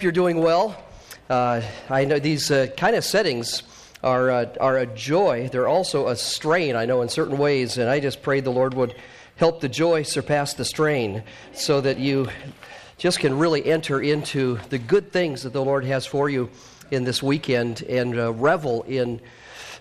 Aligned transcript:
you're 0.00 0.12
doing 0.12 0.38
well. 0.38 0.80
Uh, 1.28 1.60
I 1.90 2.04
know 2.04 2.20
these 2.20 2.52
uh, 2.52 2.68
kind 2.76 2.94
of 2.94 3.02
settings 3.02 3.64
are, 4.04 4.30
uh, 4.30 4.46
are 4.60 4.78
a 4.78 4.86
joy. 4.86 5.48
They're 5.50 5.66
also 5.66 6.06
a 6.06 6.14
strain, 6.14 6.76
I 6.76 6.84
know, 6.84 7.02
in 7.02 7.08
certain 7.08 7.36
ways. 7.36 7.78
And 7.78 7.90
I 7.90 7.98
just 7.98 8.22
pray 8.22 8.38
the 8.38 8.50
Lord 8.50 8.74
would 8.74 8.94
help 9.34 9.60
the 9.60 9.68
joy 9.68 10.04
surpass 10.04 10.54
the 10.54 10.64
strain 10.64 11.24
so 11.52 11.80
that 11.80 11.98
you 11.98 12.28
just 12.96 13.18
can 13.18 13.36
really 13.36 13.66
enter 13.66 14.00
into 14.00 14.60
the 14.68 14.78
good 14.78 15.10
things 15.10 15.42
that 15.42 15.52
the 15.52 15.64
Lord 15.64 15.84
has 15.84 16.06
for 16.06 16.30
you 16.30 16.48
in 16.92 17.02
this 17.02 17.20
weekend 17.20 17.82
and 17.82 18.16
uh, 18.16 18.32
revel 18.34 18.84
in 18.84 19.20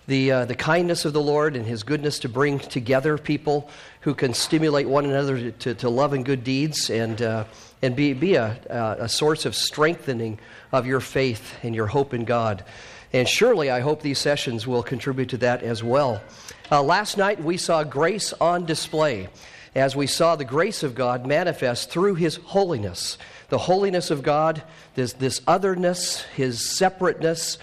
the, 0.07 0.31
uh, 0.31 0.45
the 0.45 0.55
kindness 0.55 1.05
of 1.05 1.13
the 1.13 1.21
Lord 1.21 1.55
and 1.55 1.65
His 1.65 1.83
goodness 1.83 2.19
to 2.19 2.29
bring 2.29 2.59
together 2.59 3.17
people 3.17 3.69
who 4.01 4.15
can 4.15 4.33
stimulate 4.33 4.87
one 4.87 5.05
another 5.05 5.51
to, 5.51 5.75
to 5.75 5.89
love 5.89 6.13
and 6.13 6.25
good 6.25 6.43
deeds 6.43 6.89
and, 6.89 7.21
uh, 7.21 7.43
and 7.81 7.95
be, 7.95 8.13
be 8.13 8.35
a, 8.35 8.57
a 8.99 9.09
source 9.09 9.45
of 9.45 9.53
strengthening 9.53 10.39
of 10.71 10.85
your 10.85 11.01
faith 11.01 11.55
and 11.61 11.75
your 11.75 11.87
hope 11.87 12.13
in 12.13 12.23
God. 12.23 12.63
And 13.13 13.27
surely 13.27 13.69
I 13.69 13.81
hope 13.81 14.01
these 14.01 14.19
sessions 14.19 14.65
will 14.65 14.83
contribute 14.83 15.29
to 15.29 15.37
that 15.37 15.61
as 15.61 15.83
well. 15.83 16.21
Uh, 16.71 16.83
last 16.83 17.17
night 17.17 17.41
we 17.43 17.57
saw 17.57 17.83
grace 17.83 18.33
on 18.33 18.65
display 18.65 19.29
as 19.75 19.95
we 19.95 20.07
saw 20.07 20.35
the 20.35 20.45
grace 20.45 20.83
of 20.83 20.95
God 20.95 21.25
manifest 21.25 21.89
through 21.89 22.15
His 22.15 22.37
holiness. 22.37 23.17
The 23.49 23.57
holiness 23.57 24.09
of 24.11 24.23
God, 24.23 24.63
this, 24.95 25.13
this 25.13 25.41
otherness, 25.47 26.21
His 26.35 26.77
separateness, 26.77 27.57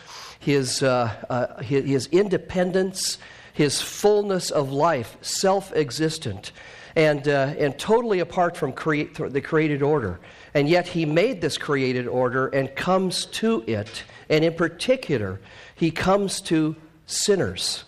his, 0.45 0.83
uh, 0.83 1.11
uh, 1.31 1.63
his, 1.63 1.85
his 1.87 2.07
independence, 2.09 3.17
his 3.55 3.81
fullness 3.81 4.51
of 4.51 4.71
life, 4.71 5.17
self 5.23 5.73
existent, 5.75 6.53
and, 6.95 7.27
uh, 7.27 7.55
and 7.59 7.79
totally 7.79 8.21
apart 8.21 8.57
from 8.57 8.71
the 8.73 9.41
created 9.43 9.83
order. 9.83 10.21
And 10.53 10.69
yet 10.69 10.87
he 10.87 11.07
made 11.07 11.41
this 11.41 11.57
created 11.57 12.07
order 12.07 12.49
and 12.49 12.75
comes 12.77 13.25
to 13.27 13.65
it. 13.67 14.05
And 14.29 14.45
in 14.45 14.55
particular, 14.55 15.41
he 15.75 15.91
comes 15.91 16.41
to 16.43 16.77
sinners. 17.07 17.85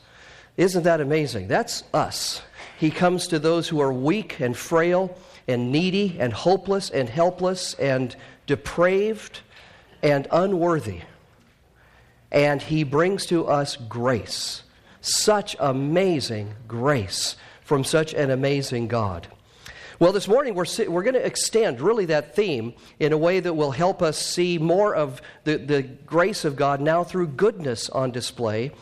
Isn't 0.56 0.84
that 0.84 1.00
amazing? 1.00 1.48
That's 1.48 1.84
us. 1.92 2.42
He 2.78 2.91
comes 2.91 3.28
to 3.28 3.38
those 3.38 3.69
who 3.69 3.81
are 3.81 3.92
weak 3.92 4.41
and 4.41 4.56
frail 4.56 5.16
and 5.47 5.70
needy 5.70 6.16
and 6.19 6.33
hopeless 6.33 6.91
and 6.91 7.09
helpless 7.09 7.75
and 7.75 8.16
depraved 8.47 9.41
and 10.03 10.27
unworthy 10.33 11.03
and 12.30 12.60
he 12.60 12.84
brings 12.84 13.27
to 13.27 13.46
us 13.46 13.77
grace. 13.77 14.62
Such 15.00 15.56
amazing 15.60 16.55
grace 16.66 17.36
from 17.62 17.84
such 17.84 18.14
an 18.14 18.30
amazing 18.30 18.88
God. 18.88 19.28
Well, 19.98 20.12
this 20.12 20.28
morning 20.28 20.54
we're, 20.54 20.66
we're 20.88 21.02
going 21.02 21.14
to 21.14 21.24
extend 21.24 21.80
really 21.80 22.04
that 22.06 22.34
theme 22.36 22.74
in 23.00 23.12
a 23.12 23.19
way 23.19 23.41
that 23.41 23.54
will 23.54 23.70
help 23.70 24.02
us 24.02 24.19
see 24.19 24.58
more 24.58 24.94
of 24.94 25.22
the, 25.44 25.56
the 25.56 25.82
grace 25.82 26.44
of 26.44 26.54
God 26.54 26.82
now 26.82 27.02
through 27.02 27.28
goodness 27.28 27.88
on 27.88 28.10
display. 28.10 28.72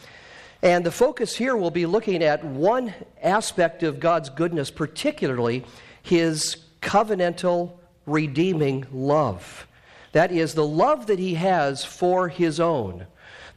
And 0.60 0.84
the 0.84 0.90
focus 0.90 1.36
here 1.36 1.56
will 1.56 1.70
be 1.70 1.86
looking 1.86 2.22
at 2.24 2.42
one 2.42 2.94
aspect 3.22 3.82
of 3.84 4.00
God's 4.00 4.28
goodness, 4.30 4.70
particularly 4.70 5.64
his 6.02 6.56
covenantal, 6.82 7.72
redeeming 8.06 8.86
love. 8.90 9.68
That 10.12 10.32
is, 10.32 10.54
the 10.54 10.66
love 10.66 11.06
that 11.06 11.18
he 11.18 11.34
has 11.34 11.84
for 11.84 12.28
his 12.28 12.58
own 12.58 13.06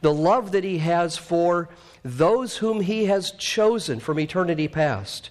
the 0.00 0.12
love 0.12 0.52
that 0.52 0.64
He 0.64 0.78
has 0.78 1.16
for 1.16 1.68
those 2.04 2.58
whom 2.58 2.80
He 2.80 3.06
has 3.06 3.32
chosen 3.32 4.00
from 4.00 4.20
eternity 4.20 4.68
past, 4.68 5.30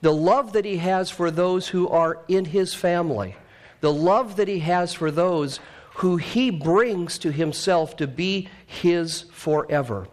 the 0.00 0.12
love 0.12 0.52
that 0.52 0.64
He 0.64 0.78
has 0.78 1.10
for 1.10 1.30
those 1.30 1.68
who 1.68 1.88
are 1.88 2.22
in 2.28 2.46
His 2.46 2.74
family, 2.74 3.36
the 3.80 3.92
love 3.92 4.36
that 4.36 4.48
He 4.48 4.60
has 4.60 4.94
for 4.94 5.10
those 5.10 5.60
who 5.96 6.16
He 6.16 6.50
brings 6.50 7.18
to 7.18 7.30
Himself 7.30 7.96
to 7.96 8.06
be 8.06 8.48
His 8.66 9.22
forever. 9.32 10.08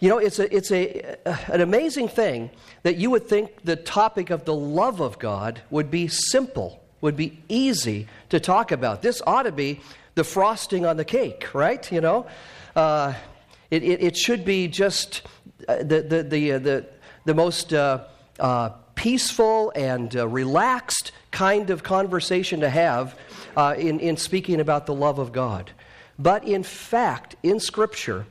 You 0.00 0.08
know, 0.10 0.18
it's, 0.18 0.38
a, 0.38 0.54
it's 0.54 0.70
a, 0.70 1.16
an 1.50 1.60
amazing 1.60 2.08
thing 2.08 2.50
that 2.82 2.96
you 2.96 3.10
would 3.10 3.26
think 3.26 3.62
the 3.62 3.76
topic 3.76 4.30
of 4.30 4.44
the 4.44 4.54
love 4.54 5.00
of 5.00 5.18
God 5.18 5.62
would 5.70 5.90
be 5.90 6.08
simple, 6.08 6.82
would 7.00 7.16
be 7.16 7.40
easy 7.48 8.08
to 8.28 8.38
talk 8.38 8.70
about. 8.70 9.00
This 9.00 9.22
ought 9.26 9.44
to 9.44 9.52
be 9.52 9.80
the 10.14 10.24
frosting 10.24 10.86
on 10.86 10.96
the 10.96 11.04
cake, 11.04 11.54
right? 11.54 11.90
You 11.90 12.00
know, 12.00 12.26
uh, 12.76 13.14
it, 13.70 13.82
it, 13.82 14.02
it, 14.02 14.16
should 14.16 14.44
be 14.44 14.68
just 14.68 15.22
uh, 15.68 15.78
the, 15.78 16.02
the, 16.02 16.22
the, 16.22 16.52
uh, 16.52 16.58
the, 16.58 16.86
the 17.24 17.34
most 17.34 17.72
uh, 17.72 18.04
uh, 18.38 18.70
peaceful 18.94 19.72
and 19.74 20.14
relaxed 20.14 21.12
kind 21.30 21.70
of 21.70 21.82
conversation 21.82 22.60
to 22.60 22.68
have 22.68 23.18
in, 23.76 23.98
in 24.00 24.16
speaking 24.16 24.60
about 24.60 24.86
the 24.86 24.94
love 24.94 25.18
of 25.18 25.32
God. 25.32 25.72
But 26.18 26.44
in 26.44 26.62
fact, 26.62 27.34
in 27.42 27.58
Scripture, 27.58 28.26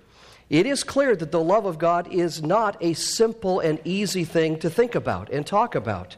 it 0.49 0.65
is 0.65 0.83
clear 0.83 1.15
that 1.15 1.31
the 1.31 1.43
love 1.43 1.65
of 1.65 1.77
God 1.79 2.13
is 2.13 2.41
not 2.41 2.77
a 2.79 2.93
simple 2.93 3.59
and 3.59 3.79
easy 3.83 4.23
thing 4.23 4.59
to 4.59 4.69
think 4.69 4.95
about 4.95 5.29
and 5.29 5.45
talk 5.45 5.75
about. 5.75 6.15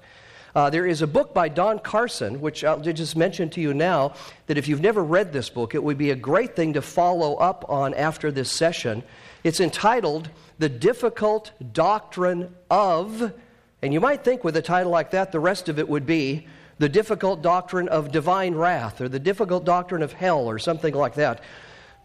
Uh, 0.56 0.70
there 0.70 0.86
is 0.86 1.02
a 1.02 1.08
book 1.08 1.34
by 1.34 1.50
Don 1.50 1.80
Carson, 1.80 2.40
which 2.40 2.64
I'll 2.64 2.80
just 2.80 3.18
mention 3.18 3.50
to 3.52 3.62
you 3.62 3.74
now, 3.74 4.14
that 4.48 4.58
if 4.58 4.70
you've 4.70 4.80
never 4.80 5.04
read 5.04 5.34
this 5.34 5.50
book, 5.50 5.76
it 5.76 5.84
would 5.84 5.98
be 5.98 6.12
a 6.12 6.16
great 6.16 6.56
thing 6.56 6.74
to 6.74 6.82
follow 6.82 7.36
up 7.36 7.66
on 7.68 7.94
after 7.94 8.32
this 8.32 8.50
session. 8.50 9.04
It's 9.44 9.60
entitled 9.60 10.30
The 10.58 10.70
Difficult 10.70 11.52
Doctrine 11.74 12.56
of, 12.72 13.34
and 13.82 13.94
you 13.94 14.00
might 14.00 14.24
think 14.24 14.46
with 14.46 14.56
a 14.56 14.62
title 14.62 14.94
like 14.94 15.12
that, 15.12 15.34
the 15.34 15.42
rest 15.42 15.68
of 15.68 15.78
it 15.78 15.90
would 15.90 16.06
be 16.06 16.48
The 16.80 16.88
Difficult 16.88 17.42
Doctrine 17.42 17.90
of 17.90 18.14
Divine 18.14 18.56
Wrath, 18.56 19.02
or 19.02 19.10
The 19.10 19.20
Difficult 19.20 19.66
Doctrine 19.66 20.04
of 20.04 20.14
Hell, 20.14 20.50
or 20.50 20.58
something 20.58 20.94
like 20.94 21.16
that. 21.16 21.44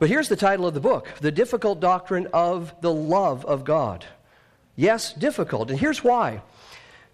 But 0.00 0.08
here's 0.08 0.28
the 0.28 0.34
title 0.34 0.66
of 0.66 0.74
the 0.74 0.80
book 0.80 1.06
The 1.20 1.30
Difficult 1.30 1.78
Doctrine 1.78 2.26
of 2.32 2.74
the 2.80 2.92
Love 2.92 3.44
of 3.46 3.62
God. 3.62 4.04
Yes, 4.74 5.12
difficult. 5.12 5.70
And 5.70 5.78
here's 5.78 6.02
why. 6.02 6.42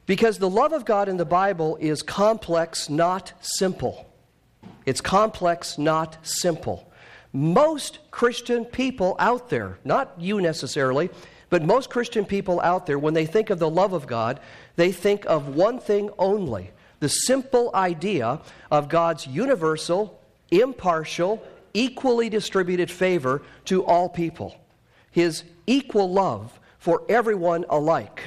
Because 0.06 0.38
the 0.38 0.48
love 0.48 0.72
of 0.72 0.84
God 0.84 1.08
in 1.08 1.16
the 1.16 1.24
Bible 1.24 1.76
is 1.80 2.02
complex, 2.02 2.88
not 2.88 3.32
simple. 3.40 4.06
It's 4.86 5.00
complex, 5.00 5.78
not 5.78 6.24
simple. 6.24 6.90
Most 7.32 7.98
Christian 8.10 8.64
people 8.64 9.16
out 9.18 9.50
there, 9.50 9.78
not 9.84 10.14
you 10.18 10.40
necessarily, 10.40 11.10
but 11.50 11.64
most 11.64 11.90
Christian 11.90 12.24
people 12.24 12.60
out 12.60 12.86
there, 12.86 12.98
when 12.98 13.14
they 13.14 13.26
think 13.26 13.50
of 13.50 13.58
the 13.58 13.68
love 13.68 13.92
of 13.92 14.06
God, 14.06 14.40
they 14.76 14.92
think 14.92 15.24
of 15.26 15.54
one 15.54 15.78
thing 15.78 16.10
only 16.18 16.70
the 16.98 17.08
simple 17.08 17.70
idea 17.74 18.40
of 18.70 18.88
God's 18.88 19.26
universal, 19.26 20.18
impartial, 20.50 21.42
equally 21.74 22.30
distributed 22.30 22.90
favor 22.90 23.42
to 23.66 23.84
all 23.84 24.08
people, 24.08 24.56
His 25.10 25.44
equal 25.66 26.10
love 26.10 26.58
for 26.78 27.02
everyone 27.08 27.66
alike. 27.68 28.22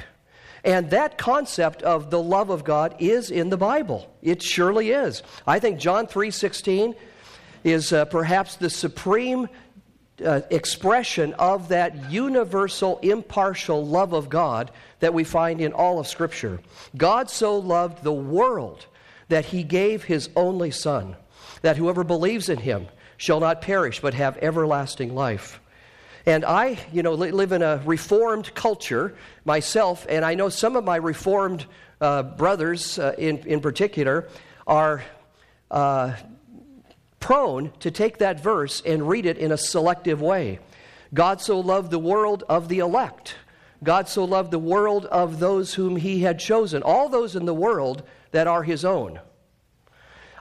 And 0.64 0.90
that 0.90 1.18
concept 1.18 1.82
of 1.82 2.10
the 2.10 2.22
love 2.22 2.50
of 2.50 2.64
God 2.64 2.94
is 2.98 3.30
in 3.30 3.50
the 3.50 3.56
Bible. 3.56 4.12
It 4.22 4.42
surely 4.42 4.90
is. 4.90 5.22
I 5.46 5.58
think 5.58 5.78
John 5.78 6.06
3:16 6.06 6.94
is 7.64 7.92
uh, 7.92 8.04
perhaps 8.06 8.56
the 8.56 8.70
supreme 8.70 9.48
uh, 10.24 10.42
expression 10.50 11.32
of 11.34 11.68
that 11.68 12.10
universal 12.10 12.98
impartial 12.98 13.86
love 13.86 14.12
of 14.12 14.28
God 14.28 14.70
that 15.00 15.14
we 15.14 15.24
find 15.24 15.60
in 15.60 15.72
all 15.72 15.98
of 15.98 16.06
scripture. 16.06 16.60
God 16.96 17.30
so 17.30 17.58
loved 17.58 18.02
the 18.02 18.12
world 18.12 18.86
that 19.28 19.46
he 19.46 19.62
gave 19.62 20.04
his 20.04 20.28
only 20.36 20.70
son 20.70 21.16
that 21.62 21.76
whoever 21.76 22.04
believes 22.04 22.48
in 22.48 22.58
him 22.58 22.86
shall 23.16 23.40
not 23.40 23.62
perish 23.62 24.00
but 24.00 24.14
have 24.14 24.38
everlasting 24.38 25.14
life. 25.14 25.60
And 26.26 26.44
I, 26.44 26.78
you 26.92 27.02
know, 27.02 27.14
live 27.14 27.52
in 27.52 27.62
a 27.62 27.82
reformed 27.84 28.54
culture 28.54 29.14
myself, 29.44 30.06
and 30.08 30.24
I 30.24 30.34
know 30.34 30.48
some 30.48 30.76
of 30.76 30.84
my 30.84 30.96
reformed 30.96 31.66
uh, 32.00 32.22
brothers 32.22 32.98
uh, 32.98 33.14
in, 33.18 33.38
in 33.46 33.60
particular 33.60 34.28
are 34.66 35.02
uh, 35.70 36.14
prone 37.20 37.72
to 37.80 37.90
take 37.90 38.18
that 38.18 38.42
verse 38.42 38.82
and 38.84 39.08
read 39.08 39.26
it 39.26 39.38
in 39.38 39.52
a 39.52 39.58
selective 39.58 40.20
way. 40.20 40.58
God 41.12 41.40
so 41.40 41.60
loved 41.60 41.90
the 41.90 41.98
world 41.98 42.44
of 42.48 42.68
the 42.68 42.78
elect. 42.78 43.34
God 43.82 44.08
so 44.08 44.24
loved 44.24 44.50
the 44.50 44.58
world 44.58 45.06
of 45.06 45.40
those 45.40 45.74
whom 45.74 45.96
he 45.96 46.20
had 46.20 46.38
chosen, 46.38 46.82
all 46.82 47.08
those 47.08 47.34
in 47.34 47.46
the 47.46 47.54
world 47.54 48.02
that 48.30 48.46
are 48.46 48.62
his 48.62 48.84
own. 48.84 49.20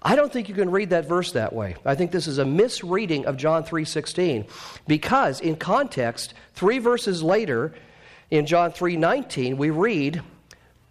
I 0.02 0.16
don't 0.16 0.32
think 0.32 0.48
you 0.48 0.56
can 0.56 0.72
read 0.72 0.92
that 0.92 1.08
verse 1.08 1.34
that 1.34 1.54
way. 1.54 1.76
I 1.86 1.96
think 1.96 2.12
this 2.12 2.28
is 2.28 2.38
a 2.38 2.46
misreading 2.46 3.26
of 3.26 3.38
John 3.38 3.64
3:16 3.64 4.46
because 4.88 5.42
in 5.42 5.58
context 5.58 6.34
3 6.54 6.80
verses 6.80 7.22
later 7.22 7.74
in 8.32 8.46
John 8.46 8.72
3:19 8.72 9.58
we 9.58 9.70
read 9.70 10.22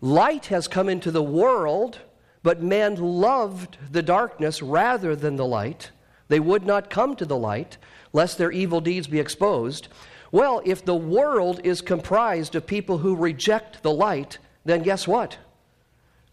light 0.01 0.47
has 0.47 0.69
come 0.69 0.89
into 0.89 1.11
the 1.11 1.23
world 1.23 1.99
but 2.43 2.63
men 2.63 2.97
loved 2.97 3.79
the 3.91 4.03
darkness 4.03 4.63
rather 4.63 5.17
than 5.17 5.37
the 5.37 5.47
light. 5.47 5.91
They 6.29 6.41
would 6.41 6.65
not 6.65 6.91
come 6.91 7.17
to 7.17 7.25
the 7.25 7.37
light 7.37 7.79
lest 8.13 8.39
their 8.39 8.53
evil 8.53 8.81
deeds 8.81 9.07
be 9.07 9.21
exposed. 9.21 9.89
Well, 10.31 10.61
if 10.65 10.85
the 10.85 10.95
world 10.95 11.61
is 11.65 11.81
comprised 11.81 12.55
of 12.55 12.67
people 12.67 12.99
who 12.99 13.17
reject 13.17 13.83
the 13.83 13.93
light, 13.93 14.39
then 14.65 14.83
guess 14.83 15.09
what? 15.09 15.39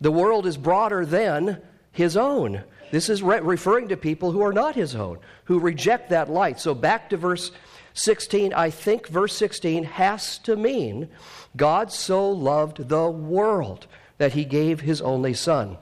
The 0.01 0.11
world 0.11 0.45
is 0.45 0.57
broader 0.57 1.05
than 1.05 1.61
his 1.95 2.15
own. 2.15 2.63
This 2.91 3.09
is 3.09 3.23
re- 3.23 3.39
referring 3.39 3.87
to 3.87 3.97
people 3.97 4.31
who 4.31 4.41
are 4.41 4.53
not 4.53 4.75
his 4.75 4.95
own, 4.95 5.19
who 5.45 5.59
reject 5.59 6.09
that 6.09 6.29
light. 6.29 6.59
So 6.59 6.75
back 6.75 7.09
to 7.09 7.17
verse 7.17 7.51
16, 7.93 8.53
I 8.53 8.69
think 8.69 9.07
verse 9.07 9.35
16 9.35 9.85
has 9.85 10.37
to 10.39 10.55
mean 10.55 11.09
God 11.55 11.91
so 11.91 12.29
loved 12.29 12.89
the 12.89 13.09
world 13.09 13.87
that 14.17 14.33
he 14.33 14.45
gave 14.45 14.81
his 14.81 15.01
only 15.01 15.33
son. 15.33 15.77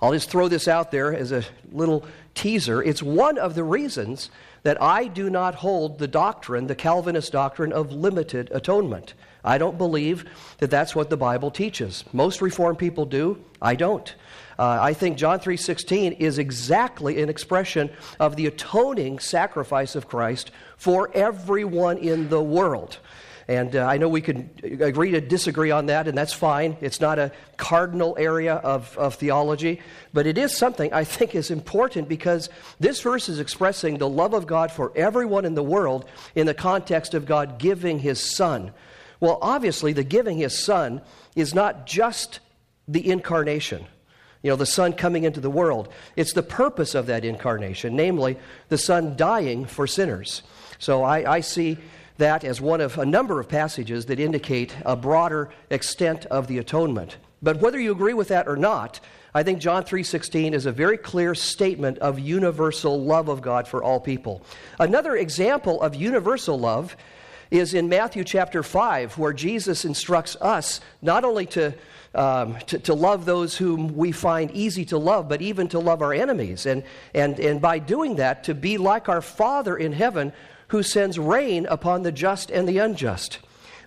I'll 0.00 0.12
just 0.12 0.30
throw 0.30 0.48
this 0.48 0.68
out 0.68 0.90
there 0.90 1.14
as 1.14 1.32
a 1.32 1.44
little 1.70 2.04
teaser. 2.34 2.82
It's 2.82 3.02
one 3.02 3.38
of 3.38 3.54
the 3.54 3.64
reasons 3.64 4.30
that 4.62 4.80
I 4.82 5.06
do 5.06 5.30
not 5.30 5.54
hold 5.56 5.98
the 5.98 6.08
doctrine, 6.08 6.66
the 6.66 6.74
Calvinist 6.74 7.32
doctrine 7.32 7.72
of 7.72 7.92
limited 7.92 8.50
atonement. 8.52 9.14
I 9.44 9.58
don't 9.58 9.78
believe 9.78 10.24
that 10.58 10.70
that's 10.70 10.96
what 10.96 11.10
the 11.10 11.16
Bible 11.18 11.50
teaches. 11.50 12.04
Most 12.12 12.40
Reformed 12.40 12.78
people 12.78 13.04
do. 13.04 13.44
I 13.60 13.74
don't. 13.74 14.14
Uh, 14.58 14.78
I 14.80 14.94
think 14.94 15.16
John 15.16 15.40
3:16 15.40 16.12
is 16.18 16.38
exactly 16.38 17.20
an 17.22 17.28
expression 17.28 17.90
of 18.20 18.36
the 18.36 18.46
atoning 18.46 19.18
sacrifice 19.18 19.94
of 19.94 20.08
Christ 20.08 20.50
for 20.76 21.10
everyone 21.14 21.98
in 21.98 22.28
the 22.28 22.42
world. 22.42 22.98
And 23.46 23.76
uh, 23.76 23.84
I 23.84 23.98
know 23.98 24.08
we 24.08 24.22
can 24.22 24.48
agree 24.80 25.10
to 25.10 25.20
disagree 25.20 25.70
on 25.70 25.86
that, 25.86 26.08
and 26.08 26.16
that's 26.16 26.32
fine. 26.32 26.78
It's 26.80 27.00
not 27.00 27.18
a 27.18 27.30
cardinal 27.58 28.16
area 28.18 28.54
of, 28.54 28.96
of 28.96 29.16
theology, 29.16 29.82
but 30.14 30.26
it 30.26 30.38
is 30.38 30.56
something 30.56 30.92
I 30.94 31.04
think 31.04 31.34
is 31.34 31.50
important 31.50 32.08
because 32.08 32.48
this 32.80 33.02
verse 33.02 33.28
is 33.28 33.40
expressing 33.40 33.98
the 33.98 34.08
love 34.08 34.32
of 34.32 34.46
God 34.46 34.72
for 34.72 34.92
everyone 34.96 35.44
in 35.44 35.54
the 35.54 35.62
world 35.62 36.06
in 36.34 36.46
the 36.46 36.54
context 36.54 37.12
of 37.12 37.26
God 37.26 37.58
giving 37.58 37.98
his 37.98 38.34
Son. 38.34 38.72
Well, 39.20 39.38
obviously, 39.42 39.92
the 39.92 40.04
giving 40.04 40.38
his 40.38 40.58
Son 40.58 41.02
is 41.36 41.54
not 41.54 41.86
just 41.86 42.40
the 42.88 43.10
incarnation 43.10 43.86
you 44.44 44.50
know, 44.50 44.56
the 44.56 44.66
Son 44.66 44.92
coming 44.92 45.24
into 45.24 45.40
the 45.40 45.50
world. 45.50 45.88
It's 46.16 46.34
the 46.34 46.42
purpose 46.42 46.94
of 46.94 47.06
that 47.06 47.24
incarnation, 47.24 47.96
namely, 47.96 48.36
the 48.68 48.76
Son 48.76 49.16
dying 49.16 49.64
for 49.64 49.86
sinners. 49.86 50.42
So 50.78 51.02
I, 51.02 51.36
I 51.36 51.40
see 51.40 51.78
that 52.18 52.44
as 52.44 52.60
one 52.60 52.82
of 52.82 52.98
a 52.98 53.06
number 53.06 53.40
of 53.40 53.48
passages 53.48 54.04
that 54.06 54.20
indicate 54.20 54.76
a 54.84 54.96
broader 54.96 55.48
extent 55.70 56.26
of 56.26 56.46
the 56.46 56.58
atonement. 56.58 57.16
But 57.42 57.60
whether 57.62 57.80
you 57.80 57.90
agree 57.90 58.12
with 58.12 58.28
that 58.28 58.46
or 58.46 58.56
not, 58.56 59.00
I 59.34 59.42
think 59.42 59.60
John 59.60 59.82
3:16 59.82 60.52
is 60.52 60.66
a 60.66 60.72
very 60.72 60.98
clear 60.98 61.34
statement 61.34 61.98
of 61.98 62.18
universal 62.18 63.02
love 63.02 63.28
of 63.28 63.40
God 63.40 63.66
for 63.66 63.82
all 63.82 63.98
people. 63.98 64.42
Another 64.78 65.16
example 65.16 65.80
of 65.80 65.94
universal 65.94 66.58
love 66.60 66.96
is 67.50 67.72
in 67.72 67.88
Matthew 67.88 68.24
chapter 68.24 68.62
5 68.62 69.16
where 69.16 69.32
Jesus 69.32 69.84
instructs 69.84 70.36
us 70.40 70.80
not 71.00 71.24
only 71.24 71.46
to 71.46 71.74
um, 72.14 72.56
to, 72.66 72.78
to, 72.78 72.94
love 72.94 73.24
those 73.24 73.56
whom 73.56 73.96
we 73.96 74.12
find 74.12 74.50
easy 74.52 74.84
to 74.86 74.98
love, 74.98 75.28
but 75.28 75.42
even 75.42 75.68
to 75.68 75.78
love 75.78 76.00
our 76.02 76.12
enemies. 76.12 76.66
And, 76.66 76.84
and, 77.14 77.38
and 77.40 77.60
by 77.60 77.78
doing 77.78 78.16
that, 78.16 78.44
to 78.44 78.54
be 78.54 78.78
like 78.78 79.08
our 79.08 79.20
Father 79.20 79.76
in 79.76 79.92
heaven 79.92 80.32
who 80.68 80.82
sends 80.82 81.18
rain 81.18 81.66
upon 81.66 82.02
the 82.02 82.12
just 82.12 82.50
and 82.50 82.68
the 82.68 82.78
unjust. 82.78 83.38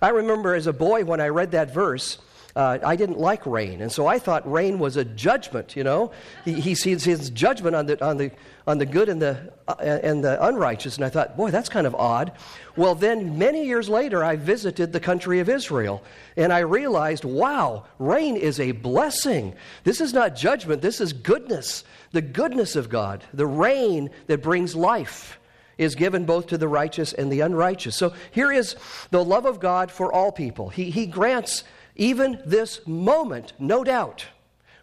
I 0.01 0.09
remember 0.09 0.53
as 0.53 0.67
a 0.67 0.73
boy 0.73 1.05
when 1.05 1.21
I 1.21 1.27
read 1.29 1.51
that 1.51 1.73
verse, 1.73 2.17
uh, 2.57 2.79
I 2.83 2.95
didn't 2.95 3.19
like 3.19 3.45
rain, 3.45 3.81
and 3.81 3.91
so 3.91 4.07
I 4.07 4.17
thought 4.17 4.51
rain 4.51 4.79
was 4.79 4.97
a 4.97 5.05
judgment. 5.05 5.75
You 5.75 5.83
know, 5.83 6.11
he, 6.43 6.73
sees 6.73 7.03
his 7.03 7.29
judgment 7.29 7.75
on 7.75 7.85
the 7.85 8.03
on 8.03 8.17
the 8.17 8.31
on 8.65 8.79
the 8.79 8.85
good 8.87 9.09
and 9.09 9.21
the 9.21 9.53
uh, 9.67 9.75
and 9.79 10.23
the 10.23 10.43
unrighteous, 10.43 10.95
and 10.95 11.05
I 11.05 11.09
thought, 11.09 11.37
boy, 11.37 11.51
that's 11.51 11.69
kind 11.69 11.85
of 11.85 11.93
odd. 11.93 12.31
Well, 12.75 12.95
then 12.95 13.37
many 13.37 13.67
years 13.67 13.89
later, 13.89 14.23
I 14.23 14.37
visited 14.37 14.91
the 14.91 14.99
country 14.99 15.39
of 15.39 15.49
Israel, 15.49 16.01
and 16.35 16.51
I 16.51 16.59
realized, 16.59 17.25
wow, 17.25 17.85
rain 17.99 18.35
is 18.35 18.59
a 18.59 18.71
blessing. 18.71 19.53
This 19.83 20.01
is 20.01 20.11
not 20.11 20.35
judgment. 20.35 20.81
This 20.81 20.99
is 20.99 21.13
goodness, 21.13 21.83
the 22.11 22.23
goodness 22.23 22.75
of 22.75 22.89
God, 22.89 23.23
the 23.35 23.45
rain 23.45 24.09
that 24.25 24.41
brings 24.41 24.75
life 24.75 25.39
is 25.77 25.93
given 25.93 26.25
both 26.25 26.47
to 26.47 26.57
the 26.57 26.67
righteous 26.67 27.13
and 27.13 27.31
the 27.31 27.41
unrighteous. 27.41 27.95
So 27.95 28.13
here 28.31 28.51
is 28.51 28.75
the 29.11 29.23
love 29.23 29.45
of 29.45 29.59
God 29.59 29.91
for 29.91 30.11
all 30.11 30.31
people. 30.31 30.69
He, 30.69 30.89
he 30.89 31.05
grants 31.05 31.63
even 31.97 32.41
this 32.45 32.85
moment, 32.87 33.53
no 33.59 33.83
doubt, 33.83 34.27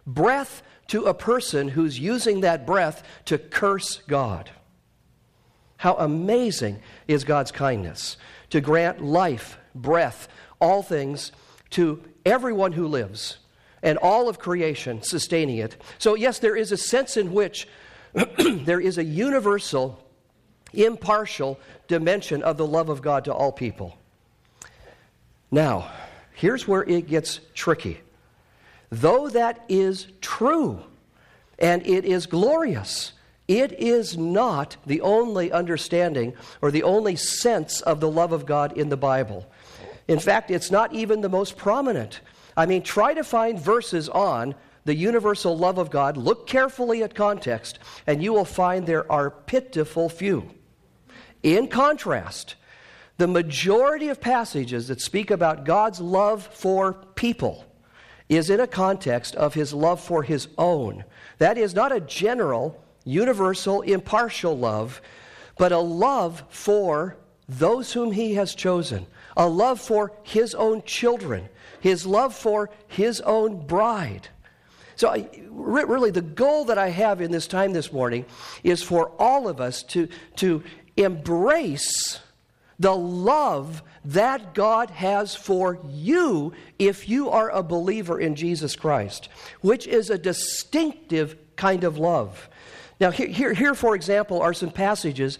breath 0.05 0.61
to 0.87 1.05
a 1.05 1.13
person 1.13 1.69
who's 1.69 1.99
using 1.99 2.41
that 2.41 2.65
breath 2.65 3.03
to 3.25 3.37
curse 3.37 3.97
God. 4.07 4.51
How 5.77 5.95
amazing 5.95 6.79
is 7.07 7.23
God's 7.23 7.51
kindness 7.51 8.17
to 8.51 8.61
grant 8.61 9.03
life, 9.03 9.57
breath, 9.73 10.27
all 10.61 10.83
things 10.83 11.31
to 11.71 12.01
everyone 12.25 12.73
who 12.73 12.87
lives 12.87 13.37
and 13.81 13.97
all 13.99 14.29
of 14.29 14.39
creation 14.39 15.01
sustaining 15.01 15.57
it. 15.57 15.77
So, 15.99 16.15
yes, 16.15 16.39
there 16.39 16.55
is 16.55 16.71
a 16.71 16.77
sense 16.77 17.17
in 17.17 17.33
which 17.33 17.67
there 18.37 18.79
is 18.79 18.97
a 18.97 19.03
universal, 19.03 20.03
impartial 20.73 21.59
dimension 21.87 22.41
of 22.41 22.57
the 22.57 22.65
love 22.65 22.89
of 22.89 23.01
God 23.01 23.25
to 23.25 23.33
all 23.33 23.51
people. 23.51 23.97
Now, 25.51 25.91
Here's 26.35 26.67
where 26.67 26.83
it 26.83 27.07
gets 27.07 27.39
tricky. 27.53 28.01
Though 28.89 29.29
that 29.29 29.63
is 29.67 30.07
true 30.21 30.83
and 31.57 31.85
it 31.87 32.05
is 32.05 32.25
glorious, 32.25 33.13
it 33.47 33.71
is 33.73 34.17
not 34.17 34.75
the 34.85 35.01
only 35.01 35.51
understanding 35.51 36.33
or 36.61 36.71
the 36.71 36.83
only 36.83 37.15
sense 37.15 37.81
of 37.81 37.99
the 37.99 38.09
love 38.09 38.31
of 38.31 38.45
God 38.45 38.77
in 38.77 38.89
the 38.89 38.97
Bible. 38.97 39.49
In 40.07 40.19
fact, 40.19 40.51
it's 40.51 40.69
not 40.69 40.93
even 40.93 41.21
the 41.21 41.29
most 41.29 41.57
prominent. 41.57 42.21
I 42.57 42.65
mean, 42.65 42.83
try 42.83 43.13
to 43.13 43.23
find 43.23 43.59
verses 43.59 44.09
on 44.09 44.55
the 44.85 44.95
universal 44.95 45.57
love 45.57 45.77
of 45.77 45.89
God. 45.89 46.15
Look 46.15 46.47
carefully 46.47 47.01
at 47.01 47.15
context, 47.15 47.79
and 48.05 48.21
you 48.21 48.33
will 48.33 48.45
find 48.45 48.85
there 48.85 49.11
are 49.11 49.31
pitiful 49.31 50.09
few. 50.09 50.51
In 51.43 51.67
contrast, 51.67 52.55
the 53.17 53.27
majority 53.27 54.09
of 54.09 54.19
passages 54.19 54.87
that 54.89 55.01
speak 55.01 55.31
about 55.31 55.65
God's 55.65 56.01
love 56.01 56.47
for 56.53 56.93
people 57.15 57.65
is 58.27 58.49
in 58.49 58.59
a 58.59 58.67
context 58.67 59.35
of 59.35 59.53
his 59.53 59.73
love 59.73 60.01
for 60.01 60.23
his 60.23 60.47
own. 60.57 61.03
That 61.37 61.57
is 61.57 61.73
not 61.73 61.95
a 61.95 61.99
general, 62.01 62.83
universal, 63.03 63.81
impartial 63.81 64.57
love, 64.57 65.01
but 65.57 65.71
a 65.71 65.79
love 65.79 66.43
for 66.49 67.17
those 67.47 67.93
whom 67.93 68.11
he 68.11 68.33
has 68.33 68.55
chosen, 68.55 69.05
a 69.37 69.47
love 69.47 69.79
for 69.79 70.11
his 70.23 70.55
own 70.55 70.81
children, 70.83 71.47
his 71.79 72.05
love 72.05 72.33
for 72.33 72.69
his 72.87 73.21
own 73.21 73.65
bride. 73.65 74.27
So, 74.95 75.09
I, 75.09 75.29
really, 75.49 76.09
the 76.09 76.21
goal 76.21 76.65
that 76.65 76.77
I 76.77 76.89
have 76.89 77.21
in 77.21 77.31
this 77.31 77.47
time 77.47 77.73
this 77.73 77.91
morning 77.91 78.25
is 78.63 78.81
for 78.81 79.11
all 79.19 79.47
of 79.47 79.59
us 79.59 79.83
to, 79.83 80.07
to 80.37 80.63
embrace 80.97 82.19
the 82.79 82.95
love 82.95 83.83
that 84.03 84.53
God 84.53 84.89
has 84.91 85.35
for 85.35 85.79
you 85.89 86.53
if 86.77 87.07
you 87.07 87.29
are 87.29 87.49
a 87.49 87.63
believer 87.63 88.19
in 88.19 88.35
Jesus 88.35 88.75
Christ, 88.75 89.29
which 89.61 89.87
is 89.87 90.09
a 90.09 90.17
distinctive 90.17 91.37
kind 91.55 91.83
of 91.83 91.97
love. 91.97 92.49
Now, 92.99 93.11
here, 93.11 93.27
here, 93.27 93.53
here, 93.53 93.75
for 93.75 93.95
example, 93.95 94.41
are 94.41 94.53
some 94.53 94.71
passages 94.71 95.37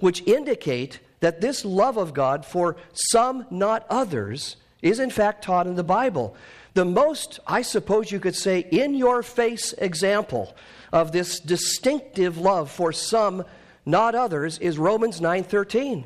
which 0.00 0.22
indicate 0.26 1.00
that 1.20 1.40
this 1.40 1.64
love 1.64 1.96
of 1.96 2.14
God 2.14 2.44
for 2.44 2.76
some, 2.92 3.46
not 3.50 3.86
others, 3.90 4.56
is 4.82 5.00
in 5.00 5.10
fact 5.10 5.42
taught 5.42 5.66
in 5.66 5.74
the 5.74 5.84
Bible. 5.84 6.36
The 6.74 6.84
most, 6.84 7.40
I 7.46 7.62
suppose 7.62 8.12
you 8.12 8.20
could 8.20 8.36
say, 8.36 8.60
in 8.60 8.94
your 8.94 9.22
face 9.22 9.72
example 9.74 10.54
of 10.92 11.12
this 11.12 11.40
distinctive 11.40 12.38
love 12.38 12.70
for 12.70 12.92
some, 12.92 13.44
not 13.84 14.14
others, 14.14 14.58
is 14.58 14.78
Romans 14.78 15.20
9 15.20 15.44
13. 15.44 16.04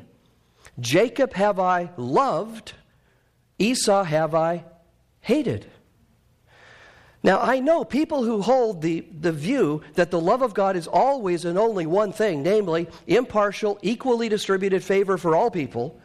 Jacob 0.79 1.33
have 1.33 1.59
I 1.59 1.91
loved, 1.97 2.73
Esau 3.59 4.03
have 4.03 4.33
I 4.33 4.65
hated. 5.21 5.69
Now, 7.21 7.39
I 7.39 7.59
know 7.59 7.85
people 7.85 8.23
who 8.23 8.41
hold 8.41 8.81
the, 8.81 9.05
the 9.21 9.31
view 9.31 9.81
that 9.93 10.11
the 10.11 10.19
love 10.19 10.41
of 10.41 10.53
God 10.53 10.75
is 10.75 10.87
always 10.87 11.45
and 11.45 11.57
only 11.57 11.85
one 11.85 12.11
thing, 12.11 12.43
namely 12.43 12.89
impartial, 13.07 13.79
equally 13.81 14.27
distributed 14.27 14.83
favor 14.83 15.17
for 15.17 15.33
all 15.33 15.49
people, 15.49 15.97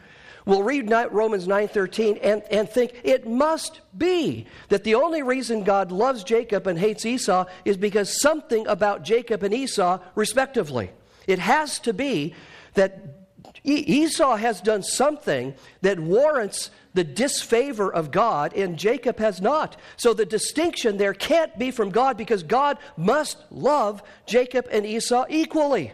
will 0.44 0.62
read 0.62 0.88
Romans 1.10 1.48
9.13 1.48 2.20
and, 2.22 2.42
and 2.50 2.68
think 2.68 3.00
it 3.02 3.28
must 3.28 3.80
be 3.96 4.46
that 4.68 4.84
the 4.84 4.94
only 4.94 5.22
reason 5.22 5.64
God 5.64 5.90
loves 5.90 6.22
Jacob 6.22 6.68
and 6.68 6.78
hates 6.78 7.04
Esau 7.04 7.46
is 7.64 7.76
because 7.76 8.20
something 8.20 8.66
about 8.68 9.02
Jacob 9.02 9.42
and 9.42 9.52
Esau, 9.52 9.98
respectively. 10.14 10.90
It 11.26 11.40
has 11.40 11.80
to 11.80 11.92
be 11.92 12.34
that 12.74 13.17
Esau 13.64 14.36
has 14.36 14.60
done 14.60 14.82
something 14.82 15.54
that 15.82 15.98
warrants 15.98 16.70
the 16.94 17.04
disfavor 17.04 17.92
of 17.92 18.10
God, 18.10 18.54
and 18.54 18.78
Jacob 18.78 19.18
has 19.18 19.40
not. 19.40 19.76
So 19.96 20.14
the 20.14 20.26
distinction 20.26 20.96
there 20.96 21.14
can't 21.14 21.58
be 21.58 21.70
from 21.70 21.90
God 21.90 22.16
because 22.16 22.42
God 22.42 22.78
must 22.96 23.38
love 23.50 24.02
Jacob 24.26 24.66
and 24.70 24.86
Esau 24.86 25.26
equally, 25.28 25.92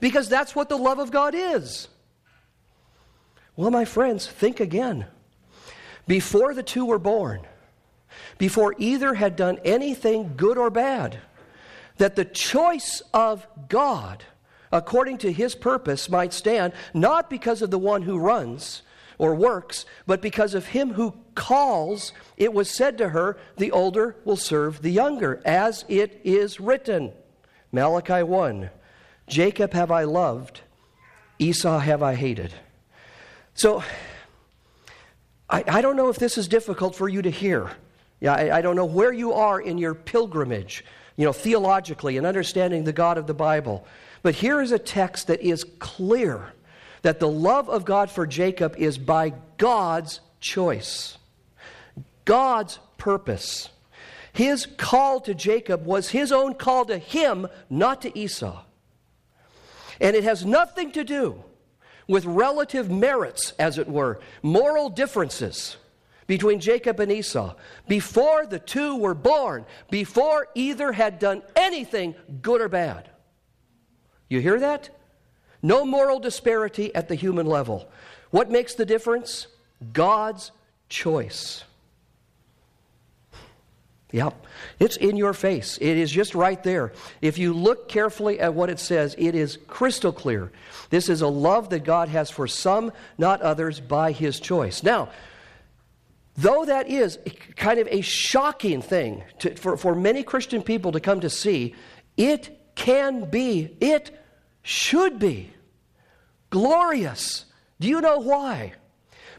because 0.00 0.28
that's 0.28 0.54
what 0.54 0.68
the 0.68 0.76
love 0.76 0.98
of 0.98 1.10
God 1.10 1.34
is. 1.34 1.88
Well, 3.56 3.70
my 3.70 3.84
friends, 3.84 4.26
think 4.26 4.60
again. 4.60 5.06
Before 6.06 6.52
the 6.54 6.62
two 6.62 6.84
were 6.84 6.98
born, 6.98 7.46
before 8.38 8.74
either 8.78 9.14
had 9.14 9.36
done 9.36 9.58
anything 9.64 10.34
good 10.36 10.58
or 10.58 10.70
bad, 10.70 11.18
that 11.96 12.16
the 12.16 12.24
choice 12.24 13.02
of 13.12 13.46
God 13.68 14.24
according 14.74 15.16
to 15.18 15.32
his 15.32 15.54
purpose 15.54 16.10
might 16.10 16.32
stand, 16.32 16.72
not 16.92 17.30
because 17.30 17.62
of 17.62 17.70
the 17.70 17.78
one 17.78 18.02
who 18.02 18.18
runs 18.18 18.82
or 19.16 19.34
works, 19.34 19.86
but 20.04 20.20
because 20.20 20.52
of 20.52 20.66
him 20.66 20.92
who 20.94 21.14
calls, 21.36 22.12
it 22.36 22.52
was 22.52 22.68
said 22.68 22.98
to 22.98 23.10
her, 23.10 23.38
The 23.56 23.70
older 23.70 24.16
will 24.24 24.36
serve 24.36 24.82
the 24.82 24.90
younger, 24.90 25.40
as 25.44 25.84
it 25.88 26.20
is 26.24 26.58
written. 26.58 27.12
Malachi 27.72 28.22
1 28.22 28.68
Jacob 29.28 29.72
have 29.72 29.90
I 29.90 30.04
loved, 30.04 30.60
Esau 31.38 31.78
have 31.78 32.02
I 32.02 32.14
hated. 32.16 32.52
So, 33.54 33.84
I, 35.48 35.62
I 35.68 35.80
don't 35.80 35.96
know 35.96 36.08
if 36.08 36.18
this 36.18 36.36
is 36.36 36.48
difficult 36.48 36.96
for 36.96 37.08
you 37.08 37.22
to 37.22 37.30
hear. 37.30 37.70
Yeah, 38.20 38.34
I, 38.34 38.58
I 38.58 38.60
don't 38.60 38.74
know 38.74 38.84
where 38.84 39.12
you 39.12 39.34
are 39.34 39.60
in 39.60 39.78
your 39.78 39.94
pilgrimage, 39.94 40.84
you 41.16 41.24
know, 41.24 41.32
theologically 41.32 42.16
and 42.16 42.26
understanding 42.26 42.82
the 42.82 42.92
God 42.92 43.18
of 43.18 43.28
the 43.28 43.34
Bible. 43.34 43.86
But 44.24 44.36
here 44.36 44.62
is 44.62 44.72
a 44.72 44.78
text 44.78 45.26
that 45.26 45.42
is 45.42 45.64
clear 45.80 46.54
that 47.02 47.20
the 47.20 47.28
love 47.28 47.68
of 47.68 47.84
God 47.84 48.10
for 48.10 48.26
Jacob 48.26 48.74
is 48.78 48.96
by 48.96 49.34
God's 49.58 50.20
choice, 50.40 51.18
God's 52.24 52.78
purpose. 52.96 53.68
His 54.32 54.64
call 54.78 55.20
to 55.20 55.34
Jacob 55.34 55.84
was 55.84 56.08
his 56.08 56.32
own 56.32 56.54
call 56.54 56.86
to 56.86 56.96
him, 56.96 57.46
not 57.68 58.00
to 58.00 58.18
Esau. 58.18 58.62
And 60.00 60.16
it 60.16 60.24
has 60.24 60.46
nothing 60.46 60.90
to 60.92 61.04
do 61.04 61.44
with 62.08 62.24
relative 62.24 62.90
merits, 62.90 63.52
as 63.58 63.76
it 63.76 63.88
were, 63.88 64.20
moral 64.42 64.88
differences 64.88 65.76
between 66.26 66.60
Jacob 66.60 66.98
and 66.98 67.12
Esau. 67.12 67.56
Before 67.88 68.46
the 68.46 68.58
two 68.58 68.96
were 68.96 69.14
born, 69.14 69.66
before 69.90 70.48
either 70.54 70.92
had 70.92 71.18
done 71.18 71.42
anything 71.54 72.14
good 72.40 72.62
or 72.62 72.70
bad. 72.70 73.10
You 74.34 74.40
hear 74.40 74.58
that? 74.58 74.90
No 75.62 75.86
moral 75.86 76.18
disparity 76.18 76.92
at 76.92 77.06
the 77.06 77.14
human 77.14 77.46
level. 77.46 77.88
What 78.32 78.50
makes 78.50 78.74
the 78.74 78.84
difference? 78.84 79.46
God's 79.92 80.50
choice. 80.88 81.62
Yep, 84.10 84.46
it's 84.80 84.96
in 84.96 85.16
your 85.16 85.34
face. 85.34 85.78
It 85.80 85.96
is 85.96 86.10
just 86.10 86.34
right 86.34 86.60
there. 86.64 86.92
If 87.22 87.38
you 87.38 87.52
look 87.52 87.88
carefully 87.88 88.40
at 88.40 88.54
what 88.54 88.70
it 88.70 88.80
says, 88.80 89.14
it 89.18 89.36
is 89.36 89.56
crystal 89.68 90.12
clear. 90.12 90.50
This 90.90 91.08
is 91.08 91.22
a 91.22 91.28
love 91.28 91.70
that 91.70 91.84
God 91.84 92.08
has 92.08 92.28
for 92.28 92.48
some, 92.48 92.92
not 93.16 93.40
others, 93.40 93.78
by 93.78 94.10
His 94.10 94.40
choice. 94.40 94.82
Now, 94.82 95.10
though 96.36 96.64
that 96.64 96.88
is 96.88 97.20
kind 97.54 97.78
of 97.78 97.86
a 97.88 98.00
shocking 98.00 98.82
thing 98.82 99.22
to, 99.38 99.54
for, 99.54 99.76
for 99.76 99.94
many 99.94 100.24
Christian 100.24 100.60
people 100.60 100.90
to 100.92 101.00
come 101.00 101.20
to 101.20 101.30
see, 101.30 101.76
it 102.16 102.60
can 102.74 103.30
be, 103.30 103.76
it 103.80 104.10
should 104.64 105.20
be 105.20 105.52
glorious. 106.50 107.44
Do 107.78 107.86
you 107.86 108.00
know 108.00 108.18
why? 108.18 108.72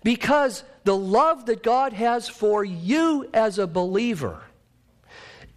Because 0.04 0.64
the 0.86 0.96
love 0.96 1.48
that 1.48 1.64
God 1.64 1.94
has 1.94 2.30
for 2.30 2.64
you 2.64 3.28
as 3.34 3.58
a 3.58 3.68
believer 3.68 4.44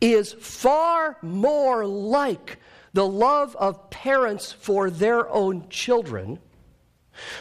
is 0.01 0.33
far 0.33 1.19
more 1.21 1.85
like 1.85 2.59
the 2.95 3.07
love 3.07 3.55
of 3.57 3.91
parents 3.91 4.53
for 4.53 4.91
their 4.91 5.29
own 5.29 5.69
children 5.69 6.39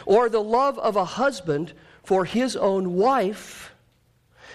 or 0.04 0.28
the 0.28 0.42
love 0.42 0.78
of 0.78 0.96
a 0.96 1.04
husband 1.04 1.72
for 2.02 2.26
his 2.26 2.56
own 2.56 2.94
wife 2.94 3.72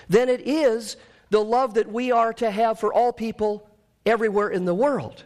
than 0.09 0.29
it 0.29 0.47
is 0.47 0.95
the 1.31 1.43
love 1.43 1.73
that 1.73 1.91
we 1.91 2.11
are 2.11 2.33
to 2.33 2.51
have 2.51 2.79
for 2.79 2.93
all 2.93 3.11
people 3.11 3.67
everywhere 4.05 4.49
in 4.49 4.65
the 4.65 4.75
world. 4.75 5.23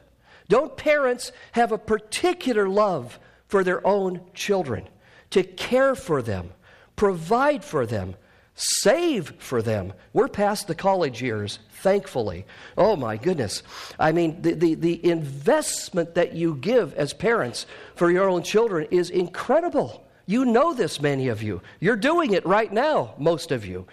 Don't 0.50 0.78
parents 0.78 1.32
have 1.52 1.72
a 1.72 1.78
particular 1.78 2.70
love 2.70 3.20
for 3.48 3.64
their 3.64 3.86
own 3.86 4.22
children, 4.34 4.88
to 5.32 5.44
care 5.44 5.96
for 5.96 6.22
them, 6.22 6.52
provide 6.96 7.64
for 7.64 7.86
them, 7.86 8.16
save 8.56 9.34
for 9.40 9.62
them? 9.62 9.94
We're 10.14 10.30
past 10.30 10.68
the 10.68 10.76
college 10.76 11.22
years, 11.22 11.60
thankfully. 11.82 12.46
Oh 12.78 12.96
my 12.96 13.18
goodness. 13.18 13.62
I 14.00 14.12
mean, 14.12 14.42
the, 14.42 14.54
the, 14.54 14.76
the 14.76 15.06
investment 15.10 16.16
that 16.16 16.34
you 16.34 16.56
give 16.56 16.94
as 16.94 17.14
parents 17.14 17.66
for 17.96 18.10
your 18.10 18.30
own 18.30 18.44
children 18.44 18.88
is 18.90 19.10
incredible. 19.10 20.06
You 20.26 20.44
know 20.44 20.74
this, 20.74 21.02
many 21.02 21.30
of 21.30 21.42
you. 21.42 21.62
You're 21.80 21.96
doing 21.96 22.34
it 22.34 22.46
right 22.46 22.72
now, 22.72 23.16
most 23.18 23.52
of 23.52 23.66
you. 23.66 23.88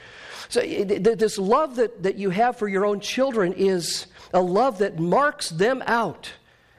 So, 0.48 0.60
eh, 0.60 0.84
this 0.84 1.38
love 1.38 1.76
that, 1.76 2.02
that 2.02 2.16
you 2.16 2.30
have 2.30 2.56
for 2.56 2.66
your 2.68 2.84
own 2.84 3.00
children 3.00 3.52
is 3.52 4.06
a 4.32 4.40
love 4.40 4.78
that 4.78 4.98
marks 4.98 5.50
them 5.50 5.82
out 5.86 6.32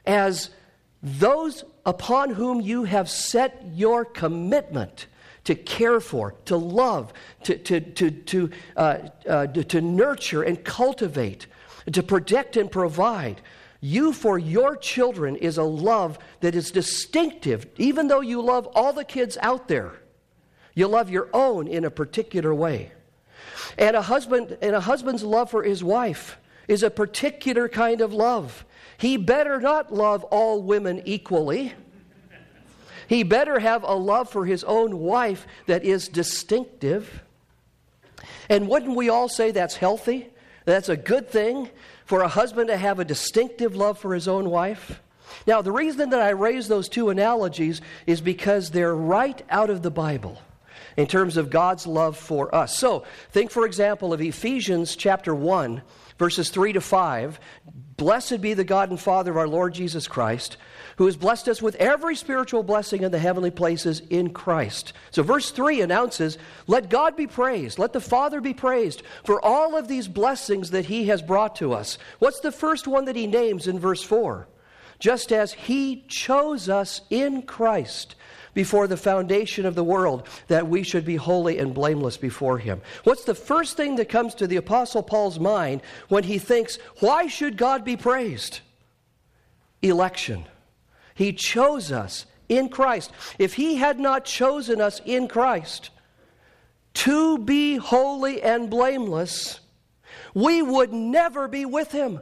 as 0.05 0.49
those 1.01 1.63
upon 1.85 2.31
whom 2.31 2.61
you 2.61 2.83
have 2.83 3.09
set 3.09 3.63
your 3.73 4.05
commitment 4.05 5.07
to 5.43 5.55
care 5.55 5.99
for, 5.99 6.33
to 6.45 6.57
love, 6.57 7.13
to, 7.43 7.57
to, 7.57 7.79
to, 7.79 8.11
to, 8.11 8.49
uh, 8.75 8.97
uh, 9.29 9.47
to 9.47 9.81
nurture 9.81 10.41
and 10.41 10.63
cultivate, 10.63 11.47
to 11.91 12.01
protect 12.01 12.57
and 12.57 12.71
provide. 12.71 13.41
You 13.79 14.11
for 14.11 14.39
your 14.39 14.75
children 14.75 15.35
is 15.35 15.57
a 15.57 15.63
love 15.63 16.17
that 16.39 16.55
is 16.55 16.71
distinctive, 16.71 17.67
even 17.77 18.07
though 18.07 18.21
you 18.21 18.41
love 18.41 18.67
all 18.73 18.93
the 18.93 19.03
kids 19.03 19.37
out 19.41 19.67
there. 19.67 19.93
You 20.73 20.87
love 20.87 21.11
your 21.11 21.29
own 21.31 21.67
in 21.67 21.85
a 21.85 21.91
particular 21.91 22.53
way. 22.53 22.91
And 23.77 23.95
a 23.95 24.01
husband 24.01 24.57
and 24.61 24.75
a 24.75 24.81
husband's 24.81 25.23
love 25.23 25.51
for 25.51 25.63
his 25.63 25.83
wife 25.83 26.37
is 26.67 26.81
a 26.81 26.89
particular 26.89 27.69
kind 27.69 28.01
of 28.01 28.11
love. 28.11 28.65
He 28.97 29.17
better 29.17 29.59
not 29.59 29.93
love 29.93 30.23
all 30.25 30.61
women 30.61 31.01
equally. 31.05 31.73
He 33.07 33.23
better 33.23 33.59
have 33.59 33.83
a 33.83 33.93
love 33.93 34.29
for 34.29 34.45
his 34.45 34.63
own 34.63 34.99
wife 34.99 35.45
that 35.67 35.83
is 35.83 36.07
distinctive. 36.07 37.21
And 38.49 38.67
wouldn't 38.67 38.95
we 38.95 39.09
all 39.09 39.29
say 39.29 39.51
that's 39.51 39.75
healthy? 39.75 40.27
That's 40.65 40.89
a 40.89 40.97
good 40.97 41.29
thing 41.29 41.69
for 42.05 42.21
a 42.21 42.27
husband 42.27 42.69
to 42.69 42.77
have 42.77 42.99
a 42.99 43.05
distinctive 43.05 43.75
love 43.75 43.99
for 43.99 44.13
his 44.13 44.27
own 44.27 44.49
wife? 44.49 45.01
Now, 45.47 45.61
the 45.61 45.71
reason 45.71 46.09
that 46.11 46.21
I 46.21 46.29
raise 46.29 46.67
those 46.67 46.89
two 46.89 47.09
analogies 47.09 47.81
is 48.07 48.21
because 48.21 48.71
they're 48.71 48.95
right 48.95 49.41
out 49.49 49.69
of 49.69 49.81
the 49.81 49.91
Bible 49.91 50.41
in 50.97 51.07
terms 51.07 51.37
of 51.37 51.49
God's 51.49 51.85
love 51.85 52.17
for 52.17 52.53
us. 52.53 52.77
So, 52.77 53.03
think, 53.31 53.51
for 53.51 53.65
example, 53.65 54.13
of 54.13 54.21
Ephesians 54.21 54.95
chapter 54.95 55.35
1, 55.35 55.81
verses 56.17 56.49
3 56.49 56.73
to 56.73 56.81
5. 56.81 57.39
Blessed 57.97 58.41
be 58.41 58.53
the 58.53 58.65
God 58.65 58.89
and 58.89 58.99
Father 58.99 59.31
of 59.31 59.37
our 59.37 59.47
Lord 59.47 59.73
Jesus 59.73 60.07
Christ, 60.07 60.57
who 60.97 61.05
has 61.05 61.15
blessed 61.15 61.47
us 61.47 61.61
with 61.61 61.75
every 61.75 62.15
spiritual 62.15 62.61
blessing 62.61 63.03
in 63.03 63.11
the 63.11 63.19
heavenly 63.19 63.51
places 63.51 64.01
in 64.09 64.31
Christ. 64.31 64.91
So, 65.11 65.23
verse 65.23 65.51
3 65.51 65.79
announces, 65.79 66.37
Let 66.67 66.89
God 66.89 67.15
be 67.15 67.25
praised, 67.25 67.79
let 67.79 67.93
the 67.93 68.01
Father 68.01 68.41
be 68.41 68.53
praised 68.53 69.03
for 69.23 69.43
all 69.43 69.77
of 69.77 69.87
these 69.87 70.09
blessings 70.09 70.71
that 70.71 70.87
He 70.87 71.05
has 71.07 71.21
brought 71.21 71.55
to 71.57 71.71
us. 71.71 71.97
What's 72.19 72.41
the 72.41 72.51
first 72.51 72.85
one 72.85 73.05
that 73.05 73.15
He 73.15 73.27
names 73.27 73.65
in 73.67 73.79
verse 73.79 74.03
4? 74.03 74.45
Just 74.99 75.31
as 75.31 75.53
He 75.53 76.03
chose 76.09 76.67
us 76.67 77.01
in 77.09 77.43
Christ 77.43 78.15
before 78.55 78.87
the 78.87 78.97
foundation 78.97 79.67
of 79.67 79.75
the 79.75 79.83
world 79.83 80.27
that 80.47 80.67
we 80.67 80.81
should 80.81 81.05
be 81.05 81.17
holy 81.17 81.59
and 81.59 81.75
blameless 81.75 82.17
before 82.17 82.57
him. 82.57 82.81
What's 83.03 83.25
the 83.25 83.35
first 83.35 83.77
thing 83.77 83.97
that 83.97 84.09
comes 84.09 84.33
to 84.35 84.47
the 84.47 84.55
Apostle 84.55 85.03
Paul's 85.03 85.39
mind 85.39 85.83
when 86.07 86.23
he 86.23 86.39
thinks, 86.39 86.77
why 86.99 87.27
should 87.27 87.57
God 87.57 87.85
be 87.85 87.95
praised? 87.95 88.61
Election. 89.83 90.45
He 91.13 91.33
chose 91.33 91.91
us 91.91 92.25
in 92.49 92.69
Christ. 92.69 93.11
If 93.37 93.53
he 93.53 93.75
had 93.75 93.99
not 93.99 94.25
chosen 94.25 94.81
us 94.81 94.99
in 95.05 95.27
Christ 95.27 95.91
to 96.95 97.37
be 97.37 97.75
holy 97.75 98.41
and 98.41 98.69
blameless, 98.69 99.59
we 100.33 100.61
would 100.61 100.93
never 100.93 101.47
be 101.47 101.65
with 101.65 101.91
him. 101.91 102.21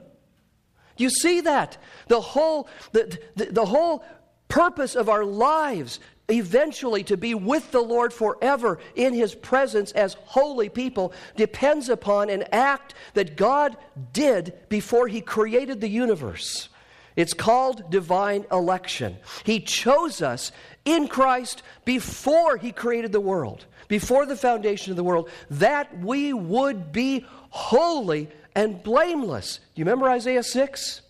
You 0.97 1.09
see 1.09 1.41
that? 1.41 1.77
The 2.07 2.21
whole, 2.21 2.67
the, 2.91 3.17
the, 3.35 3.45
the 3.45 3.65
whole 3.65 4.03
purpose 4.47 4.95
of 4.95 5.09
our 5.09 5.25
lives 5.25 5.99
eventually 6.29 7.03
to 7.03 7.17
be 7.17 7.33
with 7.33 7.71
the 7.71 7.81
Lord 7.81 8.13
forever 8.13 8.79
in 8.95 9.13
His 9.13 9.35
presence 9.35 9.91
as 9.91 10.15
holy 10.25 10.69
people 10.69 11.13
depends 11.35 11.89
upon 11.89 12.29
an 12.29 12.43
act 12.51 12.93
that 13.13 13.35
God 13.35 13.77
did 14.13 14.53
before 14.69 15.07
He 15.07 15.21
created 15.21 15.81
the 15.81 15.89
universe. 15.89 16.69
It's 17.15 17.33
called 17.33 17.91
divine 17.91 18.45
election. 18.51 19.17
He 19.43 19.59
chose 19.59 20.21
us 20.21 20.51
in 20.85 21.07
Christ 21.07 21.61
before 21.85 22.57
He 22.57 22.71
created 22.71 23.11
the 23.11 23.19
world, 23.19 23.65
before 23.87 24.25
the 24.25 24.35
foundation 24.35 24.91
of 24.91 24.97
the 24.97 25.03
world, 25.03 25.29
that 25.51 25.99
we 25.99 26.33
would 26.33 26.91
be 26.91 27.25
holy 27.49 28.29
and 28.55 28.81
blameless. 28.81 29.57
Do 29.57 29.81
you 29.81 29.85
remember 29.85 30.09
Isaiah 30.09 30.43
6? 30.43 31.01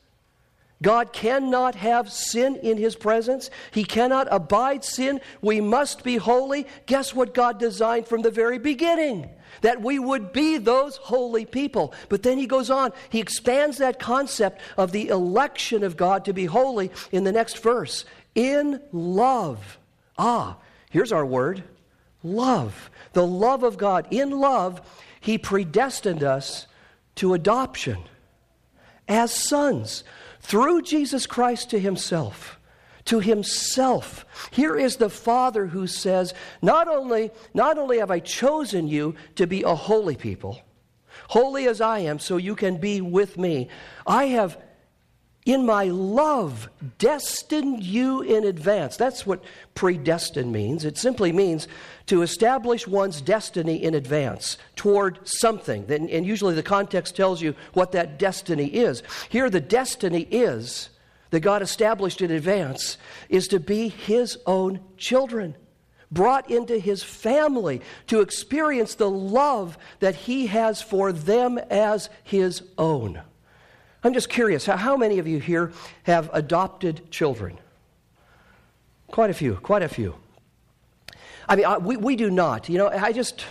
God 0.83 1.13
cannot 1.13 1.75
have 1.75 2.11
sin 2.11 2.57
in 2.57 2.77
his 2.77 2.95
presence. 2.95 3.49
He 3.71 3.85
cannot 3.85 4.27
abide 4.29 4.83
sin. 4.83 5.21
We 5.41 5.61
must 5.61 6.03
be 6.03 6.17
holy. 6.17 6.67
Guess 6.85 7.15
what 7.15 7.33
God 7.33 7.57
designed 7.57 8.05
from 8.05 8.21
the 8.21 8.29
very 8.29 8.59
beginning? 8.59 9.29
That 9.61 9.81
we 9.81 9.97
would 9.97 10.33
be 10.33 10.57
those 10.57 10.97
holy 10.97 11.45
people. 11.45 11.93
But 12.09 12.21
then 12.21 12.37
he 12.37 12.47
goes 12.47 12.69
on, 12.69 12.91
he 13.09 13.19
expands 13.19 13.77
that 13.77 13.99
concept 13.99 14.61
of 14.77 14.91
the 14.91 15.07
election 15.07 15.83
of 15.83 15.95
God 15.95 16.25
to 16.25 16.33
be 16.33 16.45
holy 16.45 16.91
in 17.11 17.23
the 17.23 17.31
next 17.31 17.59
verse. 17.59 18.03
In 18.35 18.81
love. 18.91 19.79
Ah, 20.17 20.57
here's 20.89 21.11
our 21.11 21.25
word 21.25 21.63
love. 22.23 22.91
The 23.13 23.25
love 23.25 23.63
of 23.63 23.77
God. 23.77 24.07
In 24.11 24.31
love, 24.31 24.81
he 25.21 25.37
predestined 25.37 26.23
us 26.23 26.67
to 27.15 27.33
adoption 27.33 27.99
as 29.07 29.33
sons 29.33 30.03
through 30.43 30.83
Jesus 30.83 31.25
Christ 31.25 31.71
to 31.71 31.79
himself. 31.79 32.59
To 33.05 33.19
himself. 33.19 34.25
Here 34.51 34.77
is 34.77 34.97
the 34.97 35.09
Father 35.09 35.65
who 35.65 35.87
says, 35.87 36.33
not 36.61 36.87
only, 36.87 37.31
not 37.53 37.77
only 37.77 37.97
have 37.97 38.11
I 38.11 38.19
chosen 38.19 38.87
you 38.87 39.15
to 39.35 39.47
be 39.47 39.63
a 39.63 39.73
holy 39.73 40.15
people, 40.15 40.61
holy 41.29 41.67
as 41.67 41.81
I 41.81 41.99
am, 41.99 42.19
so 42.19 42.37
you 42.37 42.55
can 42.55 42.77
be 42.77 43.01
with 43.01 43.37
me, 43.37 43.69
I 44.05 44.25
have 44.25 44.61
in 45.45 45.65
my 45.65 45.85
love, 45.85 46.69
destined 46.99 47.83
you 47.83 48.21
in 48.21 48.45
advance. 48.45 48.95
That's 48.95 49.25
what 49.25 49.43
predestined 49.75 50.51
means. 50.51 50.85
It 50.85 50.97
simply 50.97 51.33
means 51.33 51.67
to 52.05 52.21
establish 52.21 52.87
one's 52.87 53.19
destiny 53.19 53.83
in 53.83 53.93
advance 53.93 54.57
toward 54.75 55.27
something. 55.27 55.85
And 55.91 56.25
usually 56.25 56.55
the 56.55 56.63
context 56.63 57.17
tells 57.17 57.41
you 57.41 57.55
what 57.73 57.91
that 57.91 58.17
destiny 58.17 58.67
is. 58.67 59.03
Here, 59.27 59.49
the 59.49 59.59
destiny 59.59 60.27
is 60.31 60.89
that 61.31 61.41
God 61.41 61.61
established 61.61 62.21
in 62.21 62.31
advance 62.31 62.97
is 63.27 63.47
to 63.49 63.59
be 63.59 63.89
His 63.89 64.37
own 64.45 64.79
children, 64.97 65.55
brought 66.09 66.49
into 66.49 66.77
His 66.77 67.03
family 67.03 67.81
to 68.07 68.21
experience 68.21 68.95
the 68.95 69.09
love 69.09 69.77
that 69.99 70.15
He 70.15 70.47
has 70.47 70.81
for 70.81 71.11
them 71.11 71.57
as 71.57 72.09
His 72.23 72.63
own. 72.77 73.21
I'm 74.03 74.13
just 74.13 74.29
curious, 74.29 74.65
how 74.65 74.97
many 74.97 75.19
of 75.19 75.27
you 75.27 75.39
here 75.39 75.71
have 76.03 76.29
adopted 76.33 77.09
children? 77.09 77.57
Quite 79.07 79.29
a 79.29 79.33
few, 79.33 79.55
quite 79.55 79.81
a 79.81 79.87
few. 79.87 80.15
I 81.47 81.55
mean, 81.55 81.65
I, 81.65 81.77
we, 81.77 81.97
we 81.97 82.15
do 82.15 82.29
not. 82.29 82.67
You 82.67 82.77
know, 82.79 82.89
I 82.89 83.13
just 83.13 83.45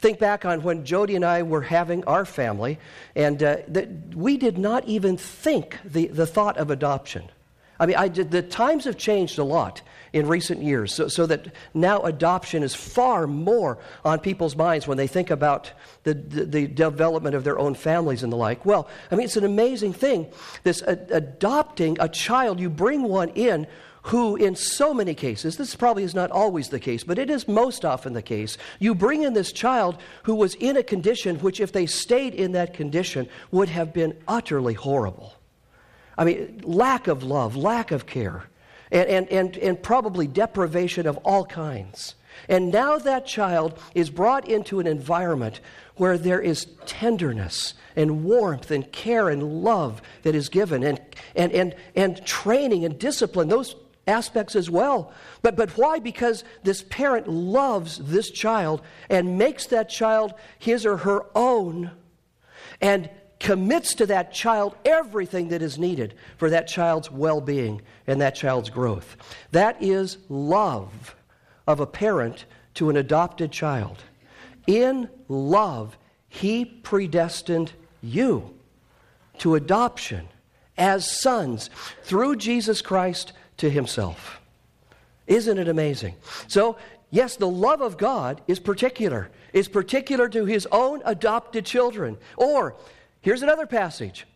think 0.00 0.18
back 0.18 0.44
on 0.44 0.62
when 0.62 0.84
Jody 0.84 1.16
and 1.16 1.24
I 1.24 1.42
were 1.42 1.62
having 1.62 2.04
our 2.04 2.24
family, 2.24 2.78
and 3.14 3.42
uh, 3.42 3.58
the, 3.68 3.88
we 4.14 4.36
did 4.36 4.58
not 4.58 4.84
even 4.86 5.16
think 5.16 5.78
the, 5.84 6.08
the 6.08 6.26
thought 6.26 6.58
of 6.58 6.70
adoption. 6.70 7.30
I 7.78 7.86
mean, 7.86 7.96
I 7.96 8.08
the 8.08 8.42
times 8.42 8.84
have 8.84 8.96
changed 8.96 9.38
a 9.38 9.44
lot 9.44 9.82
in 10.12 10.28
recent 10.28 10.62
years, 10.62 10.94
so, 10.94 11.08
so, 11.08 11.26
that 11.26 11.52
now 11.74 12.00
adoption 12.02 12.62
is 12.62 12.72
far 12.72 13.26
more 13.26 13.78
on 14.04 14.20
people's 14.20 14.54
minds 14.54 14.86
when 14.86 14.96
they 14.96 15.08
think 15.08 15.30
about 15.30 15.72
the, 16.04 16.14
the, 16.14 16.44
the 16.44 16.66
development 16.68 17.34
of 17.34 17.42
their 17.42 17.58
own 17.58 17.74
families 17.74 18.22
and 18.22 18.32
the 18.32 18.36
like. 18.36 18.64
Well, 18.64 18.88
I 19.10 19.16
mean, 19.16 19.24
it's 19.24 19.36
an 19.36 19.44
amazing 19.44 19.92
thing. 19.92 20.28
This 20.62 20.82
adopting 20.82 21.96
a 21.98 22.08
child, 22.08 22.60
you 22.60 22.70
bring 22.70 23.02
one 23.02 23.30
in 23.30 23.66
who, 24.04 24.36
in 24.36 24.54
so 24.54 24.92
many 24.92 25.14
cases, 25.14 25.56
this 25.56 25.74
probably 25.74 26.04
is 26.04 26.14
not 26.14 26.30
always 26.30 26.68
the 26.68 26.78
case, 26.78 27.02
but 27.02 27.18
it 27.18 27.30
is 27.30 27.48
most 27.48 27.84
often 27.84 28.12
the 28.12 28.22
case, 28.22 28.58
you 28.78 28.94
bring 28.94 29.22
in 29.22 29.32
this 29.32 29.50
child 29.50 29.96
who 30.24 30.34
was 30.34 30.54
in 30.56 30.76
a 30.76 30.82
condition 30.82 31.38
which, 31.38 31.58
if 31.58 31.72
they 31.72 31.86
stayed 31.86 32.34
in 32.34 32.52
that 32.52 32.74
condition, 32.74 33.26
would 33.50 33.70
have 33.70 33.94
been 33.94 34.14
utterly 34.28 34.74
horrible. 34.74 35.32
I 36.16 36.24
mean, 36.24 36.60
lack 36.64 37.08
of 37.08 37.22
love, 37.22 37.56
lack 37.56 37.90
of 37.90 38.06
care, 38.06 38.44
and, 38.90 39.08
and, 39.08 39.28
and, 39.28 39.56
and 39.58 39.82
probably 39.82 40.26
deprivation 40.26 41.06
of 41.06 41.16
all 41.18 41.44
kinds. 41.44 42.14
And 42.48 42.72
now 42.72 42.98
that 42.98 43.26
child 43.26 43.78
is 43.94 44.10
brought 44.10 44.48
into 44.48 44.80
an 44.80 44.86
environment 44.86 45.60
where 45.96 46.18
there 46.18 46.40
is 46.40 46.66
tenderness 46.86 47.74
and 47.94 48.24
warmth 48.24 48.70
and 48.70 48.90
care 48.90 49.28
and 49.28 49.62
love 49.62 50.02
that 50.22 50.34
is 50.34 50.48
given, 50.48 50.82
and, 50.82 51.00
and, 51.36 51.52
and, 51.52 51.74
and 51.94 52.24
training 52.26 52.84
and 52.84 52.98
discipline, 52.98 53.48
those 53.48 53.76
aspects 54.06 54.56
as 54.56 54.68
well. 54.68 55.12
But, 55.42 55.56
but 55.56 55.70
why? 55.78 55.98
Because 55.98 56.44
this 56.62 56.82
parent 56.82 57.28
loves 57.28 57.98
this 57.98 58.30
child 58.30 58.82
and 59.08 59.38
makes 59.38 59.66
that 59.66 59.88
child 59.88 60.34
his 60.58 60.84
or 60.84 60.98
her 60.98 61.24
own 61.34 61.90
and 62.80 63.08
commits 63.44 63.94
to 63.94 64.06
that 64.06 64.32
child 64.32 64.74
everything 64.86 65.48
that 65.48 65.60
is 65.60 65.78
needed 65.78 66.14
for 66.38 66.48
that 66.48 66.66
child's 66.66 67.10
well 67.10 67.42
being 67.42 67.82
and 68.06 68.18
that 68.18 68.34
child's 68.34 68.70
growth. 68.70 69.18
That 69.50 69.82
is 69.82 70.16
love 70.30 71.14
of 71.66 71.78
a 71.78 71.86
parent 71.86 72.46
to 72.72 72.88
an 72.88 72.96
adopted 72.96 73.52
child. 73.52 73.98
In 74.66 75.10
love, 75.28 75.98
He 76.26 76.64
predestined 76.64 77.72
you 78.00 78.54
to 79.40 79.56
adoption 79.56 80.26
as 80.78 81.20
sons 81.20 81.68
through 82.02 82.36
Jesus 82.36 82.80
Christ 82.80 83.34
to 83.58 83.68
Himself. 83.68 84.40
Isn't 85.26 85.58
it 85.58 85.68
amazing? 85.68 86.14
So, 86.48 86.78
yes, 87.10 87.36
the 87.36 87.46
love 87.46 87.82
of 87.82 87.98
God 87.98 88.40
is 88.48 88.58
particular. 88.58 89.30
Is 89.52 89.68
particular 89.68 90.30
to 90.30 90.46
his 90.46 90.66
own 90.72 91.02
adopted 91.04 91.66
children. 91.66 92.16
Or 92.36 92.74
Here's 93.24 93.42
another 93.42 93.64
passage. 93.64 94.26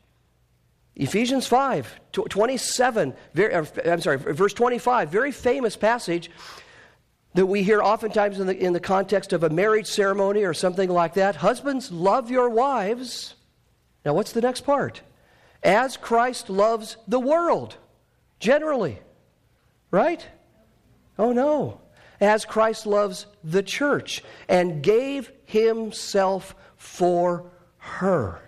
Ephesians 0.96 1.46
5, 1.46 2.00
27, 2.10 3.14
very, 3.34 3.54
er, 3.54 3.66
I'm 3.84 4.00
sorry, 4.00 4.16
verse 4.16 4.54
25, 4.54 5.10
very 5.10 5.30
famous 5.30 5.76
passage 5.76 6.30
that 7.34 7.44
we 7.44 7.62
hear 7.62 7.82
oftentimes 7.82 8.40
in 8.40 8.46
the, 8.46 8.56
in 8.56 8.72
the 8.72 8.80
context 8.80 9.34
of 9.34 9.44
a 9.44 9.50
marriage 9.50 9.88
ceremony 9.88 10.42
or 10.42 10.54
something 10.54 10.88
like 10.88 11.12
that. 11.14 11.36
Husbands, 11.36 11.92
love 11.92 12.30
your 12.30 12.48
wives. 12.48 13.34
Now, 14.06 14.14
what's 14.14 14.32
the 14.32 14.40
next 14.40 14.62
part? 14.62 15.02
As 15.62 15.98
Christ 15.98 16.48
loves 16.48 16.96
the 17.06 17.20
world, 17.20 17.76
generally. 18.40 19.00
Right? 19.90 20.26
Oh, 21.18 21.32
no. 21.32 21.82
As 22.22 22.46
Christ 22.46 22.86
loves 22.86 23.26
the 23.44 23.62
church 23.62 24.24
and 24.48 24.82
gave 24.82 25.30
himself 25.44 26.54
for 26.78 27.50
her 27.76 28.40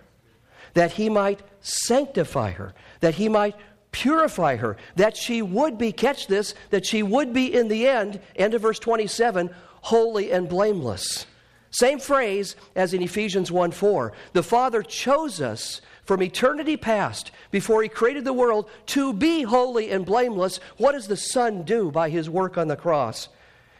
that 0.73 0.93
he 0.93 1.09
might 1.09 1.41
sanctify 1.61 2.51
her, 2.51 2.73
that 2.99 3.15
he 3.15 3.29
might 3.29 3.55
purify 3.91 4.55
her, 4.55 4.77
that 4.95 5.17
she 5.17 5.41
would 5.41 5.77
be, 5.77 5.91
catch 5.91 6.27
this, 6.27 6.53
that 6.69 6.85
she 6.85 7.03
would 7.03 7.33
be 7.33 7.53
in 7.53 7.67
the 7.67 7.87
end, 7.87 8.19
end 8.35 8.53
of 8.53 8.61
verse 8.61 8.79
27, 8.79 9.49
holy 9.81 10.31
and 10.31 10.47
blameless. 10.47 11.25
Same 11.71 11.99
phrase 11.99 12.55
as 12.75 12.93
in 12.93 13.01
Ephesians 13.01 13.51
1 13.51 13.71
4. 13.71 14.11
The 14.33 14.43
Father 14.43 14.83
chose 14.83 15.39
us 15.39 15.81
from 16.03 16.21
eternity 16.21 16.75
past, 16.75 17.31
before 17.51 17.81
He 17.81 17.89
created 17.89 18.25
the 18.25 18.33
world, 18.33 18.69
to 18.87 19.13
be 19.13 19.43
holy 19.43 19.91
and 19.91 20.05
blameless. 20.05 20.59
What 20.77 20.91
does 20.93 21.07
the 21.07 21.15
Son 21.15 21.63
do 21.63 21.89
by 21.91 22.09
His 22.09 22.29
work 22.29 22.57
on 22.57 22.67
the 22.67 22.75
cross? 22.75 23.29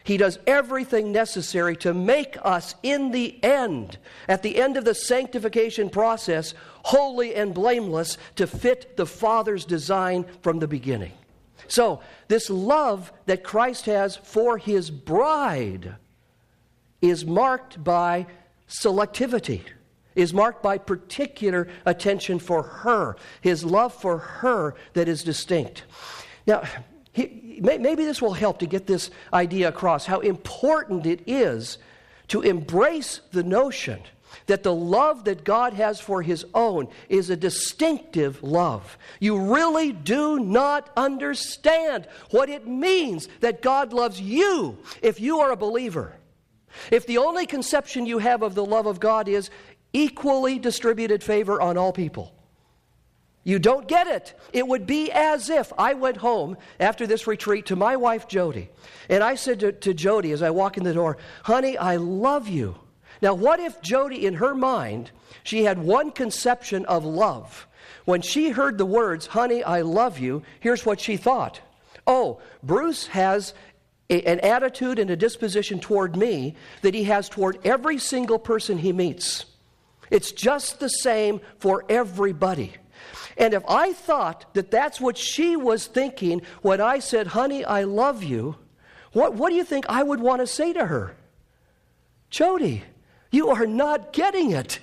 He 0.04 0.18
does 0.18 0.40
everything 0.48 1.12
necessary 1.12 1.76
to 1.78 1.94
make 1.94 2.38
us, 2.44 2.76
in 2.82 3.12
the 3.12 3.42
end, 3.44 3.98
at 4.28 4.42
the 4.42 4.58
end 4.58 4.78
of 4.78 4.86
the 4.86 4.96
sanctification 4.96 5.90
process, 5.90 6.54
holy 6.84 7.36
and 7.36 7.54
blameless 7.54 8.18
to 8.36 8.48
fit 8.48 8.98
the 8.98 9.06
Father's 9.06 9.66
design 9.66 10.26
from 10.42 10.60
the 10.60 10.68
beginning. 10.68 11.14
So, 11.68 12.02
this 12.28 12.50
love 12.50 13.14
that 13.28 13.44
Christ 13.44 13.86
has 13.86 14.16
for 14.18 14.58
his 14.58 14.90
bride 14.90 15.96
is 17.02 17.26
marked 17.26 17.84
by 17.84 18.28
selectivity, 18.68 19.62
is 20.16 20.34
marked 20.34 20.64
by 20.64 20.78
particular 20.78 21.68
attention 21.86 22.40
for 22.40 22.64
her, 22.64 23.16
his 23.42 23.64
love 23.64 23.94
for 23.94 24.18
her 24.18 24.76
that 24.94 25.08
is 25.08 25.24
distinct. 25.24 25.84
Now, 26.48 26.64
he, 27.14 27.41
maybe 27.60 28.06
this 28.06 28.22
will 28.22 28.34
help 28.34 28.60
to 28.60 28.66
get 28.66 28.88
this 28.88 29.10
idea 29.34 29.70
across 29.70 30.06
how 30.06 30.20
important 30.20 31.06
it 31.06 31.22
is 31.28 31.78
to 32.30 32.42
embrace 32.42 33.22
the 33.32 33.44
notion 33.44 34.02
that 34.46 34.64
the 34.64 34.74
love 34.74 35.26
that 35.26 35.44
God 35.44 35.74
has 35.74 36.00
for 36.00 36.22
His 36.22 36.46
own 36.54 36.88
is 37.10 37.30
a 37.30 37.36
distinctive 37.36 38.42
love. 38.42 38.98
You 39.20 39.54
really 39.54 39.92
do 39.92 40.40
not 40.40 40.90
understand 40.96 42.08
what 42.32 42.50
it 42.50 42.68
means 42.68 43.28
that 43.42 43.62
God 43.62 43.94
loves 43.94 44.20
you 44.20 44.78
if 45.02 45.20
you 45.20 45.40
are 45.40 45.52
a 45.52 45.58
believer. 45.58 46.16
If 46.90 47.06
the 47.06 47.18
only 47.18 47.46
conception 47.46 48.06
you 48.06 48.20
have 48.20 48.44
of 48.44 48.56
the 48.56 48.66
love 48.66 48.86
of 48.86 49.00
God 49.00 49.28
is 49.28 49.50
equally 49.94 50.58
distributed 50.58 51.22
favor 51.22 51.62
on 51.62 51.78
all 51.78 51.92
people, 51.92 52.34
you 53.44 53.58
don't 53.58 53.88
get 53.88 54.08
it. 54.08 54.40
It 54.54 54.68
would 54.68 54.86
be 54.86 55.12
as 55.12 55.50
if 55.50 55.74
I 55.78 55.94
went 55.94 56.18
home 56.18 56.58
after 56.80 57.08
this 57.08 57.26
retreat 57.26 57.66
to 57.68 57.76
my 57.76 57.96
wife, 57.96 58.28
Jody, 58.28 58.70
and 59.10 59.24
I 59.24 59.36
said 59.36 59.60
to, 59.62 59.72
to 59.72 59.94
Jody 59.94 60.32
as 60.32 60.44
I 60.44 60.52
walk 60.52 60.78
in 60.78 60.84
the 60.84 60.94
door, 60.94 61.18
Honey, 61.44 61.78
I 61.78 61.96
love 61.96 62.48
you. 62.48 62.76
Now, 63.22 63.34
what 63.34 63.60
if 63.60 63.82
Jody, 63.82 64.26
in 64.26 64.36
her 64.36 64.54
mind, 64.54 65.12
she 65.44 65.64
had 65.64 65.80
one 65.80 66.12
conception 66.12 66.86
of 66.86 67.04
love, 67.04 67.68
When 68.06 68.22
she 68.22 68.50
heard 68.50 68.78
the 68.78 68.86
words, 68.86 69.28
Honey, 69.28 69.64
I 69.64 69.82
love 69.82 70.20
you, 70.20 70.44
here's 70.60 70.86
what 70.86 71.00
she 71.00 71.18
thought 71.18 71.62
Oh, 72.06 72.42
Bruce 72.62 73.08
has 73.08 73.54
a, 74.10 74.22
an 74.24 74.40
attitude 74.42 75.00
and 75.00 75.10
a 75.10 75.16
disposition 75.16 75.80
toward 75.80 76.16
me 76.16 76.56
that 76.82 76.94
he 76.94 77.06
has 77.06 77.30
toward 77.30 77.60
every 77.66 77.98
single 77.98 78.38
person 78.40 78.78
he 78.78 78.92
meets. 78.92 79.46
It's 80.12 80.32
just 80.32 80.80
the 80.80 80.90
same 80.90 81.42
for 81.58 81.86
everybody. 81.90 82.74
And 83.42 83.56
if 83.56 83.64
I 83.68 83.92
thought 83.92 84.54
that 84.54 84.70
that's 84.70 85.02
what 85.02 85.18
she 85.18 85.56
was 85.56 85.88
thinking 85.88 86.44
when 86.62 86.80
I 86.80 87.00
said, 87.00 87.26
Honey, 87.26 87.66
I 87.66 87.84
love 87.84 88.24
you, 88.24 88.56
what, 89.14 89.34
what 89.34 89.50
do 89.50 89.56
you 89.56 89.64
think 89.64 89.86
I 89.90 90.04
would 90.04 90.20
want 90.20 90.42
to 90.42 90.48
say 90.48 90.72
to 90.74 90.86
her? 90.86 91.16
Jody, 92.30 92.84
you 93.32 93.50
are 93.50 93.66
not 93.66 94.14
getting 94.14 94.52
it. 94.52 94.80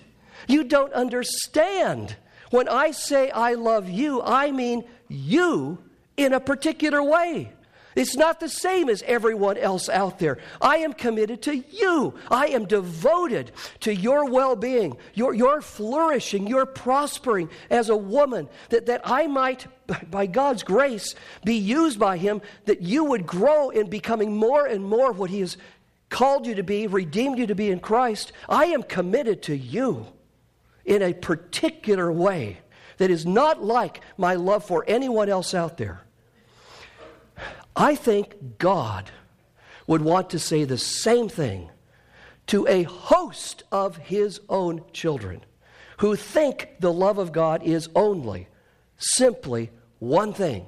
You 0.49 0.65
don't 0.65 0.93
understand. 0.93 2.17
When 2.51 2.69
I 2.69 2.91
say 2.91 3.31
I 3.31 3.55
love 3.55 3.89
you, 3.89 4.21
I 4.23 4.51
mean 4.51 4.85
you 5.07 5.79
in 6.17 6.33
a 6.33 6.41
particular 6.41 7.01
way. 7.01 7.53
It's 7.99 8.15
not 8.15 8.39
the 8.39 8.49
same 8.49 8.89
as 8.89 9.03
everyone 9.09 9.57
else 9.57 9.89
out 9.89 10.21
there. 10.21 10.39
I 10.61 10.77
am 10.79 10.93
committed 10.93 11.43
to 11.43 11.57
you. 11.57 12.15
I 12.31 12.47
am 12.47 12.65
devoted 12.65 13.51
to 13.81 13.93
your 13.93 14.31
well 14.31 14.55
being, 14.55 14.97
your, 15.15 15.35
your 15.35 15.61
flourishing, 15.61 16.47
your 16.47 16.65
prospering 16.65 17.51
as 17.71 17.89
a 17.89 17.97
woman, 17.97 18.49
that, 18.69 18.87
that 18.87 19.01
I 19.03 19.27
might, 19.27 19.67
by 20.13 20.27
God's 20.27 20.63
grace, 20.63 21.17
be 21.43 21.57
used 21.57 21.99
by 21.99 22.19
Him, 22.19 22.41
that 22.67 22.83
you 22.83 23.03
would 23.03 23.27
grow 23.27 23.71
in 23.71 23.91
becoming 23.91 24.37
more 24.37 24.65
and 24.65 24.85
more 24.85 25.11
what 25.11 25.31
He 25.31 25.41
has 25.41 25.57
called 26.09 26.47
you 26.47 26.55
to 26.55 26.63
be, 26.63 26.87
redeemed 26.87 27.37
you 27.37 27.49
to 27.49 27.57
be 27.57 27.69
in 27.69 27.81
Christ. 27.81 28.31
I 28.49 28.67
am 28.67 28.85
committed 28.85 29.43
to 29.43 29.57
you 29.57 30.07
in 30.85 31.03
a 31.03 31.15
particular 31.15 32.13
way 32.13 32.61
that 32.99 33.11
is 33.11 33.27
not 33.27 33.65
like 33.65 34.03
my 34.17 34.37
love 34.37 34.65
for 34.65 34.85
anyone 34.87 35.29
else 35.29 35.53
out 35.53 35.79
there. 35.79 36.05
I 37.79 37.95
think 37.95 38.59
God 38.59 39.13
would 39.87 40.03
want 40.03 40.31
to 40.31 40.39
say 40.41 40.65
the 40.65 40.77
same 40.77 41.29
thing 41.29 41.71
to 42.49 42.67
a 42.67 42.83
host 42.83 43.63
of 43.71 43.97
his 43.97 44.41
own 44.49 44.83
children 44.93 45.45
who 45.99 46.17
think 46.17 46.75
the 46.81 46.93
love 46.93 47.19
of 47.19 47.31
God 47.31 47.63
is 47.63 47.89
only, 47.95 48.49
simply 48.99 49.71
one 50.01 50.33
thing 50.33 50.67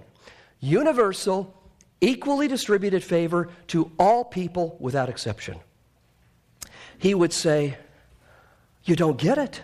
universal, 0.60 1.52
equally 2.00 2.46
distributed 2.46 3.02
favor 3.02 3.48
to 3.66 3.90
all 3.98 4.24
people 4.24 4.76
without 4.78 5.08
exception. 5.08 5.58
He 6.98 7.14
would 7.14 7.32
say, 7.32 7.76
You 8.84 8.94
don't 8.94 9.18
get 9.18 9.36
it. 9.36 9.62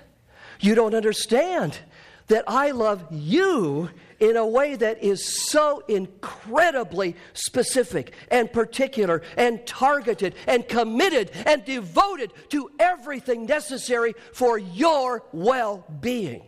You 0.58 0.74
don't 0.74 0.94
understand 0.94 1.78
that 2.26 2.44
I 2.48 2.72
love 2.72 3.06
you 3.10 3.90
in 4.20 4.36
a 4.36 4.46
way 4.46 4.76
that 4.76 5.02
is 5.02 5.48
so 5.48 5.82
incredibly 5.88 7.16
specific 7.34 8.14
and 8.30 8.52
particular 8.52 9.22
and 9.36 9.66
targeted 9.66 10.34
and 10.46 10.66
committed 10.68 11.30
and 11.44 11.64
devoted 11.64 12.32
to 12.48 12.70
everything 12.78 13.46
necessary 13.46 14.14
for 14.32 14.58
your 14.58 15.24
well 15.32 15.84
being. 16.00 16.42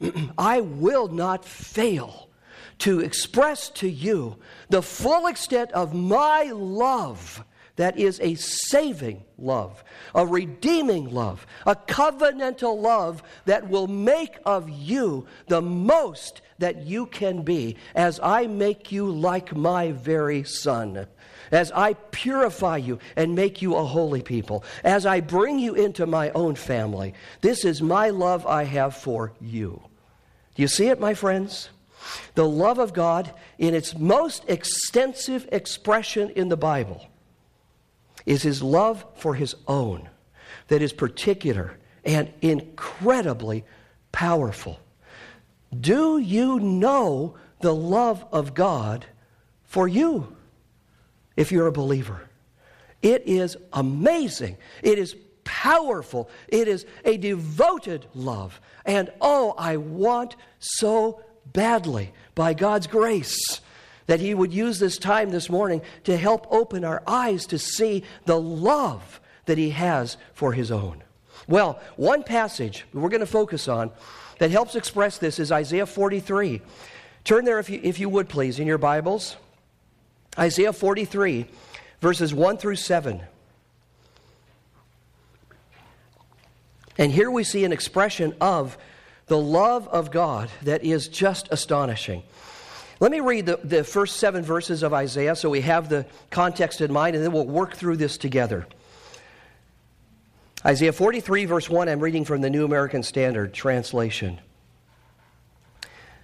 I 0.38 0.60
will 0.60 1.08
not 1.08 1.44
fail 1.44 2.28
to 2.78 3.00
express 3.00 3.68
to 3.70 3.88
you 3.88 4.36
the 4.70 4.82
full 4.82 5.26
extent 5.26 5.70
of 5.72 5.94
my 5.94 6.44
love 6.44 7.44
that 7.76 7.98
is 7.98 8.20
a 8.20 8.34
saving 8.34 9.22
love, 9.38 9.82
a 10.14 10.26
redeeming 10.26 11.10
love, 11.10 11.46
a 11.66 11.74
covenantal 11.74 12.78
love 12.78 13.22
that 13.46 13.68
will 13.68 13.86
make 13.86 14.38
of 14.44 14.68
you 14.68 15.26
the 15.48 15.62
most 15.62 16.42
that 16.60 16.86
you 16.86 17.06
can 17.06 17.42
be 17.42 17.76
as 17.94 18.20
I 18.22 18.46
make 18.46 18.92
you 18.92 19.10
like 19.10 19.54
my 19.54 19.92
very 19.92 20.44
son. 20.44 21.06
As 21.50 21.72
I 21.72 21.94
purify 21.94 22.76
you 22.76 23.00
and 23.16 23.34
make 23.34 23.60
you 23.60 23.74
a 23.74 23.84
holy 23.84 24.22
people, 24.22 24.64
as 24.84 25.04
I 25.04 25.20
bring 25.20 25.58
you 25.58 25.74
into 25.74 26.06
my 26.06 26.30
own 26.30 26.54
family, 26.54 27.14
this 27.40 27.64
is 27.64 27.82
my 27.82 28.10
love 28.10 28.46
I 28.46 28.64
have 28.64 28.94
for 28.94 29.32
you. 29.40 29.82
Do 30.54 30.62
you 30.62 30.68
see 30.68 30.86
it, 30.86 31.00
my 31.00 31.14
friends? 31.14 31.70
The 32.34 32.48
love 32.48 32.78
of 32.78 32.92
God, 32.92 33.32
in 33.58 33.74
its 33.74 33.98
most 33.98 34.44
extensive 34.48 35.48
expression 35.50 36.30
in 36.30 36.48
the 36.48 36.56
Bible, 36.56 37.06
is 38.26 38.42
his 38.42 38.62
love 38.62 39.04
for 39.16 39.34
his 39.34 39.56
own 39.66 40.08
that 40.68 40.82
is 40.82 40.92
particular 40.92 41.76
and 42.04 42.32
incredibly 42.40 43.64
powerful. 44.12 44.78
Do 45.78 46.18
you 46.18 46.58
know 46.58 47.34
the 47.60 47.74
love 47.74 48.24
of 48.32 48.54
God 48.54 49.06
for 49.64 49.86
you 49.86 50.36
if 51.36 51.52
you're 51.52 51.68
a 51.68 51.72
believer? 51.72 52.28
It 53.02 53.22
is 53.26 53.56
amazing. 53.72 54.56
It 54.82 54.98
is 54.98 55.16
powerful. 55.44 56.28
It 56.48 56.68
is 56.68 56.86
a 57.04 57.16
devoted 57.16 58.06
love. 58.14 58.60
And 58.84 59.10
oh, 59.20 59.54
I 59.56 59.76
want 59.76 60.36
so 60.58 61.22
badly, 61.52 62.12
by 62.34 62.54
God's 62.54 62.86
grace, 62.86 63.60
that 64.06 64.20
He 64.20 64.34
would 64.34 64.52
use 64.52 64.78
this 64.78 64.98
time 64.98 65.30
this 65.30 65.48
morning 65.48 65.82
to 66.04 66.16
help 66.16 66.46
open 66.50 66.84
our 66.84 67.02
eyes 67.06 67.46
to 67.46 67.58
see 67.58 68.04
the 68.26 68.40
love 68.40 69.20
that 69.46 69.58
He 69.58 69.70
has 69.70 70.16
for 70.34 70.52
His 70.52 70.70
own. 70.70 71.02
Well, 71.48 71.80
one 71.96 72.22
passage 72.22 72.84
we're 72.92 73.08
going 73.08 73.20
to 73.20 73.26
focus 73.26 73.66
on 73.66 73.90
that 74.40 74.50
helps 74.50 74.74
express 74.74 75.18
this 75.18 75.38
is 75.38 75.52
Isaiah 75.52 75.84
43. 75.84 76.62
Turn 77.24 77.44
there, 77.44 77.58
if 77.58 77.68
you, 77.68 77.78
if 77.82 78.00
you 78.00 78.08
would 78.08 78.26
please, 78.26 78.58
in 78.58 78.66
your 78.66 78.78
Bibles. 78.78 79.36
Isaiah 80.38 80.72
43, 80.72 81.46
verses 82.00 82.32
1 82.32 82.56
through 82.56 82.76
7. 82.76 83.20
And 86.96 87.12
here 87.12 87.30
we 87.30 87.44
see 87.44 87.66
an 87.66 87.72
expression 87.72 88.34
of 88.40 88.78
the 89.26 89.36
love 89.36 89.86
of 89.88 90.10
God 90.10 90.48
that 90.62 90.84
is 90.84 91.08
just 91.08 91.46
astonishing. 91.50 92.22
Let 92.98 93.12
me 93.12 93.20
read 93.20 93.44
the, 93.44 93.60
the 93.62 93.84
first 93.84 94.16
seven 94.16 94.42
verses 94.42 94.82
of 94.82 94.94
Isaiah 94.94 95.36
so 95.36 95.50
we 95.50 95.60
have 95.60 95.90
the 95.90 96.06
context 96.30 96.80
in 96.80 96.90
mind, 96.90 97.14
and 97.14 97.22
then 97.22 97.32
we'll 97.32 97.46
work 97.46 97.76
through 97.76 97.98
this 97.98 98.16
together. 98.16 98.66
Isaiah 100.64 100.92
43, 100.92 101.46
verse 101.46 101.70
1, 101.70 101.88
I'm 101.88 102.00
reading 102.00 102.26
from 102.26 102.42
the 102.42 102.50
New 102.50 102.66
American 102.66 103.02
Standard 103.02 103.54
Translation. 103.54 104.38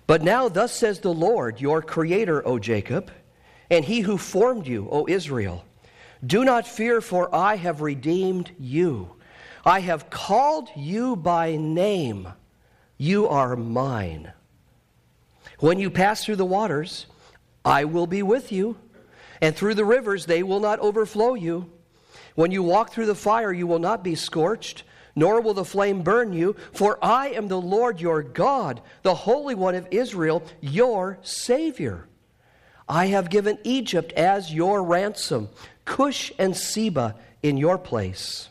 But 0.06 0.22
now, 0.22 0.50
thus 0.50 0.72
says 0.72 1.00
the 1.00 1.12
Lord, 1.12 1.58
your 1.58 1.80
Creator, 1.80 2.46
O 2.46 2.58
Jacob, 2.58 3.10
and 3.70 3.82
He 3.82 4.00
who 4.00 4.18
formed 4.18 4.66
you, 4.66 4.88
O 4.90 5.08
Israel 5.08 5.64
Do 6.24 6.44
not 6.44 6.66
fear, 6.66 7.00
for 7.00 7.34
I 7.34 7.56
have 7.56 7.80
redeemed 7.80 8.50
you. 8.58 9.16
I 9.64 9.80
have 9.80 10.10
called 10.10 10.68
you 10.76 11.16
by 11.16 11.56
name. 11.56 12.28
You 12.98 13.28
are 13.28 13.56
mine. 13.56 14.32
When 15.60 15.78
you 15.78 15.90
pass 15.90 16.22
through 16.22 16.36
the 16.36 16.44
waters, 16.44 17.06
I 17.64 17.84
will 17.84 18.06
be 18.06 18.22
with 18.22 18.52
you, 18.52 18.76
and 19.40 19.56
through 19.56 19.76
the 19.76 19.84
rivers, 19.86 20.26
they 20.26 20.42
will 20.42 20.60
not 20.60 20.78
overflow 20.80 21.32
you. 21.32 21.70
When 22.36 22.52
you 22.52 22.62
walk 22.62 22.90
through 22.90 23.06
the 23.06 23.14
fire, 23.14 23.52
you 23.52 23.66
will 23.66 23.80
not 23.80 24.04
be 24.04 24.14
scorched, 24.14 24.84
nor 25.16 25.40
will 25.40 25.54
the 25.54 25.64
flame 25.64 26.02
burn 26.02 26.32
you, 26.32 26.54
for 26.72 26.98
I 27.02 27.28
am 27.30 27.48
the 27.48 27.60
Lord 27.60 28.00
your 28.00 28.22
God, 28.22 28.80
the 29.02 29.14
Holy 29.14 29.54
One 29.54 29.74
of 29.74 29.88
Israel, 29.90 30.44
your 30.60 31.18
Savior. 31.22 32.06
I 32.88 33.06
have 33.06 33.30
given 33.30 33.58
Egypt 33.64 34.12
as 34.12 34.54
your 34.54 34.82
ransom, 34.82 35.48
Cush 35.84 36.30
and 36.38 36.56
Seba 36.56 37.16
in 37.42 37.56
your 37.56 37.78
place. 37.78 38.50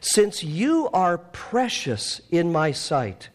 Since 0.00 0.42
you 0.42 0.88
are 0.92 1.18
precious 1.18 2.20
in 2.30 2.50
my 2.50 2.72
sight, 2.72 3.28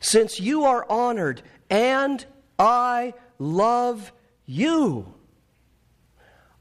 since 0.00 0.40
you 0.40 0.64
are 0.64 0.86
honored 0.90 1.42
and 1.70 2.24
I 2.58 3.14
love 3.38 4.12
you. 4.44 5.14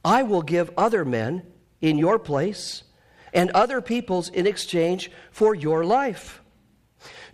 I 0.06 0.24
will 0.24 0.44
give 0.44 0.72
other 0.78 1.04
men 1.04 1.44
in 1.82 1.98
your 1.98 2.20
place 2.20 2.84
and 3.34 3.52
other 3.52 3.82
peoples 3.82 4.30
in 4.30 4.48
exchange 4.48 5.12
for 5.32 5.54
your 5.54 5.86
life. 5.86 6.42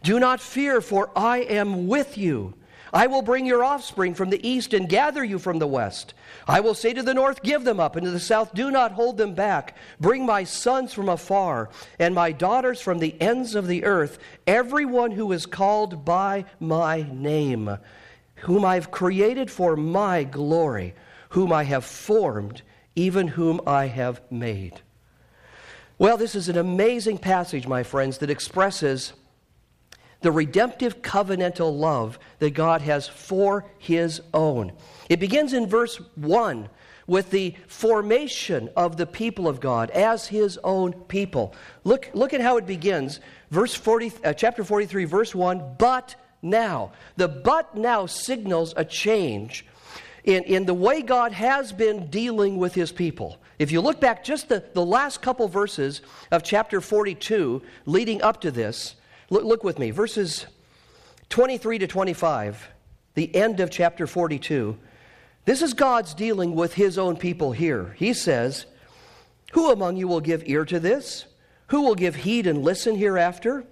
Do 0.04 0.20
not 0.20 0.42
fear, 0.42 0.82
for 0.82 1.10
I 1.16 1.40
am 1.40 1.88
with 1.88 2.18
you. 2.18 2.54
I 2.94 3.08
will 3.08 3.22
bring 3.22 3.46
your 3.46 3.64
offspring 3.64 4.14
from 4.14 4.30
the 4.30 4.48
east 4.48 4.74
and 4.74 4.88
gather 4.88 5.24
you 5.24 5.40
from 5.40 5.60
the 5.60 5.68
west. 5.68 6.14
I 6.48 6.60
will 6.60 6.76
say 6.76 6.94
to 6.94 7.04
the 7.04 7.14
north, 7.14 7.42
Give 7.42 7.64
them 7.64 7.80
up, 7.80 7.96
and 7.96 8.06
to 8.06 8.12
the 8.12 8.20
south, 8.20 8.54
Do 8.54 8.72
not 8.72 8.94
hold 8.94 9.18
them 9.18 9.34
back. 9.34 9.76
Bring 10.00 10.26
my 10.26 10.44
sons 10.44 10.94
from 10.94 11.10
afar, 11.10 11.70
and 12.00 12.16
my 12.16 12.32
daughters 12.32 12.80
from 12.80 13.00
the 13.00 13.20
ends 13.22 13.56
of 13.56 13.68
the 13.68 13.84
earth, 13.84 14.20
everyone 14.48 15.12
who 15.12 15.32
is 15.32 15.46
called 15.46 16.06
by 16.06 16.46
my 16.60 17.06
name 17.12 17.78
whom 18.46 18.66
I've 18.66 18.92
created 18.92 19.50
for 19.50 19.76
my 19.76 20.24
glory, 20.24 20.94
whom 21.30 21.52
I 21.52 21.64
have 21.64 21.86
formed, 21.86 22.62
even 22.96 23.28
whom 23.30 23.62
I 23.68 23.88
have 23.88 24.22
made. 24.32 24.82
Well, 25.98 26.18
this 26.18 26.36
is 26.36 26.50
an 26.50 26.58
amazing 26.58 27.20
passage, 27.20 27.68
my 27.68 27.84
friends, 27.84 28.18
that 28.18 28.30
expresses 28.30 29.14
the 30.22 30.32
redemptive 30.32 31.02
covenantal 31.02 31.78
love 31.78 32.20
that 32.40 32.52
God 32.52 32.82
has 32.82 33.08
for 33.08 33.66
his 33.78 34.22
own. 34.34 34.74
It 35.10 35.20
begins 35.20 35.54
in 35.54 35.68
verse 35.68 35.98
1 36.16 36.70
with 37.08 37.30
the 37.30 37.56
formation 37.68 38.70
of 38.76 38.98
the 38.98 39.06
people 39.06 39.48
of 39.48 39.60
God 39.60 39.92
as 39.92 40.28
his 40.28 40.58
own 40.64 40.94
people. 40.94 41.54
Look, 41.84 42.10
look 42.14 42.34
at 42.34 42.42
how 42.42 42.58
it 42.58 42.66
begins. 42.66 43.20
Verse 43.52 43.76
40, 43.76 44.14
uh, 44.24 44.34
chapter 44.34 44.64
43, 44.64 45.06
verse 45.06 45.36
1 45.36 45.76
But 45.78 46.16
now. 46.42 46.92
The 47.18 47.28
but 47.28 47.76
now 47.76 48.06
signals 48.06 48.74
a 48.76 48.86
change 48.86 49.66
in, 50.26 50.44
in 50.44 50.66
the 50.66 50.74
way 50.74 51.02
God 51.02 51.32
has 51.32 51.72
been 51.72 52.08
dealing 52.08 52.58
with 52.58 52.74
his 52.74 52.92
people. 52.92 53.38
If 53.60 53.72
you 53.72 53.80
look 53.80 54.02
back 54.02 54.24
just 54.24 54.50
the, 54.50 54.64
the 54.74 54.86
last 54.86 55.22
couple 55.22 55.48
verses 55.48 56.02
of 56.32 56.44
chapter 56.44 56.82
42 56.82 57.62
leading 57.86 58.22
up 58.22 58.42
to 58.42 58.52
this, 58.52 58.96
look, 59.30 59.44
look 59.44 59.64
with 59.64 59.78
me, 59.78 59.92
verses 59.92 60.48
23 61.30 61.80
to 61.80 61.88
25, 61.88 62.70
the 63.14 63.34
end 63.36 63.60
of 63.60 63.70
chapter 63.70 64.08
42. 64.08 64.78
This 65.46 65.62
is 65.62 65.76
God's 65.76 66.16
dealing 66.16 66.56
with 66.56 66.74
his 66.74 66.98
own 66.98 67.18
people 67.18 67.52
here. 67.52 67.96
He 67.98 68.14
says, 68.14 68.66
Who 69.54 69.72
among 69.72 69.96
you 69.96 70.08
will 70.08 70.22
give 70.22 70.44
ear 70.48 70.66
to 70.66 70.80
this? 70.80 71.26
Who 71.68 71.82
will 71.82 71.96
give 71.96 72.16
heed 72.16 72.48
and 72.48 72.64
listen 72.64 72.96
hereafter? 72.96 73.64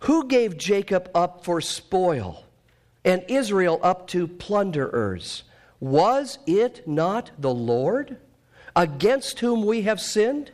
Who 0.00 0.28
gave 0.28 0.56
Jacob 0.56 1.10
up 1.14 1.44
for 1.44 1.60
spoil 1.60 2.44
and 3.04 3.22
Israel 3.28 3.78
up 3.82 4.06
to 4.08 4.26
plunderers? 4.26 5.42
Was 5.80 6.38
it 6.46 6.86
not 6.86 7.30
the 7.38 7.54
Lord 7.54 8.18
against 8.76 9.40
whom 9.40 9.64
we 9.64 9.82
have 9.82 10.00
sinned, 10.00 10.52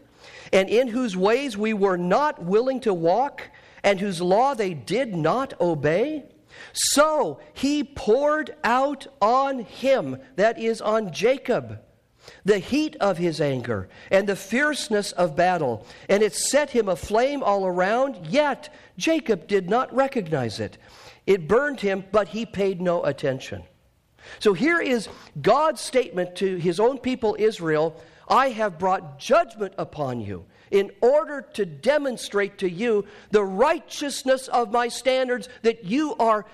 and 0.53 0.69
in 0.69 0.89
whose 0.89 1.17
ways 1.17 1.57
we 1.57 1.75
were 1.75 1.99
not 1.99 2.43
willing 2.43 2.81
to 2.81 2.95
walk, 2.95 3.51
and 3.83 4.01
whose 4.01 4.21
law 4.21 4.55
they 4.55 4.73
did 4.73 5.15
not 5.15 5.61
obey? 5.61 6.25
So 6.73 7.41
he 7.53 7.85
poured 7.85 8.55
out 8.65 9.07
on 9.21 9.59
him, 9.61 10.19
that 10.37 10.59
is, 10.59 10.81
on 10.81 11.13
Jacob, 11.13 11.81
the 12.45 12.59
heat 12.59 12.97
of 13.01 13.19
his 13.19 13.41
anger 13.41 13.89
and 14.11 14.27
the 14.27 14.37
fierceness 14.37 15.13
of 15.13 15.37
battle, 15.37 15.87
and 16.09 16.23
it 16.23 16.35
set 16.35 16.71
him 16.71 16.89
aflame 16.89 17.43
all 17.43 17.67
around, 17.67 18.27
yet 18.27 18.73
Jacob 18.97 19.47
did 19.47 19.69
not 19.69 19.95
recognize 19.95 20.61
it. 20.61 20.79
It 21.27 21.49
burned 21.49 21.81
him, 21.81 22.05
but 22.13 22.29
he 22.29 22.47
paid 22.47 22.81
no 22.81 23.05
attention. 23.05 23.65
So 24.39 24.53
here 24.53 24.81
is 24.81 25.09
God's 25.41 25.81
statement 25.81 26.37
to 26.37 26.57
his 26.57 26.81
own 26.81 26.99
people, 26.99 27.37
Israel 27.39 28.01
I 28.29 28.51
have 28.51 28.79
brought 28.79 29.19
judgment 29.19 29.75
upon 29.79 30.21
you 30.21 30.45
in 30.71 30.91
order 31.01 31.43
to 31.55 31.65
demonstrate 31.65 32.59
to 32.59 32.69
you 32.69 33.05
the 33.31 33.45
righteousness 33.45 34.49
of 34.49 34.73
my 34.73 34.89
standards 34.89 35.49
that 35.63 35.85
you 35.85 36.17
are 36.17 36.45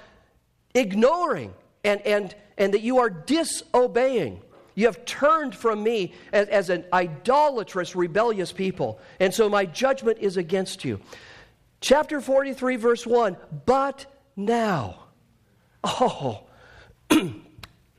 ignoring 0.75 1.55
and, 1.85 2.01
and, 2.03 2.35
and 2.59 2.75
that 2.75 2.83
you 2.83 2.99
are 2.99 3.09
disobeying. 3.09 4.43
You 4.75 4.87
have 4.87 5.05
turned 5.05 5.55
from 5.55 5.83
me 5.83 6.15
as, 6.33 6.49
as 6.49 6.71
an 6.71 6.85
idolatrous, 6.93 7.97
rebellious 7.97 8.53
people, 8.53 9.01
and 9.21 9.33
so 9.33 9.49
my 9.49 9.65
judgment 9.67 10.19
is 10.21 10.37
against 10.37 10.85
you. 10.85 11.01
Chapter 11.81 12.21
43, 12.21 12.77
verse 12.77 13.07
1 13.07 13.37
But 13.67 14.07
now, 14.37 15.05
oh, 15.85 16.47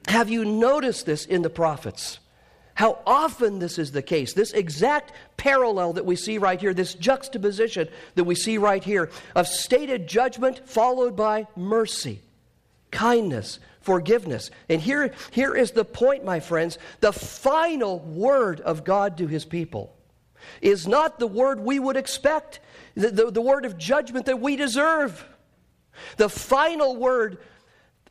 have 0.08 0.30
you 0.30 0.46
noticed 0.46 1.06
this 1.06 1.26
in 1.26 1.42
the 1.42 1.50
prophets? 1.50 2.20
How 2.76 3.00
often 3.06 3.60
this 3.60 3.78
is 3.78 3.92
the 3.92 4.02
case. 4.02 4.34
This 4.34 4.52
exact 4.52 5.12
parallel 5.38 5.94
that 5.94 6.06
we 6.06 6.16
see 6.16 6.38
right 6.39 6.60
here, 6.60 6.74
this 6.74 6.96
juxtaposition 6.96 7.88
that 8.16 8.24
we 8.24 8.36
see 8.36 8.58
right 8.58 8.84
here 8.84 9.12
of 9.36 9.48
stated 9.48 10.08
judgment 10.08 10.68
followed 10.68 11.16
by 11.16 11.48
mercy, 11.56 12.22
kindness, 12.89 13.60
forgiveness. 13.82 14.50
And 14.70 14.82
here, 14.82 15.13
here 15.32 15.56
is 15.56 15.72
the 15.72 15.86
point, 15.86 16.26
my 16.26 16.39
friends 16.39 16.80
the 17.00 17.13
final 17.13 18.00
word 18.00 18.60
of 18.62 18.84
God 18.84 19.18
to 19.18 19.28
his 19.28 19.46
people 19.46 19.96
is 20.62 20.88
not 20.88 21.20
the 21.20 21.28
word 21.28 21.60
we 21.60 21.80
would 21.80 21.96
expect, 21.96 22.60
the, 22.96 23.10
the, 23.12 23.32
the 23.32 23.42
word 23.42 23.66
of 23.66 23.78
judgment 23.78 24.26
that 24.26 24.39
we 24.39 24.56
deserve. 24.56 25.26
The 26.18 26.30
final 26.30 26.96
word 26.96 27.38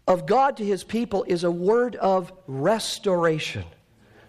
of 0.07 0.27
God 0.27 0.57
to 0.57 0.65
his 0.65 0.85
people 0.85 1.25
is 1.29 1.45
a 1.45 1.51
word 1.51 1.97
of 1.97 2.33
restoration, 2.47 3.65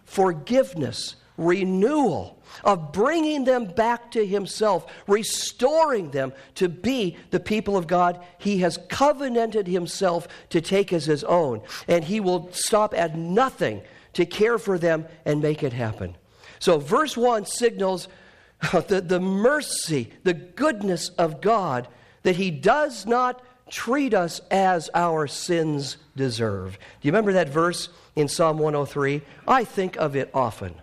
forgiveness, 0.05 1.15
renewal, 1.37 2.39
of 2.63 2.91
bringing 2.91 3.43
them 3.43 3.65
back 3.65 4.11
to 4.11 4.25
himself, 4.25 4.85
restoring 5.07 6.11
them 6.11 6.31
to 6.55 6.69
be 6.69 7.17
the 7.31 7.39
people 7.39 7.75
of 7.75 7.87
God 7.87 8.23
he 8.37 8.59
has 8.59 8.77
covenanted 8.89 9.67
himself 9.67 10.27
to 10.49 10.61
take 10.61 10.93
as 10.93 11.05
his 11.05 11.23
own. 11.23 11.61
And 11.87 12.03
he 12.03 12.19
will 12.19 12.51
stop 12.51 12.93
at 12.93 13.17
nothing 13.17 13.81
to 14.13 14.25
care 14.25 14.59
for 14.59 14.77
them 14.77 15.07
and 15.25 15.41
make 15.41 15.63
it 15.63 15.73
happen. 15.73 16.15
So, 16.59 16.77
verse 16.77 17.17
1 17.17 17.45
signals 17.45 18.07
the, 18.87 19.01
the 19.01 19.19
mercy, 19.19 20.13
the 20.23 20.33
goodness 20.33 21.09
of 21.09 21.41
God, 21.41 21.87
that 22.21 22.35
he 22.35 22.51
does 22.51 23.05
not 23.05 23.43
treat 23.73 24.13
us 24.13 24.39
as 24.51 24.91
our 24.93 25.25
sins 25.25 25.97
deserve. 26.15 26.77
Do 27.01 27.07
you 27.07 27.11
remember 27.11 27.33
that 27.33 27.49
verse 27.49 27.89
in 28.15 28.27
Psalm 28.27 28.59
103? 28.59 29.23
I 29.47 29.63
think 29.63 29.95
of 29.97 30.15
it 30.15 30.29
often. 30.31 30.75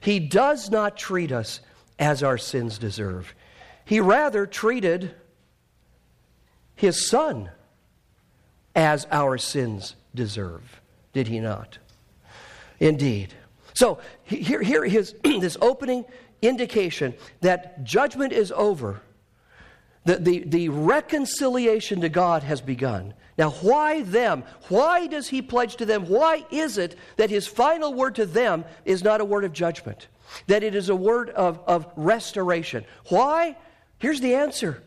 He 0.00 0.18
does 0.18 0.70
not 0.70 0.96
treat 0.96 1.30
us 1.30 1.60
as 1.98 2.22
our 2.22 2.38
sins 2.38 2.78
deserve. 2.78 3.34
He 3.84 4.00
rather 4.00 4.46
treated 4.46 5.14
his 6.74 7.06
son 7.06 7.50
as 8.74 9.06
our 9.12 9.36
sins 9.36 9.94
deserve. 10.14 10.80
Did 11.12 11.28
he 11.28 11.38
not? 11.38 11.76
Indeed. 12.78 13.34
So 13.74 13.98
here, 14.24 14.62
here 14.62 14.86
is 14.86 15.14
this 15.22 15.58
opening 15.60 16.06
indication 16.40 17.12
that 17.42 17.84
judgment 17.84 18.32
is 18.32 18.50
over 18.52 19.02
the, 20.04 20.16
the, 20.16 20.38
the 20.44 20.68
reconciliation 20.68 22.00
to 22.00 22.08
God 22.08 22.42
has 22.42 22.60
begun. 22.60 23.14
Now, 23.36 23.50
why 23.50 24.02
them? 24.02 24.44
Why 24.68 25.06
does 25.06 25.28
he 25.28 25.42
pledge 25.42 25.76
to 25.76 25.86
them? 25.86 26.06
Why 26.06 26.44
is 26.50 26.78
it 26.78 26.96
that 27.16 27.30
his 27.30 27.46
final 27.46 27.94
word 27.94 28.16
to 28.16 28.26
them 28.26 28.64
is 28.84 29.02
not 29.02 29.20
a 29.20 29.24
word 29.24 29.44
of 29.44 29.52
judgment? 29.52 30.08
That 30.46 30.62
it 30.62 30.74
is 30.74 30.88
a 30.88 30.96
word 30.96 31.30
of, 31.30 31.60
of 31.66 31.86
restoration? 31.96 32.84
Why? 33.08 33.56
Here's 33.98 34.20
the 34.20 34.34
answer 34.34 34.82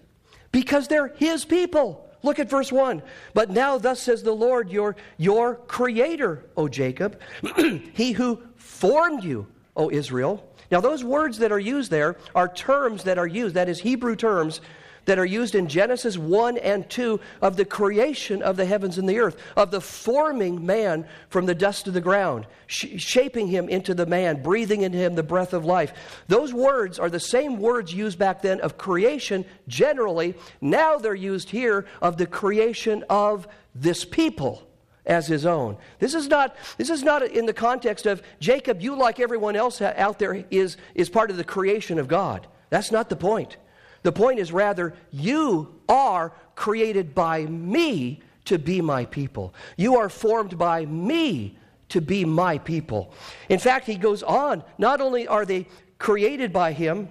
because 0.52 0.88
they're 0.88 1.08
his 1.08 1.46
people. 1.46 2.10
Look 2.22 2.40
at 2.40 2.50
verse 2.50 2.72
1. 2.72 3.04
But 3.34 3.50
now, 3.50 3.78
thus 3.78 4.00
says 4.00 4.24
the 4.24 4.32
Lord, 4.32 4.72
your, 4.72 4.96
your 5.18 5.56
creator, 5.56 6.46
O 6.56 6.68
Jacob, 6.68 7.20
he 7.94 8.14
who 8.14 8.42
formed 8.56 9.24
you, 9.24 9.48
O 9.76 9.92
Israel. 9.92 10.50
Now, 10.72 10.80
those 10.80 11.04
words 11.04 11.40
that 11.40 11.52
are 11.52 11.60
used 11.60 11.92
there 11.92 12.18
are 12.34 12.48
terms 12.48 13.04
that 13.04 13.18
are 13.18 13.28
used, 13.28 13.56
that 13.56 13.68
is, 13.68 13.80
Hebrew 13.80 14.16
terms 14.16 14.62
that 15.06 15.20
are 15.20 15.26
used 15.26 15.56
in 15.56 15.68
Genesis 15.68 16.18
1 16.18 16.58
and 16.58 16.90
2 16.90 17.20
of 17.42 17.58
the 17.58 17.66
creation 17.66 18.42
of 18.42 18.58
the 18.58 18.66
heavens 18.66 18.98
and 18.98 19.08
the 19.08 19.20
earth, 19.20 19.38
of 19.56 19.72
the 19.72 19.82
forming 19.82 20.66
man 20.66 21.06
from 21.30 21.46
the 21.46 21.56
dust 21.56 21.88
of 21.88 21.94
the 21.94 22.02
ground, 22.02 22.46
sh- 22.68 22.86
shaping 22.98 23.48
him 23.48 23.70
into 23.70 23.94
the 23.94 24.06
man, 24.06 24.42
breathing 24.42 24.82
in 24.82 24.94
him 24.94 25.16
the 25.16 25.24
breath 25.24 25.54
of 25.54 25.66
life. 25.66 25.94
Those 26.28 26.54
words 26.54 27.00
are 27.00 27.10
the 27.10 27.20
same 27.20 27.58
words 27.58 27.94
used 27.94 28.18
back 28.18 28.42
then 28.42 28.62
of 28.62 28.78
creation 28.78 29.46
generally. 29.68 30.36
Now 30.62 30.98
they're 30.98 31.16
used 31.16 31.50
here 31.50 31.86
of 32.02 32.18
the 32.18 32.28
creation 32.28 33.04
of 33.10 33.48
this 33.76 34.06
people 34.06 34.68
as 35.06 35.28
his 35.28 35.46
own. 35.46 35.78
This 36.00 36.14
is 36.14 36.28
not, 36.28 36.56
this 36.78 36.90
is 36.90 37.04
not 37.04 37.24
in 37.24 37.46
the 37.46 37.54
context 37.54 38.06
of 38.06 38.22
Jacob, 38.40 38.82
you 38.82 38.96
like 38.96 39.20
everyone 39.20 39.56
else 39.56 39.82
out 39.82 40.20
there 40.20 40.46
is, 40.50 40.78
is 40.96 41.10
part 41.10 41.30
of 41.30 41.38
the 41.38 41.44
creation 41.44 42.00
of 42.00 42.08
God. 42.08 42.48
That's 42.70 42.92
not 42.92 43.10
the 43.10 43.16
point. 43.16 43.58
The 44.04 44.12
point 44.12 44.40
is 44.40 44.52
rather, 44.52 44.94
you 45.12 45.80
are 45.90 46.34
created 46.56 47.16
by 47.16 47.46
me 47.46 48.22
to 48.46 48.60
be 48.60 48.82
my 48.82 49.06
people. 49.06 49.54
You 49.78 49.98
are 49.98 50.10
formed 50.10 50.58
by 50.58 50.86
me 50.86 51.58
to 51.90 52.02
be 52.02 52.26
my 52.26 52.58
people. 52.58 53.14
In 53.50 53.60
fact, 53.60 53.86
he 53.86 53.96
goes 53.96 54.24
on, 54.24 54.64
not 54.78 55.00
only 55.02 55.28
are 55.28 55.46
they 55.46 55.68
created 55.98 56.52
by 56.52 56.74
him, 56.74 57.10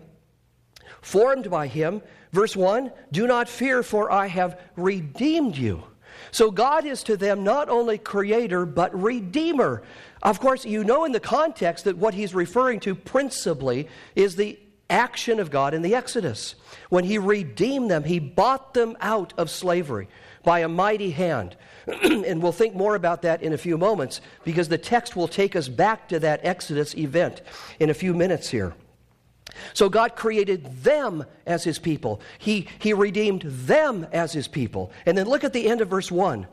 formed 1.00 1.50
by 1.50 1.66
him, 1.66 2.02
verse 2.32 2.54
1 2.54 2.92
do 3.10 3.26
not 3.26 3.48
fear, 3.48 3.82
for 3.82 4.10
I 4.12 4.26
have 4.26 4.60
redeemed 4.76 5.56
you. 5.56 5.84
So 6.30 6.50
God 6.50 6.84
is 6.84 7.02
to 7.04 7.16
them 7.16 7.42
not 7.42 7.68
only 7.68 7.98
creator, 7.98 8.64
but 8.66 8.94
redeemer. 9.00 9.82
Of 10.22 10.40
course, 10.40 10.64
you 10.64 10.84
know 10.84 11.04
in 11.04 11.12
the 11.12 11.20
context 11.20 11.84
that 11.84 11.96
what 11.96 12.14
he's 12.14 12.34
referring 12.34 12.80
to 12.80 12.94
principally 12.94 13.88
is 14.14 14.36
the 14.36 14.58
action 14.92 15.40
of 15.40 15.50
God 15.50 15.74
in 15.74 15.82
the 15.82 15.94
Exodus. 15.94 16.54
When 16.90 17.04
He 17.04 17.18
redeemed 17.18 17.90
them, 17.90 18.04
He 18.04 18.18
bought 18.20 18.74
them 18.74 18.96
out 19.00 19.32
of 19.36 19.50
slavery 19.50 20.08
by 20.44 20.60
a 20.60 20.68
mighty 20.68 21.10
hand. 21.10 21.56
and 22.02 22.40
we'll 22.40 22.52
think 22.52 22.74
more 22.74 22.94
about 22.94 23.22
that 23.22 23.42
in 23.42 23.52
a 23.52 23.58
few 23.58 23.76
moments 23.76 24.20
because 24.44 24.68
the 24.68 24.78
text 24.78 25.16
will 25.16 25.26
take 25.26 25.56
us 25.56 25.68
back 25.68 26.08
to 26.08 26.20
that 26.20 26.40
Exodus 26.44 26.94
event 26.96 27.42
in 27.80 27.90
a 27.90 27.94
few 27.94 28.14
minutes 28.14 28.48
here. 28.48 28.74
So 29.74 29.88
God 29.88 30.16
created 30.16 30.82
them 30.82 31.24
as 31.46 31.64
his 31.64 31.78
people. 31.78 32.20
He, 32.38 32.68
he 32.78 32.92
redeemed 32.92 33.42
them 33.42 34.06
as 34.12 34.32
his 34.32 34.48
people. 34.48 34.92
And 35.06 35.16
then 35.16 35.26
look 35.26 35.44
at 35.44 35.52
the 35.52 35.66
end 35.66 35.80
of 35.80 35.88
verse 35.88 36.10
1. 36.10 36.46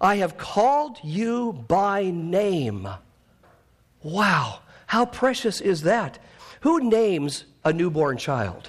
I 0.00 0.16
have 0.16 0.36
called 0.36 0.98
you 1.02 1.52
by 1.52 2.10
name. 2.10 2.88
Wow, 4.02 4.60
how 4.86 5.06
precious 5.06 5.60
is 5.60 5.82
that? 5.82 6.18
Who 6.60 6.88
names 6.88 7.44
a 7.64 7.72
newborn 7.72 8.16
child? 8.16 8.68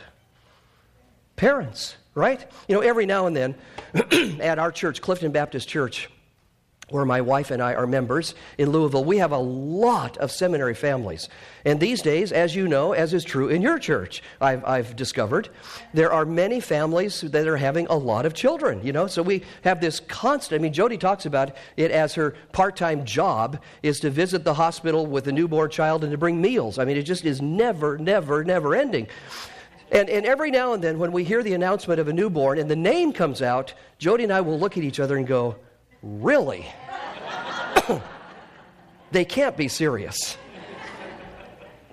Parents, 1.35 1.95
right? 2.15 2.49
You 2.67 2.75
know, 2.75 2.81
every 2.81 3.05
now 3.05 3.27
and 3.27 3.35
then 3.35 3.55
at 4.41 4.59
our 4.59 4.71
church, 4.71 5.01
Clifton 5.01 5.31
Baptist 5.31 5.67
Church, 5.67 6.09
where 6.89 7.03
my 7.03 7.19
wife 7.19 7.51
and 7.51 7.61
I 7.61 7.73
are 7.73 7.85
members 7.85 8.33
in 8.57 8.69
Louisville, 8.69 9.03
we 9.03 9.17
have 9.17 9.33
a 9.33 9.37
lot 9.37 10.15
of 10.17 10.31
seminary 10.31 10.73
families. 10.73 11.27
And 11.65 11.81
these 11.81 12.01
days, 12.01 12.31
as 12.31 12.55
you 12.55 12.65
know, 12.65 12.93
as 12.93 13.13
is 13.13 13.25
true 13.25 13.49
in 13.49 13.61
your 13.61 13.77
church, 13.77 14.23
I've, 14.39 14.63
I've, 14.63 14.95
discovered, 14.95 15.49
there 15.93 16.13
are 16.13 16.25
many 16.25 16.61
families 16.61 17.21
that 17.21 17.45
are 17.45 17.57
having 17.57 17.87
a 17.87 17.97
lot 17.97 18.25
of 18.25 18.33
children, 18.33 18.85
you 18.85 18.93
know? 18.93 19.07
So 19.07 19.21
we 19.21 19.43
have 19.63 19.81
this 19.81 19.99
constant, 19.99 20.61
I 20.61 20.63
mean, 20.63 20.71
Jody 20.71 20.97
talks 20.97 21.25
about 21.25 21.57
it 21.75 21.91
as 21.91 22.13
her 22.15 22.35
part 22.53 22.77
time 22.77 23.03
job 23.03 23.61
is 23.83 23.99
to 23.99 24.09
visit 24.09 24.45
the 24.45 24.53
hospital 24.53 25.05
with 25.05 25.27
a 25.27 25.31
newborn 25.33 25.69
child 25.69 26.03
and 26.03 26.11
to 26.11 26.17
bring 26.17 26.39
meals. 26.39 26.79
I 26.79 26.85
mean, 26.85 26.95
it 26.95 27.03
just 27.03 27.25
is 27.25 27.41
never, 27.41 27.97
never, 27.97 28.45
never 28.45 28.75
ending. 28.75 29.07
And, 29.91 30.09
and 30.09 30.25
every 30.25 30.51
now 30.51 30.73
and 30.73 30.81
then, 30.81 30.99
when 30.99 31.11
we 31.11 31.25
hear 31.25 31.43
the 31.43 31.53
announcement 31.53 31.99
of 31.99 32.07
a 32.07 32.13
newborn 32.13 32.59
and 32.59 32.71
the 32.71 32.75
name 32.77 33.11
comes 33.11 33.41
out, 33.41 33.73
Jody 33.99 34.23
and 34.23 34.31
I 34.31 34.41
will 34.41 34.59
look 34.59 34.77
at 34.77 34.83
each 34.83 34.99
other 34.99 35.17
and 35.17 35.27
go, 35.27 35.57
Really? 36.07 36.65
they 39.11 39.25
can't 39.25 39.57
be 39.57 39.67
serious. 39.67 40.37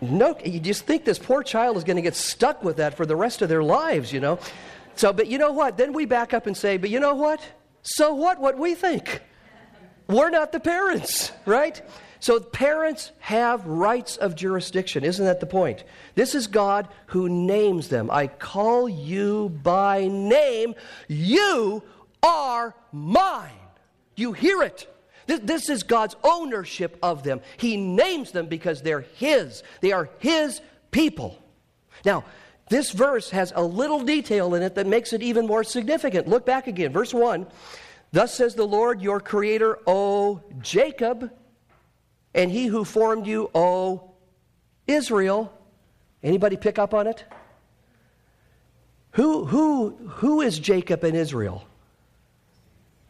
No, 0.01 0.39
you 0.45 0.61
just 0.61 0.85
think 0.87 1.05
this 1.05 1.19
poor 1.19 1.43
child 1.43 1.77
is 1.77 1.85
going 1.85 1.97
to 1.97 2.03
get 2.03 2.15
stuck 2.15 2.63
with 2.63 2.77
that 2.77 2.97
for 2.97 3.07
the 3.07 3.17
rest 3.17 3.43
of 3.43 3.49
their 3.49 3.63
lives, 3.63 4.13
you 4.13 4.21
know? 4.21 4.39
So, 4.95 5.13
but 5.13 5.27
you 5.27 5.39
know 5.39 5.53
what? 5.53 5.77
Then 5.77 5.93
we 5.93 6.05
back 6.05 6.33
up 6.33 6.47
and 6.47 6.57
say, 6.57 6.77
but 6.77 6.91
you 6.91 7.01
know 7.01 7.15
what? 7.15 7.41
So 7.83 8.15
what? 8.15 8.41
What 8.41 8.57
we 8.57 8.75
think? 8.75 9.21
We're 10.07 10.31
not 10.31 10.53
the 10.53 10.61
parents, 10.61 11.33
right? 11.45 11.83
So 12.21 12.39
parents 12.39 13.11
have 13.19 13.67
rights 13.67 14.17
of 14.17 14.37
jurisdiction. 14.37 15.05
Isn't 15.05 15.25
that 15.25 15.41
the 15.41 15.47
point? 15.47 15.83
This 16.15 16.35
is 16.35 16.47
God 16.47 16.89
who 17.07 17.29
names 17.29 17.89
them. 17.89 18.11
I 18.11 18.29
call 18.29 18.89
you 18.89 19.49
by 19.63 20.07
name. 20.07 20.75
You 21.09 21.83
are 22.23 22.75
mine. 22.93 23.64
You 24.17 24.33
hear 24.33 24.63
it. 24.63 24.89
This, 25.27 25.71
is 25.71 25.83
God's 25.83 26.17
ownership 26.23 26.99
of 27.03 27.23
them. 27.23 27.41
He 27.57 27.77
names 27.77 28.31
them 28.31 28.47
because 28.47 28.83
they're 28.83 29.07
His, 29.17 29.63
they 29.81 29.93
are 29.93 30.11
His 30.19 30.61
people. 30.91 31.39
Now, 32.05 32.25
this 32.69 32.91
verse 32.93 33.31
has 33.31 33.53
a 33.55 33.63
little 33.63 34.01
detail 34.01 34.55
in 34.55 34.63
it 34.63 34.75
that 34.75 34.87
makes 34.87 35.13
it 35.13 35.23
even 35.23 35.47
more 35.47 35.65
significant. 35.65 36.29
Look 36.29 36.47
back 36.47 36.67
again, 36.67 36.93
verse 36.93 37.13
1. 37.13 37.47
Thus 38.13 38.35
says 38.35 38.55
the 38.55 38.67
Lord 38.67 39.01
your 39.01 39.21
creator, 39.21 39.79
O 39.87 40.43
Jacob, 40.61 41.31
and 42.35 42.51
he 42.51 42.67
who 42.67 42.85
formed 42.85 43.27
you, 43.27 43.51
O 43.55 44.13
Israel. 44.87 45.53
Anybody 46.23 46.57
pick 46.57 46.79
up 46.79 46.95
on 46.95 47.07
it? 47.07 47.25
Who, 49.13 49.45
who, 49.45 49.91
who 50.09 50.41
is 50.41 50.59
Jacob 50.59 51.05
and 51.05 51.17
Israel? 51.17 51.65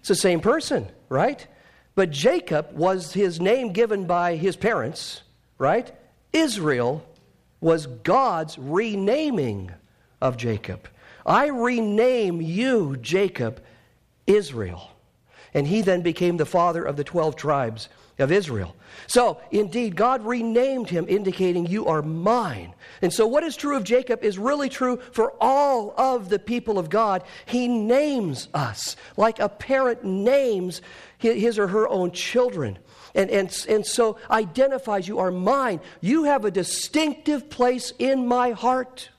It's 0.00 0.08
the 0.08 0.14
same 0.14 0.40
person, 0.40 0.88
right? 1.08 1.46
But 1.94 2.10
Jacob 2.10 2.72
was 2.72 3.12
his 3.12 3.40
name 3.40 3.72
given 3.72 4.06
by 4.06 4.36
his 4.36 4.56
parents, 4.56 5.22
right? 5.58 5.92
Israel 6.32 7.06
was 7.60 7.86
God's 7.86 8.58
renaming 8.58 9.70
of 10.20 10.36
Jacob. 10.36 10.88
I 11.24 11.46
rename 11.46 12.40
you, 12.40 12.96
Jacob, 12.96 13.62
Israel. 14.26 14.90
And 15.54 15.66
he 15.66 15.80
then 15.80 16.02
became 16.02 16.36
the 16.36 16.46
father 16.46 16.84
of 16.84 16.96
the 16.96 17.04
12 17.04 17.36
tribes 17.36 17.88
of 18.18 18.32
Israel. 18.32 18.74
So, 19.06 19.40
indeed, 19.50 19.96
God 19.96 20.24
renamed 20.24 20.88
him, 20.88 21.06
indicating, 21.08 21.66
You 21.66 21.86
are 21.86 22.02
mine. 22.02 22.74
And 23.02 23.12
so, 23.12 23.26
what 23.26 23.42
is 23.42 23.56
true 23.56 23.76
of 23.76 23.84
Jacob 23.84 24.22
is 24.22 24.38
really 24.38 24.68
true 24.68 25.00
for 25.12 25.34
all 25.40 25.94
of 25.98 26.28
the 26.28 26.38
people 26.38 26.78
of 26.78 26.90
God. 26.90 27.22
He 27.46 27.68
names 27.68 28.48
us 28.54 28.96
like 29.16 29.38
a 29.38 29.48
parent 29.48 30.04
names 30.04 30.80
his 31.18 31.58
or 31.58 31.68
her 31.68 31.88
own 31.88 32.10
children. 32.12 32.78
And, 33.14 33.30
and, 33.30 33.64
and 33.68 33.86
so 33.86 34.18
identifies 34.30 35.06
you 35.06 35.18
are 35.18 35.30
mine. 35.30 35.80
You 36.00 36.24
have 36.24 36.44
a 36.44 36.50
distinctive 36.50 37.48
place 37.48 37.92
in 37.98 38.26
my 38.26 38.50
heart, 38.50 39.10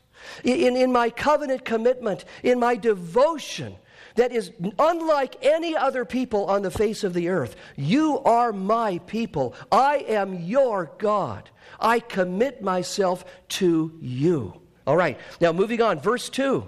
in, 0.44 0.76
in 0.76 0.92
my 0.92 1.10
covenant 1.10 1.64
commitment, 1.66 2.26
in 2.44 2.60
my 2.60 2.76
devotion 2.76 3.78
that 4.16 4.32
is 4.32 4.52
unlike 4.80 5.36
any 5.42 5.76
other 5.76 6.06
people 6.06 6.46
on 6.46 6.62
the 6.62 6.72
face 6.72 7.04
of 7.04 7.14
the 7.14 7.30
earth. 7.30 7.56
You 7.76 8.20
are 8.20 8.52
my 8.52 9.00
people. 9.00 9.56
I 9.72 10.06
am 10.08 10.34
your 10.34 10.92
God. 10.98 11.50
I 11.80 12.00
commit 12.00 12.62
myself 12.62 13.26
to 13.50 13.98
you. 14.02 14.60
All 14.88 14.98
right, 14.98 15.20
now 15.42 15.52
moving 15.52 15.82
on, 15.82 16.00
verse 16.00 16.30
2. 16.30 16.66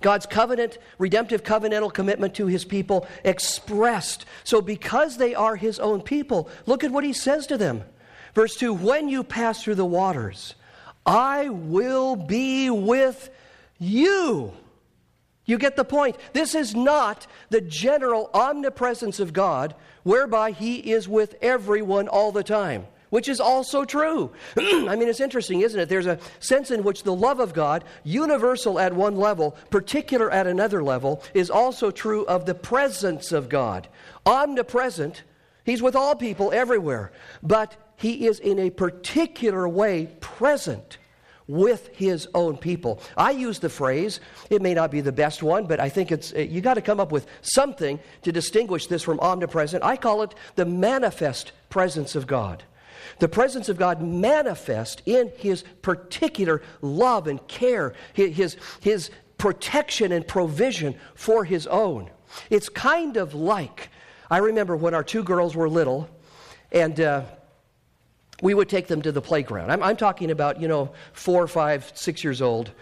God's 0.00 0.26
covenant, 0.26 0.78
redemptive 0.98 1.42
covenantal 1.42 1.92
commitment 1.92 2.34
to 2.34 2.46
his 2.46 2.64
people 2.64 3.06
expressed. 3.24 4.26
So, 4.42 4.60
because 4.60 5.16
they 5.16 5.34
are 5.34 5.56
his 5.56 5.78
own 5.78 6.02
people, 6.02 6.48
look 6.66 6.84
at 6.84 6.90
what 6.90 7.04
he 7.04 7.12
says 7.12 7.46
to 7.48 7.58
them. 7.58 7.84
Verse 8.34 8.56
2 8.56 8.74
When 8.74 9.08
you 9.08 9.22
pass 9.22 9.62
through 9.62 9.76
the 9.76 9.84
waters, 9.84 10.54
I 11.06 11.48
will 11.48 12.16
be 12.16 12.70
with 12.70 13.30
you. 13.78 14.52
You 15.46 15.58
get 15.58 15.76
the 15.76 15.84
point. 15.84 16.16
This 16.32 16.54
is 16.54 16.74
not 16.74 17.26
the 17.50 17.60
general 17.60 18.30
omnipresence 18.32 19.20
of 19.20 19.32
God 19.32 19.74
whereby 20.02 20.52
He 20.52 20.76
is 20.92 21.08
with 21.08 21.34
everyone 21.42 22.08
all 22.08 22.32
the 22.32 22.42
time, 22.42 22.86
which 23.10 23.28
is 23.28 23.40
also 23.40 23.84
true. 23.84 24.32
I 24.56 24.96
mean, 24.96 25.08
it's 25.08 25.20
interesting, 25.20 25.60
isn't 25.60 25.78
it? 25.78 25.88
There's 25.88 26.06
a 26.06 26.18
sense 26.40 26.70
in 26.70 26.82
which 26.82 27.02
the 27.02 27.14
love 27.14 27.40
of 27.40 27.52
God, 27.52 27.84
universal 28.04 28.78
at 28.78 28.94
one 28.94 29.16
level, 29.16 29.56
particular 29.70 30.30
at 30.30 30.46
another 30.46 30.82
level, 30.82 31.22
is 31.34 31.50
also 31.50 31.90
true 31.90 32.24
of 32.24 32.46
the 32.46 32.54
presence 32.54 33.30
of 33.30 33.48
God. 33.48 33.88
Omnipresent, 34.24 35.24
He's 35.64 35.82
with 35.82 35.96
all 35.96 36.14
people 36.14 36.52
everywhere, 36.52 37.12
but 37.42 37.76
He 37.96 38.26
is 38.26 38.38
in 38.38 38.58
a 38.58 38.70
particular 38.70 39.68
way 39.68 40.06
present 40.20 40.98
with 41.46 41.88
his 41.88 42.26
own 42.34 42.56
people. 42.56 43.00
I 43.16 43.32
use 43.32 43.58
the 43.58 43.68
phrase, 43.68 44.20
it 44.50 44.62
may 44.62 44.74
not 44.74 44.90
be 44.90 45.00
the 45.00 45.12
best 45.12 45.42
one, 45.42 45.66
but 45.66 45.80
I 45.80 45.88
think 45.88 46.10
it's, 46.10 46.32
uh, 46.32 46.38
you 46.38 46.60
got 46.60 46.74
to 46.74 46.82
come 46.82 47.00
up 47.00 47.12
with 47.12 47.26
something 47.42 48.00
to 48.22 48.32
distinguish 48.32 48.86
this 48.86 49.02
from 49.02 49.20
omnipresent. 49.20 49.84
I 49.84 49.96
call 49.96 50.22
it 50.22 50.34
the 50.54 50.64
manifest 50.64 51.52
presence 51.68 52.14
of 52.14 52.26
God. 52.26 52.62
The 53.18 53.28
presence 53.28 53.68
of 53.68 53.76
God 53.76 54.02
manifest 54.02 55.02
in 55.04 55.30
his 55.36 55.64
particular 55.82 56.62
love 56.80 57.26
and 57.26 57.46
care, 57.46 57.92
his, 58.14 58.56
his 58.80 59.10
protection 59.36 60.12
and 60.12 60.26
provision 60.26 60.94
for 61.14 61.44
his 61.44 61.66
own. 61.66 62.10
It's 62.50 62.68
kind 62.68 63.16
of 63.16 63.34
like, 63.34 63.90
I 64.30 64.38
remember 64.38 64.76
when 64.76 64.94
our 64.94 65.04
two 65.04 65.22
girls 65.22 65.54
were 65.54 65.68
little, 65.68 66.08
and 66.72 66.98
uh, 66.98 67.24
we 68.42 68.54
would 68.54 68.68
take 68.68 68.86
them 68.86 69.02
to 69.02 69.12
the 69.12 69.22
playground. 69.22 69.70
I'm, 69.70 69.82
I'm, 69.82 69.96
talking 69.96 70.30
about, 70.30 70.60
you 70.60 70.68
know, 70.68 70.92
four, 71.12 71.46
five, 71.46 71.90
six 71.94 72.24
years 72.24 72.42
old. 72.42 72.72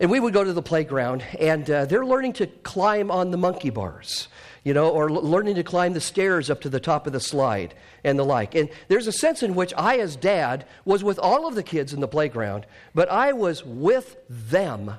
And 0.00 0.10
we 0.10 0.20
would 0.20 0.32
go 0.32 0.44
to 0.44 0.52
the 0.52 0.62
playground, 0.62 1.24
and 1.40 1.68
uh, 1.68 1.84
they're 1.86 2.06
learning 2.06 2.34
to 2.34 2.46
climb 2.46 3.10
on 3.10 3.32
the 3.32 3.36
monkey 3.36 3.70
bars, 3.70 4.28
you 4.62 4.72
know, 4.72 4.88
or 4.90 5.10
l- 5.10 5.22
learning 5.22 5.56
to 5.56 5.64
climb 5.64 5.92
the 5.92 6.00
stairs 6.00 6.50
up 6.50 6.60
to 6.60 6.68
the 6.68 6.78
top 6.78 7.08
of 7.08 7.12
the 7.12 7.18
slide 7.18 7.74
and 8.04 8.16
the 8.16 8.24
like. 8.24 8.54
And 8.54 8.68
there's 8.86 9.08
a 9.08 9.12
sense 9.12 9.42
in 9.42 9.56
which 9.56 9.74
I, 9.76 9.98
as 9.98 10.14
dad, 10.14 10.66
was 10.84 11.02
with 11.02 11.18
all 11.18 11.48
of 11.48 11.56
the 11.56 11.64
kids 11.64 11.92
in 11.92 12.00
the 12.00 12.06
playground, 12.06 12.64
but 12.94 13.08
I 13.08 13.32
was 13.32 13.64
with 13.64 14.18
them 14.28 14.92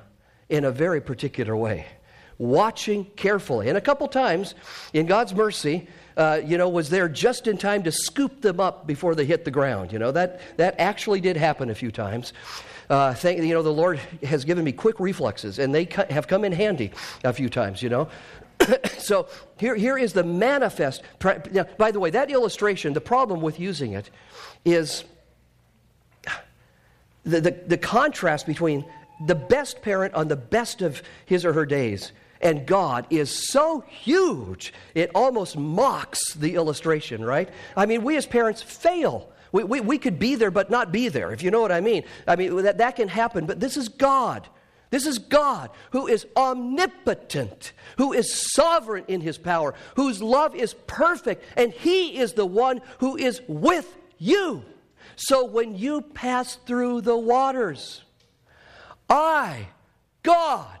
in 0.50 0.64
a 0.64 0.70
very 0.70 1.00
particular 1.00 1.56
way, 1.56 1.86
watching 2.36 3.06
carefully. 3.16 3.68
And 3.68 3.78
a 3.78 3.82
couple 3.82 4.06
times, 4.06 4.54
in 4.92 5.06
God's 5.06 5.34
mercy, 5.34 5.88
uh, 6.16 6.40
you 6.44 6.58
know, 6.58 6.68
was 6.68 6.90
there 6.90 7.08
just 7.08 7.46
in 7.46 7.56
time 7.56 7.82
to 7.84 7.92
scoop 7.92 8.40
them 8.40 8.60
up 8.60 8.86
before 8.86 9.14
they 9.14 9.24
hit 9.24 9.44
the 9.44 9.50
ground. 9.50 9.92
You 9.92 9.98
know, 9.98 10.12
that, 10.12 10.40
that 10.56 10.74
actually 10.78 11.20
did 11.20 11.36
happen 11.36 11.70
a 11.70 11.74
few 11.74 11.90
times. 11.90 12.32
Uh, 12.88 13.14
thank, 13.14 13.38
you 13.38 13.54
know, 13.54 13.62
the 13.62 13.72
Lord 13.72 14.00
has 14.24 14.44
given 14.44 14.64
me 14.64 14.72
quick 14.72 14.98
reflexes, 14.98 15.58
and 15.58 15.74
they 15.74 15.88
have 16.10 16.26
come 16.26 16.44
in 16.44 16.52
handy 16.52 16.90
a 17.22 17.32
few 17.32 17.48
times, 17.48 17.82
you 17.82 17.88
know. 17.88 18.08
so 18.98 19.28
here, 19.58 19.74
here 19.74 19.96
is 19.96 20.12
the 20.12 20.24
manifest. 20.24 21.02
Now, 21.52 21.66
by 21.78 21.92
the 21.92 22.00
way, 22.00 22.10
that 22.10 22.30
illustration, 22.30 22.92
the 22.92 23.00
problem 23.00 23.40
with 23.40 23.60
using 23.60 23.92
it 23.92 24.10
is 24.64 25.04
the, 27.24 27.40
the, 27.40 27.50
the 27.66 27.78
contrast 27.78 28.46
between 28.46 28.84
the 29.26 29.34
best 29.34 29.82
parent 29.82 30.14
on 30.14 30.28
the 30.28 30.36
best 30.36 30.82
of 30.82 31.02
his 31.26 31.44
or 31.44 31.52
her 31.52 31.66
days 31.66 32.12
and 32.40 32.66
God 32.66 33.06
is 33.10 33.50
so 33.50 33.84
huge, 33.88 34.72
it 34.94 35.10
almost 35.14 35.56
mocks 35.56 36.34
the 36.34 36.54
illustration, 36.54 37.24
right? 37.24 37.48
I 37.76 37.86
mean, 37.86 38.02
we 38.02 38.16
as 38.16 38.26
parents 38.26 38.62
fail 38.62 39.30
We, 39.52 39.64
we, 39.64 39.80
we 39.80 39.98
could 39.98 40.18
be 40.18 40.36
there 40.36 40.50
but 40.50 40.70
not 40.70 40.92
be 40.92 41.08
there, 41.08 41.32
if 41.32 41.42
you 41.42 41.50
know 41.50 41.60
what 41.60 41.72
I 41.72 41.80
mean. 41.80 42.04
I 42.26 42.36
mean, 42.36 42.56
that, 42.62 42.78
that 42.78 42.96
can 42.96 43.08
happen, 43.08 43.46
but 43.46 43.58
this 43.58 43.76
is 43.76 43.88
God. 43.88 44.48
This 44.90 45.06
is 45.06 45.18
God 45.18 45.70
who 45.92 46.06
is 46.06 46.26
omnipotent, 46.36 47.72
who 47.98 48.12
is 48.12 48.52
sovereign 48.54 49.04
in 49.06 49.20
his 49.20 49.38
power, 49.38 49.74
whose 49.96 50.22
love 50.22 50.54
is 50.54 50.74
perfect, 50.86 51.44
and 51.56 51.72
he 51.72 52.18
is 52.18 52.32
the 52.32 52.46
one 52.46 52.80
who 52.98 53.16
is 53.16 53.40
with 53.48 53.96
you. 54.18 54.64
So 55.16 55.44
when 55.44 55.76
you 55.76 56.00
pass 56.00 56.56
through 56.66 57.02
the 57.02 57.16
waters, 57.16 58.02
I, 59.08 59.68
God, 60.22 60.79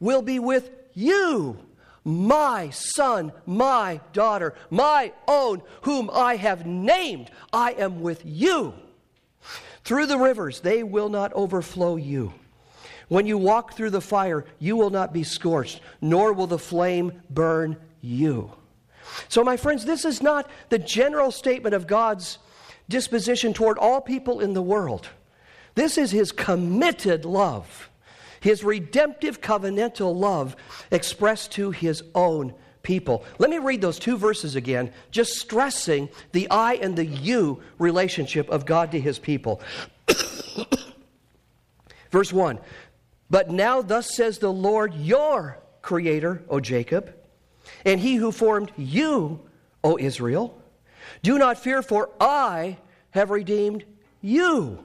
will 0.00 0.22
be 0.22 0.38
with 0.38 0.70
you, 0.94 1.58
my 2.04 2.70
son, 2.70 3.32
my 3.46 4.00
daughter, 4.12 4.54
my 4.70 5.12
own, 5.26 5.62
whom 5.82 6.10
I 6.12 6.36
have 6.36 6.66
named. 6.66 7.30
I 7.52 7.72
am 7.72 8.00
with 8.00 8.22
you. 8.24 8.74
Through 9.84 10.06
the 10.06 10.18
rivers, 10.18 10.60
they 10.60 10.82
will 10.82 11.08
not 11.08 11.32
overflow 11.32 11.96
you. 11.96 12.32
When 13.08 13.26
you 13.26 13.38
walk 13.38 13.72
through 13.72 13.90
the 13.90 14.00
fire, 14.00 14.44
you 14.58 14.76
will 14.76 14.90
not 14.90 15.12
be 15.12 15.24
scorched, 15.24 15.80
nor 16.00 16.32
will 16.32 16.46
the 16.46 16.58
flame 16.58 17.22
burn 17.30 17.76
you. 18.02 18.52
So, 19.28 19.42
my 19.42 19.56
friends, 19.56 19.84
this 19.84 20.04
is 20.04 20.22
not 20.22 20.50
the 20.68 20.78
general 20.78 21.30
statement 21.30 21.74
of 21.74 21.86
God's 21.86 22.38
disposition 22.88 23.54
toward 23.54 23.78
all 23.78 24.00
people 24.00 24.40
in 24.40 24.52
the 24.52 24.62
world. 24.62 25.08
This 25.74 25.96
is 25.96 26.10
his 26.10 26.32
committed 26.32 27.24
love, 27.24 27.88
his 28.40 28.64
redemptive 28.64 29.40
covenantal 29.40 30.14
love 30.14 30.56
expressed 30.90 31.52
to 31.52 31.70
his 31.70 32.02
own 32.14 32.54
people. 32.82 33.24
Let 33.38 33.50
me 33.50 33.58
read 33.58 33.80
those 33.80 33.98
two 33.98 34.16
verses 34.16 34.56
again, 34.56 34.92
just 35.10 35.34
stressing 35.34 36.08
the 36.32 36.48
I 36.50 36.74
and 36.74 36.96
the 36.96 37.04
you 37.04 37.62
relationship 37.78 38.48
of 38.48 38.64
God 38.64 38.92
to 38.92 39.00
his 39.00 39.18
people. 39.18 39.60
Verse 42.10 42.32
1 42.32 42.58
But 43.28 43.50
now, 43.50 43.82
thus 43.82 44.14
says 44.14 44.38
the 44.38 44.52
Lord, 44.52 44.94
your 44.94 45.58
creator, 45.82 46.42
O 46.48 46.60
Jacob, 46.60 47.14
and 47.84 48.00
he 48.00 48.16
who 48.16 48.32
formed 48.32 48.72
you, 48.76 49.40
O 49.84 49.98
Israel, 49.98 50.60
do 51.22 51.38
not 51.38 51.58
fear, 51.58 51.82
for 51.82 52.10
I 52.20 52.78
have 53.10 53.30
redeemed 53.30 53.84
you. 54.20 54.84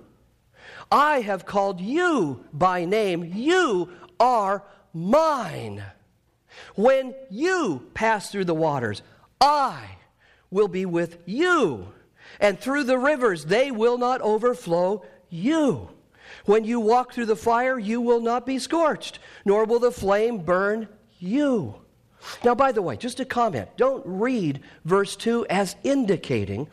I 0.93 1.21
have 1.21 1.47
called 1.47 1.81
you 1.81 2.45
by 2.53 2.85
name. 2.85 3.31
You 3.33 3.89
are 4.19 4.63
mine. 4.93 5.83
When 6.75 7.15
you 7.31 7.89
pass 7.95 8.31
through 8.31 8.45
the 8.45 8.53
waters, 8.53 9.01
I 9.41 9.97
will 10.51 10.67
be 10.67 10.85
with 10.85 11.17
you. 11.25 11.87
And 12.39 12.59
through 12.59 12.83
the 12.83 12.99
rivers, 12.99 13.45
they 13.45 13.71
will 13.71 13.97
not 13.97 14.21
overflow 14.21 15.03
you. 15.29 15.89
When 16.45 16.63
you 16.63 16.79
walk 16.79 17.11
through 17.11 17.25
the 17.25 17.35
fire, 17.35 17.79
you 17.79 17.99
will 17.99 18.21
not 18.21 18.45
be 18.45 18.59
scorched, 18.59 19.17
nor 19.45 19.65
will 19.65 19.79
the 19.79 19.91
flame 19.91 20.39
burn 20.39 20.87
you. 21.17 21.73
Now, 22.43 22.53
by 22.53 22.71
the 22.71 22.83
way, 22.83 22.97
just 22.97 23.19
a 23.19 23.25
comment 23.25 23.67
don't 23.77 24.03
read 24.05 24.61
verse 24.85 25.15
2 25.15 25.47
as 25.49 25.75
indicating 25.83 26.67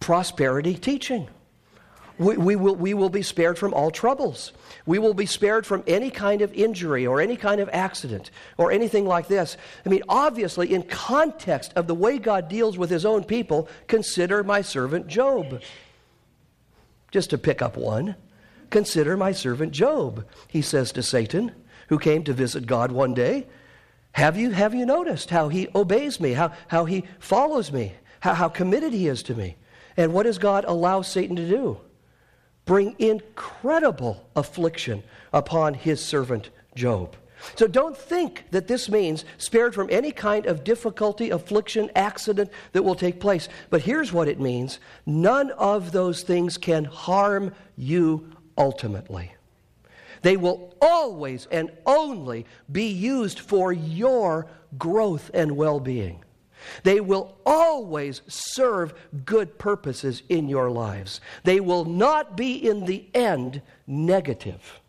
prosperity 0.00 0.74
teaching. 0.74 1.28
We, 2.16 2.36
we, 2.36 2.56
will, 2.56 2.76
we 2.76 2.94
will 2.94 3.08
be 3.08 3.22
spared 3.22 3.58
from 3.58 3.74
all 3.74 3.90
troubles. 3.90 4.52
We 4.86 4.98
will 4.98 5.14
be 5.14 5.26
spared 5.26 5.66
from 5.66 5.82
any 5.86 6.10
kind 6.10 6.42
of 6.42 6.52
injury 6.52 7.06
or 7.06 7.20
any 7.20 7.36
kind 7.36 7.60
of 7.60 7.68
accident 7.72 8.30
or 8.56 8.70
anything 8.70 9.04
like 9.04 9.26
this. 9.26 9.56
I 9.84 9.88
mean, 9.88 10.02
obviously, 10.08 10.72
in 10.72 10.84
context 10.84 11.72
of 11.74 11.88
the 11.88 11.94
way 11.94 12.18
God 12.18 12.48
deals 12.48 12.78
with 12.78 12.90
his 12.90 13.04
own 13.04 13.24
people, 13.24 13.68
consider 13.88 14.44
my 14.44 14.62
servant 14.62 15.08
Job. 15.08 15.60
Just 17.10 17.30
to 17.30 17.38
pick 17.38 17.62
up 17.62 17.76
one, 17.76 18.14
consider 18.70 19.16
my 19.16 19.32
servant 19.32 19.72
Job, 19.72 20.24
he 20.46 20.62
says 20.62 20.92
to 20.92 21.02
Satan, 21.02 21.52
who 21.88 21.98
came 21.98 22.22
to 22.24 22.32
visit 22.32 22.66
God 22.66 22.92
one 22.92 23.14
day. 23.14 23.46
Have 24.12 24.36
you, 24.36 24.50
have 24.50 24.74
you 24.74 24.86
noticed 24.86 25.30
how 25.30 25.48
he 25.48 25.68
obeys 25.74 26.20
me, 26.20 26.32
how, 26.34 26.52
how 26.68 26.84
he 26.84 27.04
follows 27.18 27.72
me, 27.72 27.94
how, 28.20 28.34
how 28.34 28.48
committed 28.48 28.92
he 28.92 29.08
is 29.08 29.24
to 29.24 29.34
me? 29.34 29.56
And 29.96 30.12
what 30.12 30.22
does 30.24 30.38
God 30.38 30.64
allow 30.64 31.02
Satan 31.02 31.34
to 31.36 31.48
do? 31.48 31.80
Bring 32.64 32.94
incredible 32.98 34.26
affliction 34.34 35.02
upon 35.32 35.74
his 35.74 36.02
servant 36.02 36.50
Job. 36.74 37.16
So 37.56 37.66
don't 37.66 37.96
think 37.96 38.44
that 38.50 38.68
this 38.68 38.88
means 38.88 39.24
spared 39.38 39.74
from 39.74 39.88
any 39.90 40.10
kind 40.10 40.46
of 40.46 40.64
difficulty, 40.64 41.30
affliction, 41.30 41.90
accident 41.94 42.50
that 42.72 42.82
will 42.82 42.94
take 42.94 43.20
place. 43.20 43.48
But 43.70 43.82
here's 43.82 44.12
what 44.12 44.28
it 44.28 44.40
means 44.40 44.80
none 45.04 45.50
of 45.52 45.92
those 45.92 46.22
things 46.22 46.56
can 46.56 46.84
harm 46.84 47.54
you 47.76 48.32
ultimately. 48.56 49.34
They 50.22 50.36
will 50.38 50.74
always 50.80 51.46
and 51.50 51.70
only 51.84 52.46
be 52.72 52.86
used 52.86 53.40
for 53.40 53.72
your 53.72 54.46
growth 54.78 55.30
and 55.34 55.54
well 55.56 55.80
being. 55.80 56.24
They 56.82 57.00
will 57.00 57.36
always 57.44 58.22
serve 58.28 58.94
good 59.24 59.58
purposes 59.58 60.22
in 60.28 60.48
your 60.48 60.70
lives. 60.70 61.20
They 61.44 61.60
will 61.60 61.84
not 61.84 62.36
be 62.36 62.54
in 62.54 62.84
the 62.84 63.06
end 63.14 63.62
negative. 63.86 64.80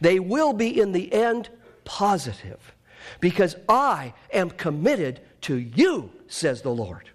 They 0.00 0.18
will 0.18 0.52
be 0.52 0.80
in 0.80 0.92
the 0.92 1.12
end 1.12 1.48
positive 1.84 2.74
because 3.20 3.56
I 3.68 4.14
am 4.32 4.50
committed 4.50 5.20
to 5.42 5.56
you, 5.56 6.10
says 6.26 6.62
the 6.62 6.70
Lord. 6.74 7.08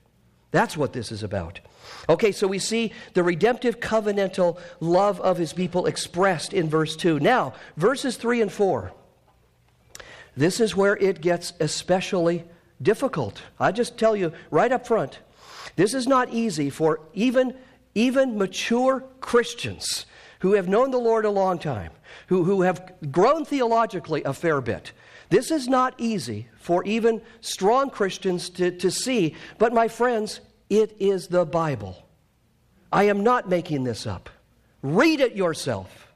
That's 0.52 0.78
what 0.78 0.94
this 0.94 1.12
is 1.12 1.24
about. 1.24 1.60
Okay, 2.08 2.32
so 2.32 2.48
we 2.48 2.60
see 2.60 2.94
the 3.14 3.24
redemptive 3.24 3.80
covenantal 3.80 4.60
love 4.80 5.20
of 5.22 5.38
his 5.38 5.54
people 5.54 5.86
expressed 5.86 6.54
in 6.54 6.70
verse 6.70 6.96
2. 6.96 7.20
Now, 7.20 7.54
verses 7.76 8.18
3 8.18 8.42
and 8.42 8.52
4. 8.52 8.92
This 10.36 10.60
is 10.60 10.76
where 10.76 10.96
it 10.98 11.22
gets 11.22 11.54
especially 11.60 12.44
difficult. 12.82 13.42
I 13.60 13.72
just 13.72 13.98
tell 13.98 14.16
you 14.16 14.34
right 14.52 14.72
up 14.72 14.88
front, 14.88 15.20
this 15.76 15.94
is 15.94 16.08
not 16.08 16.34
easy 16.34 16.70
for 16.70 17.00
even, 17.14 17.56
even 17.96 18.38
mature 18.38 19.04
Christians 19.22 20.06
who 20.40 20.54
have 20.54 20.68
known 20.68 20.92
the 20.92 20.98
Lord 20.98 21.26
a 21.26 21.30
long 21.30 21.58
time, 21.58 21.92
who, 22.28 22.44
who 22.44 22.64
have 22.64 22.94
grown 23.12 23.46
theologically 23.46 24.24
a 24.24 24.34
fair 24.34 24.60
bit. 24.60 24.92
This 25.30 25.52
is 25.52 25.68
not 25.68 25.96
easy 25.98 26.48
for 26.60 26.84
even 26.84 27.22
strong 27.42 27.90
Christians 27.90 28.50
to, 28.52 28.72
to 28.72 28.92
see, 28.92 29.36
but 29.58 29.74
my 29.74 29.88
friends, 29.88 30.42
it 30.70 30.96
is 31.00 31.28
the 31.28 31.46
Bible. 31.46 32.06
I 32.92 33.06
am 33.06 33.24
not 33.24 33.50
making 33.50 33.84
this 33.84 34.06
up. 34.06 34.30
Read 34.82 35.22
it 35.22 35.36
yourself. 35.36 36.14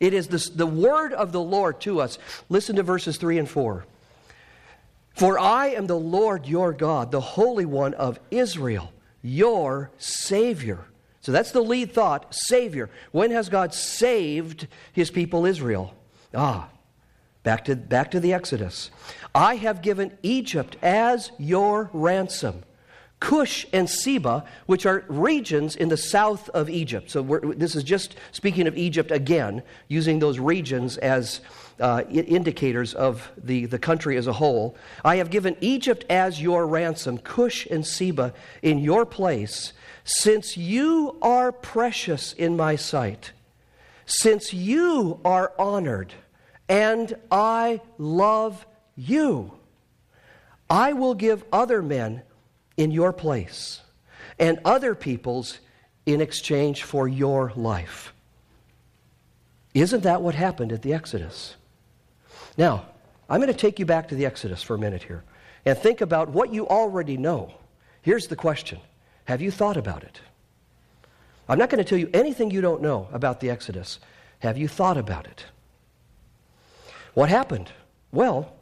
It 0.00 0.14
is 0.14 0.26
the, 0.28 0.50
the 0.54 0.66
word 0.66 1.12
of 1.12 1.32
the 1.32 1.40
Lord 1.40 1.80
to 1.82 2.00
us. 2.00 2.18
Listen 2.48 2.76
to 2.76 2.82
verses 2.82 3.18
3 3.18 3.38
and 3.38 3.48
4. 3.48 3.84
For 5.20 5.38
I 5.38 5.66
am 5.66 5.86
the 5.86 5.98
Lord 5.98 6.46
your 6.46 6.72
God, 6.72 7.10
the 7.10 7.20
Holy 7.20 7.66
One 7.66 7.92
of 7.92 8.18
Israel, 8.30 8.90
your 9.20 9.90
Savior. 9.98 10.86
So 11.20 11.30
that's 11.30 11.50
the 11.50 11.60
lead 11.60 11.92
thought 11.92 12.34
Savior. 12.34 12.88
When 13.12 13.30
has 13.30 13.50
God 13.50 13.74
saved 13.74 14.66
his 14.94 15.10
people 15.10 15.44
Israel? 15.44 15.92
Ah, 16.34 16.70
back 17.42 17.66
to, 17.66 17.76
back 17.76 18.12
to 18.12 18.20
the 18.20 18.32
Exodus. 18.32 18.90
I 19.34 19.56
have 19.56 19.82
given 19.82 20.16
Egypt 20.22 20.78
as 20.80 21.32
your 21.36 21.90
ransom. 21.92 22.62
Cush 23.20 23.66
and 23.74 23.90
Seba, 23.90 24.46
which 24.64 24.86
are 24.86 25.04
regions 25.06 25.76
in 25.76 25.90
the 25.90 25.98
south 25.98 26.48
of 26.48 26.70
Egypt. 26.70 27.10
So 27.10 27.22
this 27.54 27.76
is 27.76 27.84
just 27.84 28.16
speaking 28.32 28.66
of 28.66 28.74
Egypt 28.74 29.10
again, 29.10 29.62
using 29.86 30.18
those 30.18 30.38
regions 30.38 30.96
as 30.96 31.42
uh, 31.80 32.04
indicators 32.10 32.94
of 32.94 33.30
the, 33.36 33.66
the 33.66 33.78
country 33.78 34.16
as 34.16 34.26
a 34.26 34.32
whole. 34.32 34.76
I 35.04 35.16
have 35.16 35.30
given 35.30 35.56
Egypt 35.60 36.04
as 36.10 36.40
your 36.40 36.66
ransom, 36.66 37.18
Cush 37.18 37.66
and 37.66 37.86
Seba 37.86 38.32
in 38.62 38.78
your 38.78 39.06
place, 39.06 39.72
since 40.04 40.56
you 40.56 41.16
are 41.22 41.52
precious 41.52 42.32
in 42.32 42.56
my 42.56 42.76
sight, 42.76 43.32
since 44.06 44.52
you 44.52 45.20
are 45.24 45.52
honored, 45.58 46.12
and 46.68 47.16
I 47.30 47.80
love 47.98 48.66
you. 48.96 49.52
I 50.68 50.92
will 50.92 51.14
give 51.14 51.44
other 51.52 51.82
men 51.82 52.22
in 52.76 52.90
your 52.90 53.12
place 53.12 53.80
and 54.38 54.58
other 54.64 54.94
peoples 54.94 55.58
in 56.06 56.20
exchange 56.20 56.82
for 56.82 57.06
your 57.06 57.52
life. 57.56 58.12
Isn't 59.74 60.02
that 60.02 60.22
what 60.22 60.34
happened 60.34 60.72
at 60.72 60.82
the 60.82 60.92
Exodus? 60.92 61.56
Now, 62.56 62.86
I'm 63.28 63.40
going 63.40 63.52
to 63.52 63.58
take 63.58 63.78
you 63.78 63.86
back 63.86 64.08
to 64.08 64.14
the 64.14 64.26
Exodus 64.26 64.62
for 64.62 64.74
a 64.74 64.78
minute 64.78 65.04
here 65.04 65.22
and 65.64 65.78
think 65.78 66.00
about 66.00 66.30
what 66.30 66.52
you 66.52 66.66
already 66.66 67.16
know. 67.16 67.54
Here's 68.02 68.28
the 68.28 68.36
question 68.36 68.80
Have 69.24 69.40
you 69.40 69.50
thought 69.50 69.76
about 69.76 70.02
it? 70.02 70.20
I'm 71.48 71.58
not 71.58 71.70
going 71.70 71.82
to 71.82 71.88
tell 71.88 71.98
you 71.98 72.10
anything 72.14 72.50
you 72.50 72.60
don't 72.60 72.82
know 72.82 73.08
about 73.12 73.40
the 73.40 73.50
Exodus. 73.50 73.98
Have 74.40 74.56
you 74.56 74.68
thought 74.68 74.96
about 74.96 75.26
it? 75.26 75.44
What 77.14 77.28
happened? 77.28 77.72
Well, 78.12 78.54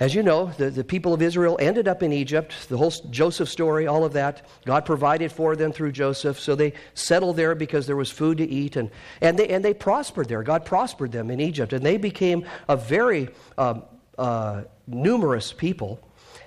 As 0.00 0.14
you 0.14 0.22
know, 0.22 0.46
the, 0.56 0.70
the 0.70 0.82
people 0.82 1.12
of 1.12 1.20
Israel 1.20 1.58
ended 1.60 1.86
up 1.86 2.02
in 2.02 2.10
Egypt. 2.10 2.54
The 2.70 2.78
whole 2.78 2.90
Joseph 3.10 3.50
story, 3.50 3.86
all 3.86 4.02
of 4.02 4.14
that. 4.14 4.46
God 4.64 4.86
provided 4.86 5.30
for 5.30 5.54
them 5.56 5.72
through 5.72 5.92
Joseph. 5.92 6.40
So 6.40 6.54
they 6.54 6.72
settled 6.94 7.36
there 7.36 7.54
because 7.54 7.86
there 7.86 7.96
was 7.96 8.10
food 8.10 8.38
to 8.38 8.48
eat. 8.48 8.76
And, 8.76 8.90
and, 9.20 9.38
they, 9.38 9.48
and 9.48 9.62
they 9.62 9.74
prospered 9.74 10.26
there. 10.26 10.42
God 10.42 10.64
prospered 10.64 11.12
them 11.12 11.30
in 11.30 11.38
Egypt. 11.38 11.74
And 11.74 11.84
they 11.84 11.98
became 11.98 12.46
a 12.66 12.78
very 12.78 13.28
um, 13.58 13.82
uh, 14.16 14.62
numerous 14.86 15.52
people. 15.52 16.00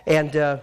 And, 0.07 0.35
uh, 0.35 0.57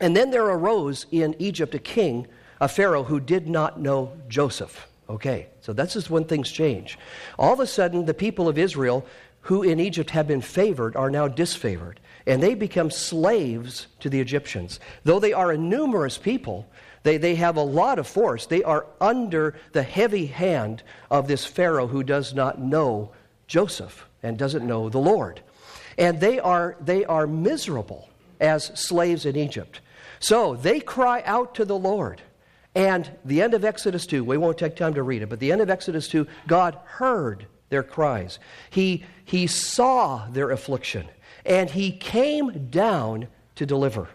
and 0.00 0.16
then 0.16 0.30
there 0.30 0.46
arose 0.46 1.04
in 1.10 1.36
Egypt 1.38 1.74
a 1.74 1.78
king, 1.78 2.26
a 2.62 2.68
Pharaoh, 2.68 3.04
who 3.04 3.20
did 3.20 3.46
not 3.46 3.78
know 3.78 4.16
Joseph. 4.26 4.86
Okay, 5.10 5.48
so 5.60 5.72
that's 5.72 5.94
just 5.94 6.08
when 6.08 6.24
things 6.24 6.52
change. 6.52 6.96
All 7.36 7.52
of 7.52 7.58
a 7.58 7.66
sudden, 7.66 8.04
the 8.06 8.14
people 8.14 8.48
of 8.48 8.56
Israel 8.56 9.04
who 9.42 9.62
in 9.62 9.80
Egypt 9.80 10.10
have 10.10 10.26
been 10.26 10.40
favored 10.40 10.96
are 10.96 11.10
now 11.10 11.28
disfavored, 11.28 11.96
and 12.26 12.42
they 12.42 12.54
become 12.54 12.90
slaves 12.90 13.86
to 14.00 14.10
the 14.10 14.20
Egyptians. 14.20 14.80
Though 15.04 15.18
they 15.18 15.32
are 15.32 15.50
a 15.50 15.58
numerous 15.58 16.18
people, 16.18 16.68
they, 17.02 17.16
they 17.16 17.34
have 17.36 17.56
a 17.56 17.62
lot 17.62 17.98
of 17.98 18.06
force. 18.06 18.46
They 18.46 18.62
are 18.62 18.86
under 19.00 19.54
the 19.72 19.82
heavy 19.82 20.26
hand 20.26 20.82
of 21.10 21.26
this 21.26 21.46
Pharaoh 21.46 21.86
who 21.86 22.02
does 22.02 22.34
not 22.34 22.60
know 22.60 23.12
Joseph 23.46 24.06
and 24.22 24.38
doesn't 24.38 24.66
know 24.66 24.88
the 24.88 24.98
Lord. 24.98 25.40
And 25.96 26.20
they 26.20 26.38
are, 26.38 26.76
they 26.80 27.04
are 27.04 27.26
miserable 27.26 28.08
as 28.40 28.66
slaves 28.74 29.26
in 29.26 29.36
Egypt. 29.36 29.80
So 30.18 30.56
they 30.56 30.80
cry 30.80 31.22
out 31.24 31.54
to 31.56 31.64
the 31.64 31.78
Lord. 31.78 32.20
And 32.74 33.10
the 33.24 33.42
end 33.42 33.54
of 33.54 33.64
Exodus 33.64 34.06
2, 34.06 34.22
we 34.22 34.36
won't 34.36 34.58
take 34.58 34.76
time 34.76 34.94
to 34.94 35.02
read 35.02 35.22
it, 35.22 35.28
but 35.28 35.40
the 35.40 35.50
end 35.50 35.60
of 35.60 35.70
Exodus 35.70 36.06
2, 36.08 36.26
God 36.46 36.78
heard 36.84 37.46
their 37.70 37.82
cries. 37.82 38.38
He, 38.68 39.04
he 39.24 39.46
saw 39.46 40.26
their 40.28 40.50
affliction, 40.50 41.08
and 41.46 41.70
he 41.70 41.90
came 41.92 42.68
down 42.68 43.28
to 43.54 43.64
deliver. 43.64 44.08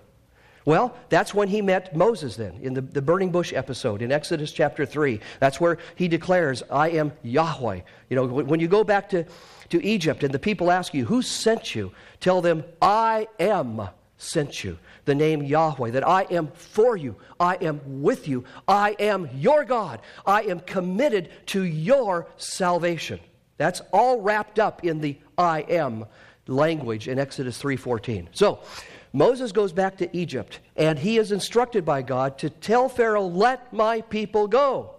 Well, 0.65 0.97
that's 1.09 1.33
when 1.33 1.47
he 1.47 1.61
met 1.61 1.95
Moses 1.95 2.35
then, 2.35 2.57
in 2.61 2.73
the, 2.73 2.81
the 2.81 3.01
burning 3.01 3.31
bush 3.31 3.53
episode 3.53 4.01
in 4.01 4.11
Exodus 4.11 4.51
chapter 4.51 4.85
3. 4.85 5.19
That's 5.39 5.61
where 5.61 5.77
he 5.95 6.07
declares, 6.07 6.63
I 6.71 6.89
am 6.89 7.13
Yahweh. 7.21 7.81
You 8.09 8.15
know, 8.15 8.25
when 8.25 8.59
you 8.59 8.67
go 8.67 8.83
back 8.83 9.09
to, 9.09 9.25
to 9.69 9.85
Egypt 9.85 10.23
and 10.23 10.33
the 10.33 10.39
people 10.39 10.71
ask 10.71 10.93
you, 10.93 11.05
Who 11.05 11.21
sent 11.21 11.75
you? 11.75 11.91
Tell 12.19 12.41
them, 12.41 12.63
I 12.81 13.27
am 13.39 13.89
sent 14.17 14.63
you. 14.63 14.79
The 15.05 15.13
name 15.13 15.43
Yahweh, 15.43 15.91
that 15.91 16.07
I 16.07 16.23
am 16.31 16.47
for 16.47 16.97
you, 16.97 17.15
I 17.39 17.57
am 17.61 18.01
with 18.01 18.27
you, 18.27 18.43
I 18.67 18.95
am 18.97 19.29
your 19.35 19.65
God, 19.65 20.01
I 20.25 20.43
am 20.43 20.61
committed 20.61 21.29
to 21.47 21.63
your 21.63 22.27
salvation. 22.37 23.19
That's 23.57 23.81
all 23.91 24.21
wrapped 24.21 24.59
up 24.59 24.83
in 24.83 25.01
the 25.01 25.17
I 25.37 25.61
am 25.61 26.05
language 26.47 27.07
in 27.07 27.19
Exodus 27.19 27.57
3:14. 27.57 28.29
So, 28.33 28.59
Moses 29.13 29.51
goes 29.51 29.71
back 29.71 29.97
to 29.97 30.17
Egypt 30.17 30.59
and 30.75 30.99
he 30.99 31.17
is 31.17 31.31
instructed 31.31 31.85
by 31.85 32.01
God 32.01 32.37
to 32.39 32.49
tell 32.49 32.89
Pharaoh, 32.89 33.27
"Let 33.27 33.71
my 33.71 34.01
people 34.01 34.47
go." 34.47 34.91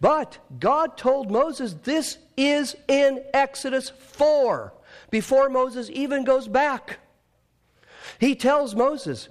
But 0.00 0.38
God 0.58 0.96
told 0.96 1.30
Moses 1.30 1.74
this 1.84 2.18
is 2.36 2.76
in 2.88 3.22
Exodus 3.32 3.90
4 3.90 4.72
before 5.10 5.48
Moses 5.48 5.88
even 5.92 6.24
goes 6.24 6.48
back. 6.48 6.98
He 8.18 8.34
tells 8.34 8.74
Moses, 8.74 9.28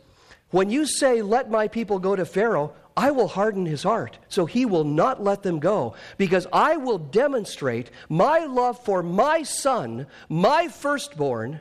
when 0.49 0.69
you 0.69 0.85
say, 0.85 1.21
Let 1.21 1.49
my 1.49 1.67
people 1.67 1.99
go 1.99 2.15
to 2.15 2.25
Pharaoh, 2.25 2.73
I 2.97 3.11
will 3.11 3.27
harden 3.27 3.67
his 3.67 3.83
heart, 3.83 4.17
so 4.27 4.47
he 4.47 4.65
will 4.65 4.83
not 4.83 5.23
let 5.23 5.43
them 5.43 5.59
go, 5.59 5.93
because 6.17 6.47
I 6.51 6.77
will 6.77 6.97
demonstrate 6.97 7.91
my 8.09 8.39
love 8.39 8.83
for 8.83 9.03
my 9.03 9.43
son, 9.43 10.07
my 10.27 10.67
firstborn, 10.67 11.59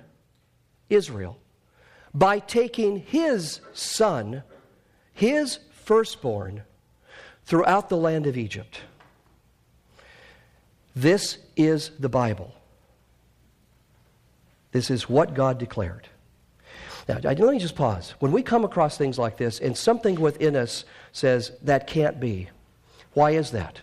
Israel, 0.89 1.39
by 2.15 2.39
taking 2.39 3.01
his 3.01 3.61
son, 3.75 4.45
his 5.13 5.59
firstborn, 5.85 6.63
throughout 7.45 7.91
the 7.91 7.99
land 7.99 8.27
of 8.27 8.39
Egypt. 8.39 8.81
This 10.95 11.37
is 11.55 11.91
the 11.99 12.09
Bible. 12.09 12.55
This 14.73 14.91
is 14.91 15.07
what 15.07 15.35
God 15.35 15.59
declared. 15.59 16.09
Now, 17.09 17.19
let 17.23 17.39
me 17.39 17.59
just 17.59 17.77
pause. 17.77 18.15
When 18.19 18.33
we 18.33 18.43
come 18.43 18.65
across 18.65 18.99
things 18.99 19.19
like 19.19 19.37
this 19.37 19.61
and 19.61 19.77
something 19.77 20.21
within 20.21 20.57
us 20.57 20.85
says 21.13 21.53
that 21.63 21.87
can't 21.87 22.19
be, 22.19 22.49
why 23.13 23.33
is 23.33 23.53
that? 23.53 23.81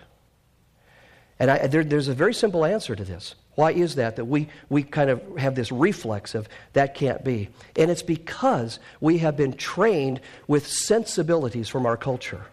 And 1.40 1.50
I, 1.50 1.68
there, 1.68 1.84
there's 1.84 2.10
a 2.10 2.14
very 2.14 2.34
simple 2.34 2.66
answer 2.66 2.96
to 2.96 3.04
this. 3.04 3.36
Why 3.56 3.72
is 3.72 3.96
that? 3.96 4.16
That 4.18 4.26
we, 4.26 4.50
we 4.70 4.84
kind 4.84 5.10
of 5.10 5.38
have 5.38 5.56
this 5.56 5.72
reflex 5.72 6.36
of 6.36 6.50
that 6.74 6.96
can't 6.96 7.24
be. 7.24 7.50
And 7.76 7.90
it's 7.90 8.04
because 8.04 8.80
we 9.00 9.20
have 9.20 9.38
been 9.38 9.54
trained 9.54 10.20
with 10.48 10.68
sensibilities 10.68 11.70
from 11.70 11.86
our 11.86 11.98
culture 11.98 12.46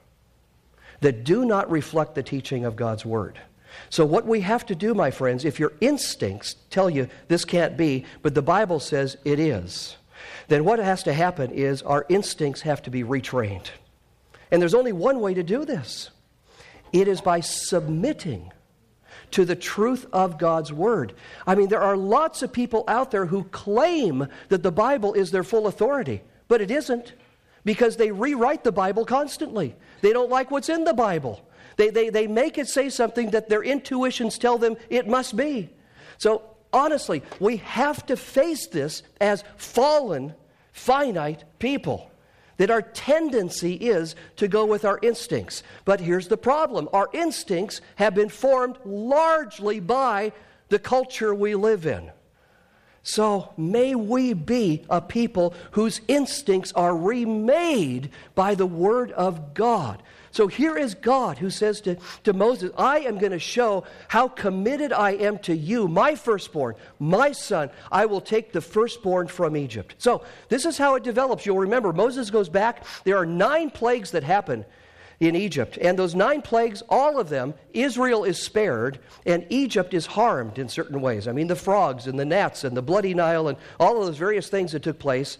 that 1.01 1.25
do 1.25 1.45
not 1.45 1.71
reflect 1.71 2.15
the 2.15 2.23
teaching 2.23 2.65
of 2.65 2.77
God's 2.77 3.05
Word. 3.05 3.39
So, 3.89 4.05
what 4.05 4.27
we 4.27 4.41
have 4.41 4.67
to 4.67 4.75
do, 4.75 4.95
my 4.95 5.11
friends, 5.11 5.45
if 5.45 5.59
your 5.59 5.73
instincts 5.81 6.57
tell 6.71 6.91
you 6.91 7.09
this 7.29 7.45
can't 7.45 7.77
be, 7.77 8.05
but 8.23 8.35
the 8.35 8.43
Bible 8.43 8.81
says 8.81 9.17
it 9.25 9.39
is, 9.39 9.97
then 10.51 10.65
what 10.65 10.81
has 10.81 11.05
to 11.05 11.13
happen 11.13 11.53
is 11.53 11.81
our 11.83 12.05
instincts 12.09 12.63
have 12.63 12.83
to 12.83 12.91
be 12.91 13.05
retrained. 13.05 13.69
And 14.51 14.61
there's 14.61 14.75
only 14.75 14.93
one 14.93 15.21
way 15.21 15.33
to 15.33 15.45
do 15.45 15.65
this 15.65 16.11
it 16.93 17.07
is 17.07 17.21
by 17.21 17.39
submitting 17.39 18.53
to 19.31 19.45
the 19.45 19.55
truth 19.55 20.07
of 20.13 20.39
God's 20.39 20.73
Word. 20.73 21.15
I 21.47 21.55
mean, 21.55 21.69
there 21.69 21.81
are 21.81 21.97
lots 21.97 22.43
of 22.43 22.53
people 22.53 22.83
out 22.89 23.13
there 23.13 23.27
who 23.27 23.45
claim 23.45 24.27
that 24.49 24.65
the 24.65 24.73
Bible 24.73 25.15
is 25.15 25.31
their 25.31 25.45
full 25.45 25.69
authority, 25.69 26.21
but 26.49 26.61
it 26.61 26.73
isn't 26.73 27.13
because 27.65 27.97
they 27.97 28.11
rewrite 28.11 28.65
the 28.65 28.73
Bible 28.73 29.05
constantly. 29.05 29.77
They 30.01 30.13
don't 30.13 30.31
like 30.31 30.51
what's 30.51 30.69
in 30.69 30.83
the 30.83 30.95
Bible. 30.95 31.47
They, 31.77 31.91
they, 31.91 32.11
they 32.11 32.27
make 32.27 32.59
it 32.59 32.67
say 32.67 32.89
something 32.89 33.31
that 33.31 33.49
their 33.49 33.63
intuitions 33.63 34.37
tell 34.37 34.59
them 34.59 34.77
it 34.89 35.07
must 35.07 35.37
be. 35.37 35.71
So, 36.19 36.43
honestly, 36.73 37.23
we 37.39 37.59
have 37.59 38.05
to 38.07 38.17
face 38.17 38.67
this 38.67 39.05
as 39.21 39.45
fallen, 39.57 40.35
finite 40.73 41.45
people 41.59 42.11
that 42.57 42.71
our 42.71 42.83
tendency 42.83 43.73
is 43.73 44.15
to 44.37 44.47
go 44.47 44.67
with 44.67 44.85
our 44.85 44.99
instincts. 45.03 45.63
But 45.87 46.01
here's 46.01 46.29
the 46.29 46.37
problem 46.37 46.91
our 46.93 47.09
instincts 47.15 47.81
have 47.97 48.15
been 48.15 48.29
formed 48.29 48.77
largely 48.85 49.81
by 49.81 50.33
the 50.69 50.79
culture 50.79 51.35
we 51.35 51.55
live 51.55 51.87
in. 51.87 52.11
So 53.03 53.55
may 53.57 53.95
we 53.95 54.35
be 54.35 54.85
a 54.91 55.01
people 55.01 55.55
whose 55.71 56.03
instincts 56.07 56.71
are 56.73 56.95
remade 56.95 58.11
by 58.35 58.55
the 58.55 58.67
Word 58.67 59.11
of 59.13 59.55
God. 59.55 60.03
So 60.33 60.47
here 60.47 60.77
is 60.77 60.95
God 60.95 61.39
who 61.39 61.51
says 61.51 61.81
to, 61.83 61.97
to 62.25 62.33
Moses, 62.33 62.71
I 62.79 63.01
am 63.01 63.19
going 63.19 63.33
to 63.33 63.39
show 63.39 63.85
how 64.09 64.29
committed 64.29 64.93
I 64.93 65.13
am 65.13 65.39
to 65.41 65.55
you, 65.55 65.89
my 65.89 66.15
firstborn, 66.15 66.77
my 66.99 67.33
son. 67.33 67.71
I 67.91 68.07
will 68.07 68.21
take 68.21 68.53
the 68.53 68.61
firstborn 68.61 69.27
from 69.27 69.57
Egypt. 69.57 69.97
So 69.99 70.23
this 70.49 70.65
is 70.65 70.79
how 70.79 70.95
it 70.95 71.03
develops. 71.03 71.45
You'll 71.47 71.59
remember 71.59 71.93
Moses 71.93 72.31
goes 72.31 72.49
back. 72.49 72.85
There 73.05 73.17
are 73.17 73.27
nine 73.27 73.71
plagues 73.71 74.13
that 74.13 74.23
happen 74.23 74.65
in 75.21 75.37
Egypt. 75.37 75.79
And 75.81 75.99
those 75.99 76.15
nine 76.15 76.43
plagues, 76.43 76.83
all 76.89 77.21
of 77.21 77.29
them, 77.29 77.55
Israel 77.75 78.25
is 78.25 78.41
spared, 78.41 78.99
and 79.27 79.45
Egypt 79.51 79.93
is 79.93 80.07
harmed 80.07 80.59
in 80.59 80.69
certain 80.69 81.01
ways. 81.01 81.29
I 81.29 81.33
mean, 81.33 81.47
the 81.47 81.57
frogs 81.57 82.07
and 82.07 82.19
the 82.19 82.25
gnats 82.25 82.65
and 82.65 82.77
the 82.77 82.83
bloody 82.83 83.13
Nile 83.13 83.49
and 83.49 83.59
all 83.79 84.01
of 84.01 84.07
those 84.07 84.17
various 84.17 84.49
things 84.49 84.73
that 84.73 84.83
took 84.83 84.99
place. 84.99 85.37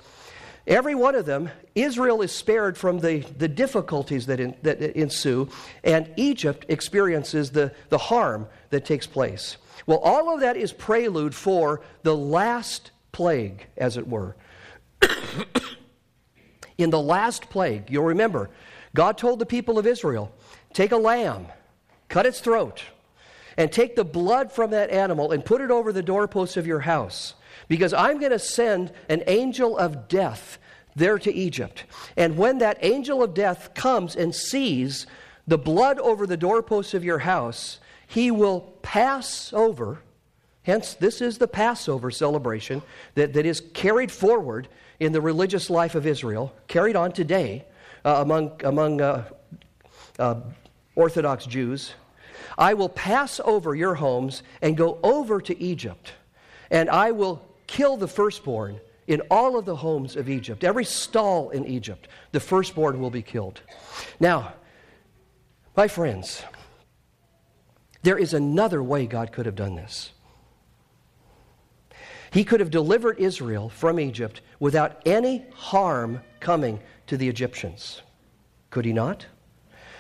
Every 0.67 0.95
one 0.95 1.15
of 1.15 1.27
them, 1.27 1.51
Israel 1.75 2.23
is 2.23 2.33
spared 2.33 2.77
from 2.77 3.01
the, 3.01 3.21
the 3.21 3.49
difficulties 3.49 4.27
that, 4.27 4.41
in, 4.41 4.55
that 4.63 4.81
ensue, 4.81 5.49
and 5.83 6.13
Egypt 6.17 6.67
experiences 6.69 7.51
the, 7.51 7.73
the 7.89 7.99
harm 7.99 8.47
that 8.71 8.85
takes 8.85 9.07
place. 9.07 9.57
Well, 9.87 9.99
all 9.99 10.35
of 10.35 10.41
that 10.41 10.57
is 10.57 10.73
prelude 10.73 11.35
for 11.35 11.81
the 12.03 12.17
last 12.17 12.91
plague, 13.13 13.67
as 13.77 13.97
it 13.97 14.07
were. 14.07 14.37
in 16.79 16.91
the 16.91 17.01
last 17.01 17.49
plague, 17.49 17.91
you'll 17.91 18.05
remember, 18.05 18.51
God 18.95 19.17
told 19.17 19.39
the 19.39 19.47
people 19.47 19.79
of 19.79 19.87
Israel, 19.87 20.33
take 20.75 20.93
a 20.93 20.97
lamb, 20.97 21.47
cut 22.09 22.27
its 22.27 22.41
throat, 22.41 22.83
and 23.57 23.73
take 23.73 23.97
the 23.97 24.05
blood 24.05 24.53
from 24.53 24.71
that 24.71 24.91
animal 24.91 25.33
and 25.33 25.45
put 25.45 25.61
it 25.61 25.71
over 25.71 25.93
the 25.93 26.03
doorposts 26.03 26.57
of 26.57 26.67
your 26.67 26.81
house 26.81 27.35
because 27.71 27.95
I'm 27.95 28.19
going 28.19 28.33
to 28.33 28.39
send 28.41 28.91
an 29.09 29.23
angel 29.29 29.79
of 29.79 30.09
death 30.09 30.59
there 30.97 31.21
to 31.21 31.33
Egypt. 31.33 31.85
And 32.17 32.37
when 32.37 32.59
that 32.59 32.79
angel 32.83 33.23
of 33.23 33.33
death 33.33 33.75
comes 33.75 34.17
and 34.17 34.35
sees 34.35 35.07
the 35.47 35.57
blood 35.57 36.01
over 36.01 36.27
the 36.27 36.37
doorposts 36.37 36.95
of 36.95 37.05
your 37.05 37.21
house, 37.21 37.79
he 38.09 38.33
will 38.33 38.63
pass 38.83 39.53
over. 39.53 40.01
Hence, 40.65 40.95
this 40.95 41.21
is 41.21 41.39
the 41.39 41.47
Passover 41.47 42.11
celebration 42.11 42.83
that, 43.15 43.35
that 43.35 43.47
is 43.47 43.63
carried 43.73 44.11
forward 44.11 44.67
in 44.99 45.13
the 45.13 45.21
religious 45.21 45.71
life 45.71 45.95
of 45.95 46.09
Israel, 46.09 46.53
carried 46.67 46.97
on 46.97 47.13
today 47.13 47.65
uh, 48.05 48.17
among, 48.19 48.61
among 48.65 49.01
uh, 49.01 49.29
uh, 50.19 50.41
Orthodox 50.97 51.47
Jews. 51.47 51.95
I 52.59 52.75
will 52.75 52.89
pass 52.89 53.39
over 53.45 53.77
your 53.77 53.95
homes 53.95 54.43
and 54.61 54.77
go 54.77 54.99
over 55.05 55.41
to 55.41 55.63
Egypt, 55.63 56.15
and 56.69 56.91
I 56.91 57.13
will 57.13 57.49
kill 57.71 57.97
the 57.97 58.09
firstborn 58.09 58.81
in 59.07 59.21
all 59.31 59.57
of 59.57 59.65
the 59.65 59.77
homes 59.77 60.17
of 60.17 60.29
Egypt, 60.29 60.65
every 60.65 60.85
stall 60.85 61.51
in 61.51 61.65
Egypt, 61.65 62.09
the 62.33 62.41
firstborn 62.41 63.01
will 63.01 63.11
be 63.11 63.23
killed. 63.23 63.61
Now, 64.19 64.55
my 65.77 65.87
friends, 65.87 66.43
there 68.03 68.19
is 68.19 68.35
another 68.35 68.83
way 68.83 69.07
God 69.07 69.31
could 69.31 69.47
have 69.47 69.55
done 69.55 69.77
this. 69.77 70.11
He 72.33 72.43
could 72.45 72.59
have 72.59 72.73
delivered 72.73 73.19
Israel 73.19 73.69
from 73.69 74.01
Egypt 74.01 74.41
without 74.59 75.01
any 75.07 75.47
harm 75.55 76.21
coming 76.41 76.81
to 77.07 77.17
the 77.17 77.29
Egyptians. 77.29 78.03
Could 78.71 78.85
he 78.85 78.93
not? 78.93 79.27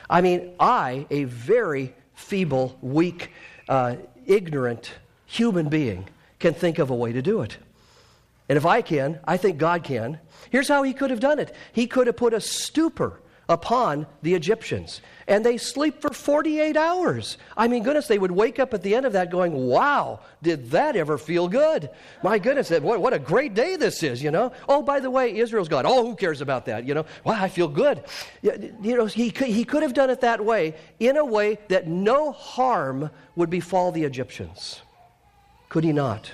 I 0.08 0.20
mean, 0.20 0.54
I, 0.58 1.06
a 1.10 1.24
very 1.24 1.94
feeble, 2.14 2.76
weak, 2.80 3.30
uh, 3.68 3.96
ignorant 4.26 4.92
human 5.26 5.68
being, 5.68 6.08
can 6.40 6.54
think 6.54 6.78
of 6.78 6.90
a 6.90 6.94
way 6.94 7.12
to 7.12 7.22
do 7.22 7.42
it. 7.42 7.56
And 8.48 8.56
if 8.56 8.66
I 8.66 8.82
can, 8.82 9.20
I 9.24 9.36
think 9.36 9.58
God 9.58 9.84
can. 9.84 10.18
Here's 10.50 10.66
how 10.66 10.82
he 10.82 10.92
could 10.92 11.10
have 11.10 11.20
done 11.20 11.38
it 11.38 11.54
He 11.72 11.86
could 11.86 12.08
have 12.08 12.16
put 12.16 12.34
a 12.34 12.40
stupor 12.40 13.20
upon 13.50 14.06
the 14.22 14.34
Egyptians. 14.34 15.02
And 15.26 15.44
they 15.44 15.56
sleep 15.56 16.00
for 16.00 16.10
48 16.10 16.76
hours. 16.76 17.36
I 17.56 17.66
mean, 17.66 17.82
goodness, 17.82 18.06
they 18.06 18.18
would 18.18 18.30
wake 18.30 18.60
up 18.60 18.72
at 18.74 18.82
the 18.82 18.94
end 18.94 19.06
of 19.06 19.12
that 19.14 19.30
going, 19.30 19.52
wow, 19.52 20.20
did 20.40 20.70
that 20.70 20.94
ever 20.94 21.18
feel 21.18 21.48
good? 21.48 21.90
My 22.22 22.38
goodness, 22.38 22.70
what, 22.70 23.00
what 23.00 23.12
a 23.12 23.18
great 23.18 23.54
day 23.54 23.74
this 23.74 24.04
is, 24.04 24.22
you 24.22 24.30
know? 24.30 24.52
Oh, 24.68 24.82
by 24.82 25.00
the 25.00 25.10
way, 25.10 25.36
Israel's 25.36 25.68
God. 25.68 25.84
Oh, 25.84 26.06
who 26.06 26.14
cares 26.14 26.40
about 26.40 26.66
that, 26.66 26.86
you 26.86 26.94
know? 26.94 27.06
Wow, 27.24 27.42
I 27.42 27.48
feel 27.48 27.68
good. 27.68 28.04
You 28.42 28.96
know, 28.96 29.06
he 29.06 29.32
could, 29.32 29.48
he 29.48 29.64
could 29.64 29.82
have 29.82 29.94
done 29.94 30.10
it 30.10 30.20
that 30.20 30.44
way, 30.44 30.74
in 31.00 31.16
a 31.16 31.24
way 31.24 31.58
that 31.68 31.88
no 31.88 32.30
harm 32.30 33.10
would 33.34 33.50
befall 33.50 33.90
the 33.90 34.04
Egyptians. 34.04 34.80
Could 35.70 35.84
he 35.84 35.92
not? 35.92 36.32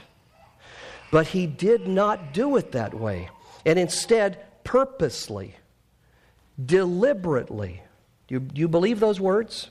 But 1.12 1.28
he 1.28 1.46
did 1.46 1.86
not 1.86 2.34
do 2.34 2.56
it 2.56 2.72
that 2.72 2.92
way. 2.92 3.30
And 3.64 3.78
instead, 3.78 4.44
purposely, 4.64 5.54
deliberately. 6.64 7.82
Do 8.26 8.34
you, 8.34 8.48
you 8.54 8.68
believe 8.68 8.98
those 8.98 9.20
words? 9.20 9.70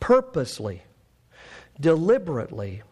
Purposely, 0.00 0.82
deliberately 1.78 2.82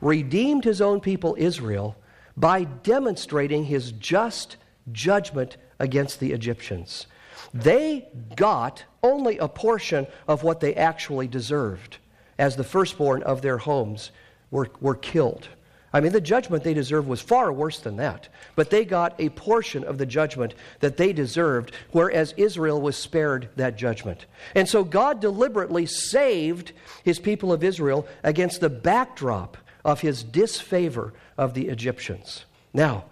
redeemed 0.00 0.64
his 0.64 0.80
own 0.80 1.00
people 1.00 1.36
Israel 1.38 1.96
by 2.36 2.64
demonstrating 2.64 3.64
his 3.64 3.92
just 3.92 4.56
judgment 4.92 5.56
against 5.78 6.20
the 6.20 6.32
Egyptians. 6.32 7.06
They 7.52 8.08
got 8.36 8.84
only 9.02 9.38
a 9.38 9.48
portion 9.48 10.06
of 10.28 10.42
what 10.42 10.60
they 10.60 10.74
actually 10.74 11.26
deserved 11.26 11.98
as 12.38 12.56
the 12.56 12.64
firstborn 12.64 13.22
of 13.24 13.42
their 13.42 13.58
homes 13.58 14.10
were, 14.50 14.68
were 14.80 14.94
killed. 14.94 15.48
I 15.92 16.00
mean, 16.00 16.12
the 16.12 16.20
judgment 16.20 16.62
they 16.62 16.74
deserved 16.74 17.08
was 17.08 17.20
far 17.20 17.52
worse 17.52 17.80
than 17.80 17.96
that. 17.96 18.28
But 18.54 18.70
they 18.70 18.84
got 18.84 19.14
a 19.18 19.30
portion 19.30 19.82
of 19.82 19.98
the 19.98 20.06
judgment 20.06 20.54
that 20.78 20.96
they 20.96 21.12
deserved, 21.12 21.72
whereas 21.90 22.32
Israel 22.36 22.80
was 22.80 22.96
spared 22.96 23.48
that 23.56 23.76
judgment. 23.76 24.26
And 24.54 24.68
so 24.68 24.84
God 24.84 25.20
deliberately 25.20 25.86
saved 25.86 26.72
his 27.02 27.18
people 27.18 27.52
of 27.52 27.64
Israel 27.64 28.06
against 28.22 28.60
the 28.60 28.70
backdrop 28.70 29.56
of 29.84 30.00
his 30.00 30.22
disfavor 30.22 31.12
of 31.36 31.54
the 31.54 31.68
Egyptians. 31.68 32.44
Now, 32.72 33.04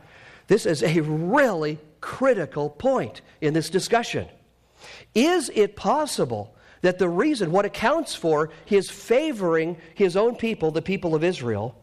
this 0.46 0.64
is 0.64 0.82
a 0.82 1.00
really 1.00 1.78
critical 2.00 2.70
point 2.70 3.22
in 3.40 3.54
this 3.54 3.70
discussion. 3.70 4.28
Is 5.14 5.50
it 5.54 5.74
possible 5.74 6.54
that 6.82 6.98
the 6.98 7.08
reason, 7.08 7.50
what 7.50 7.64
accounts 7.64 8.14
for 8.14 8.50
his 8.64 8.90
favoring 8.90 9.76
his 9.94 10.16
own 10.16 10.36
people, 10.36 10.70
the 10.70 10.82
people 10.82 11.14
of 11.14 11.24
Israel, 11.24 11.74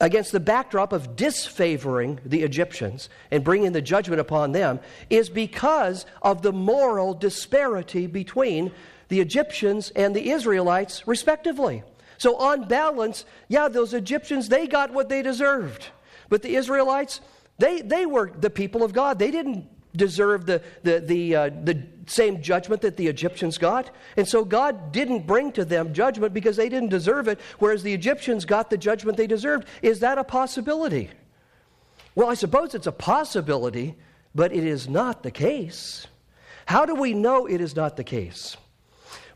against 0.00 0.32
the 0.32 0.40
backdrop 0.40 0.92
of 0.92 1.16
disfavoring 1.16 2.20
the 2.24 2.42
Egyptians 2.42 3.08
and 3.30 3.44
bringing 3.44 3.72
the 3.72 3.80
judgment 3.80 4.20
upon 4.20 4.52
them 4.52 4.80
is 5.08 5.28
because 5.28 6.04
of 6.22 6.42
the 6.42 6.52
moral 6.52 7.14
disparity 7.14 8.06
between 8.06 8.72
the 9.08 9.20
Egyptians 9.20 9.90
and 9.94 10.14
the 10.14 10.30
Israelites, 10.30 11.06
respectively. 11.06 11.82
So, 12.18 12.36
on 12.36 12.68
balance, 12.68 13.24
yeah, 13.48 13.68
those 13.68 13.94
Egyptians, 13.94 14.48
they 14.48 14.66
got 14.66 14.92
what 14.92 15.08
they 15.08 15.22
deserved. 15.22 15.88
But 16.28 16.42
the 16.42 16.56
Israelites, 16.56 17.20
they, 17.58 17.80
they 17.82 18.06
were 18.06 18.30
the 18.30 18.50
people 18.50 18.82
of 18.82 18.92
God. 18.92 19.18
They 19.18 19.30
didn't 19.30 19.68
deserve 19.96 20.46
the, 20.46 20.62
the, 20.82 21.00
the, 21.00 21.36
uh, 21.36 21.50
the 21.62 21.74
same 22.06 22.42
judgment 22.42 22.82
that 22.82 22.96
the 22.96 23.06
Egyptians 23.06 23.58
got. 23.58 23.90
And 24.16 24.26
so 24.26 24.44
God 24.44 24.92
didn't 24.92 25.26
bring 25.26 25.52
to 25.52 25.64
them 25.64 25.92
judgment 25.92 26.34
because 26.34 26.56
they 26.56 26.68
didn't 26.68 26.88
deserve 26.88 27.28
it, 27.28 27.40
whereas 27.58 27.82
the 27.82 27.94
Egyptians 27.94 28.44
got 28.44 28.70
the 28.70 28.78
judgment 28.78 29.16
they 29.16 29.26
deserved. 29.26 29.66
Is 29.82 30.00
that 30.00 30.18
a 30.18 30.24
possibility? 30.24 31.10
Well, 32.14 32.30
I 32.30 32.34
suppose 32.34 32.74
it's 32.74 32.86
a 32.86 32.92
possibility, 32.92 33.96
but 34.34 34.52
it 34.52 34.64
is 34.64 34.88
not 34.88 35.22
the 35.22 35.30
case. 35.30 36.06
How 36.66 36.86
do 36.86 36.94
we 36.94 37.12
know 37.14 37.46
it 37.46 37.60
is 37.60 37.76
not 37.76 37.96
the 37.96 38.04
case? 38.04 38.56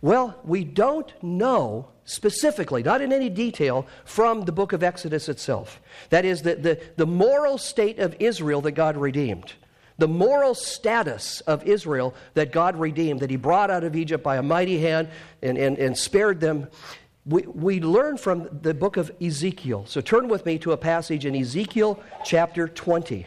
Well, 0.00 0.38
we 0.44 0.64
don't 0.64 1.12
know 1.22 1.88
specifically, 2.04 2.82
not 2.82 3.02
in 3.02 3.12
any 3.12 3.28
detail, 3.28 3.86
from 4.04 4.42
the 4.42 4.52
book 4.52 4.72
of 4.72 4.82
Exodus 4.82 5.28
itself. 5.28 5.80
That 6.10 6.24
is, 6.24 6.42
the, 6.42 6.54
the, 6.54 6.80
the 6.96 7.06
moral 7.06 7.58
state 7.58 7.98
of 7.98 8.16
Israel 8.18 8.60
that 8.62 8.72
God 8.72 8.96
redeemed 8.96 9.52
the 9.98 10.08
moral 10.08 10.54
status 10.54 11.40
of 11.42 11.64
Israel 11.64 12.14
that 12.34 12.52
God 12.52 12.76
redeemed, 12.76 13.20
that 13.20 13.30
He 13.30 13.36
brought 13.36 13.70
out 13.70 13.84
of 13.84 13.96
Egypt 13.96 14.22
by 14.22 14.36
a 14.36 14.42
mighty 14.42 14.80
hand 14.80 15.08
and, 15.42 15.58
and, 15.58 15.76
and 15.78 15.98
spared 15.98 16.40
them. 16.40 16.68
We, 17.26 17.42
we 17.42 17.80
learn 17.80 18.16
from 18.16 18.48
the 18.62 18.72
book 18.72 18.96
of 18.96 19.10
Ezekiel. 19.20 19.84
So 19.86 20.00
turn 20.00 20.28
with 20.28 20.46
me 20.46 20.58
to 20.60 20.72
a 20.72 20.76
passage 20.76 21.26
in 21.26 21.34
Ezekiel 21.34 22.00
chapter 22.24 22.68
20. 22.68 23.26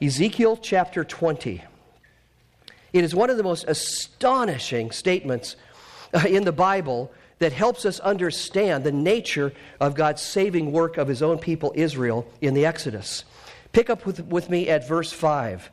Ezekiel 0.00 0.58
chapter 0.58 1.04
20. 1.04 1.64
It 2.92 3.04
is 3.04 3.14
one 3.14 3.30
of 3.30 3.36
the 3.36 3.42
most 3.42 3.64
astonishing 3.66 4.90
statements 4.90 5.56
uh, 6.12 6.24
in 6.28 6.44
the 6.44 6.52
Bible 6.52 7.10
that 7.38 7.52
helps 7.52 7.86
us 7.86 7.98
understand 8.00 8.84
the 8.84 8.92
nature 8.92 9.52
of 9.80 9.94
God's 9.94 10.20
saving 10.20 10.72
work 10.72 10.98
of 10.98 11.08
His 11.08 11.22
own 11.22 11.38
people, 11.38 11.72
Israel, 11.74 12.26
in 12.40 12.52
the 12.52 12.66
Exodus. 12.66 13.24
Pick 13.72 13.90
up 13.90 14.04
with, 14.04 14.24
with 14.26 14.50
me 14.50 14.68
at 14.68 14.86
verse 14.86 15.12
5. 15.12 15.70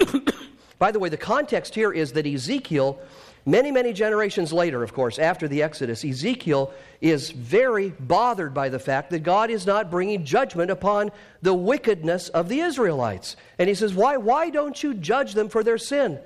By 0.78 0.90
the 0.90 0.98
way, 0.98 1.08
the 1.08 1.16
context 1.16 1.74
here 1.74 1.92
is 1.92 2.12
that 2.12 2.26
Ezekiel, 2.26 2.98
many, 3.46 3.70
many 3.70 3.92
generations 3.92 4.52
later, 4.52 4.82
of 4.82 4.92
course, 4.92 5.18
after 5.18 5.46
the 5.46 5.62
Exodus, 5.62 6.04
Ezekiel 6.04 6.72
is 7.00 7.30
very 7.30 7.90
bothered 7.90 8.54
by 8.54 8.68
the 8.70 8.78
fact 8.78 9.10
that 9.10 9.20
God 9.20 9.50
is 9.50 9.66
not 9.66 9.90
bringing 9.90 10.24
judgment 10.24 10.70
upon 10.70 11.10
the 11.42 11.54
wickedness 11.54 12.28
of 12.30 12.48
the 12.48 12.60
Israelites. 12.60 13.36
And 13.58 13.68
he 13.68 13.74
says, 13.74 13.94
Why, 13.94 14.16
why 14.16 14.50
don't 14.50 14.82
you 14.82 14.94
judge 14.94 15.34
them 15.34 15.48
for 15.48 15.62
their 15.62 15.78
sin? 15.78 16.18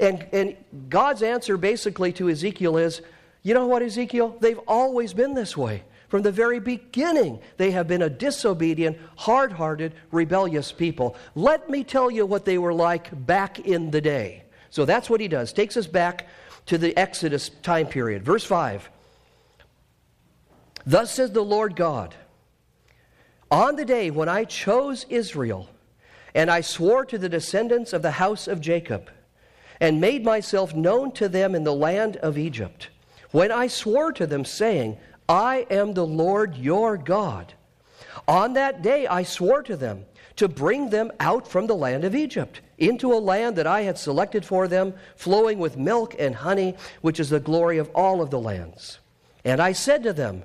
And, 0.00 0.26
and 0.32 0.56
God's 0.88 1.22
answer 1.22 1.56
basically 1.56 2.12
to 2.14 2.30
Ezekiel 2.30 2.78
is, 2.78 3.02
You 3.42 3.54
know 3.54 3.66
what, 3.66 3.82
Ezekiel? 3.82 4.36
They've 4.40 4.60
always 4.66 5.12
been 5.12 5.34
this 5.34 5.56
way. 5.56 5.84
From 6.12 6.20
the 6.20 6.30
very 6.30 6.60
beginning, 6.60 7.40
they 7.56 7.70
have 7.70 7.88
been 7.88 8.02
a 8.02 8.10
disobedient, 8.10 8.98
hard 9.16 9.50
hearted, 9.50 9.94
rebellious 10.10 10.70
people. 10.70 11.16
Let 11.34 11.70
me 11.70 11.84
tell 11.84 12.10
you 12.10 12.26
what 12.26 12.44
they 12.44 12.58
were 12.58 12.74
like 12.74 13.08
back 13.26 13.60
in 13.60 13.90
the 13.90 14.02
day. 14.02 14.42
So 14.68 14.84
that's 14.84 15.08
what 15.08 15.22
he 15.22 15.28
does. 15.28 15.54
Takes 15.54 15.74
us 15.78 15.86
back 15.86 16.28
to 16.66 16.76
the 16.76 16.94
Exodus 16.98 17.48
time 17.62 17.86
period. 17.86 18.24
Verse 18.24 18.44
5 18.44 18.90
Thus 20.84 21.14
says 21.14 21.32
the 21.32 21.42
Lord 21.42 21.76
God, 21.76 22.14
on 23.50 23.76
the 23.76 23.86
day 23.86 24.10
when 24.10 24.28
I 24.28 24.44
chose 24.44 25.06
Israel, 25.08 25.66
and 26.34 26.50
I 26.50 26.60
swore 26.60 27.06
to 27.06 27.16
the 27.16 27.30
descendants 27.30 27.94
of 27.94 28.02
the 28.02 28.10
house 28.10 28.46
of 28.48 28.60
Jacob, 28.60 29.08
and 29.80 29.98
made 29.98 30.26
myself 30.26 30.74
known 30.74 31.12
to 31.12 31.30
them 31.30 31.54
in 31.54 31.64
the 31.64 31.72
land 31.72 32.18
of 32.18 32.36
Egypt, 32.36 32.90
when 33.30 33.50
I 33.50 33.66
swore 33.66 34.12
to 34.12 34.26
them, 34.26 34.44
saying, 34.44 34.98
I 35.32 35.66
am 35.70 35.94
the 35.94 36.06
Lord 36.06 36.56
your 36.56 36.98
God. 36.98 37.54
On 38.28 38.52
that 38.52 38.82
day 38.82 39.06
I 39.06 39.22
swore 39.22 39.62
to 39.62 39.78
them 39.78 40.04
to 40.36 40.46
bring 40.46 40.90
them 40.90 41.10
out 41.20 41.48
from 41.48 41.66
the 41.66 41.74
land 41.74 42.04
of 42.04 42.14
Egypt 42.14 42.60
into 42.76 43.14
a 43.14 43.16
land 43.16 43.56
that 43.56 43.66
I 43.66 43.80
had 43.80 43.96
selected 43.96 44.44
for 44.44 44.68
them, 44.68 44.92
flowing 45.16 45.58
with 45.58 45.78
milk 45.78 46.14
and 46.18 46.34
honey, 46.34 46.76
which 47.00 47.18
is 47.18 47.30
the 47.30 47.40
glory 47.40 47.78
of 47.78 47.88
all 47.94 48.20
of 48.20 48.28
the 48.28 48.38
lands. 48.38 48.98
And 49.42 49.58
I 49.62 49.72
said 49.72 50.02
to 50.02 50.12
them, 50.12 50.44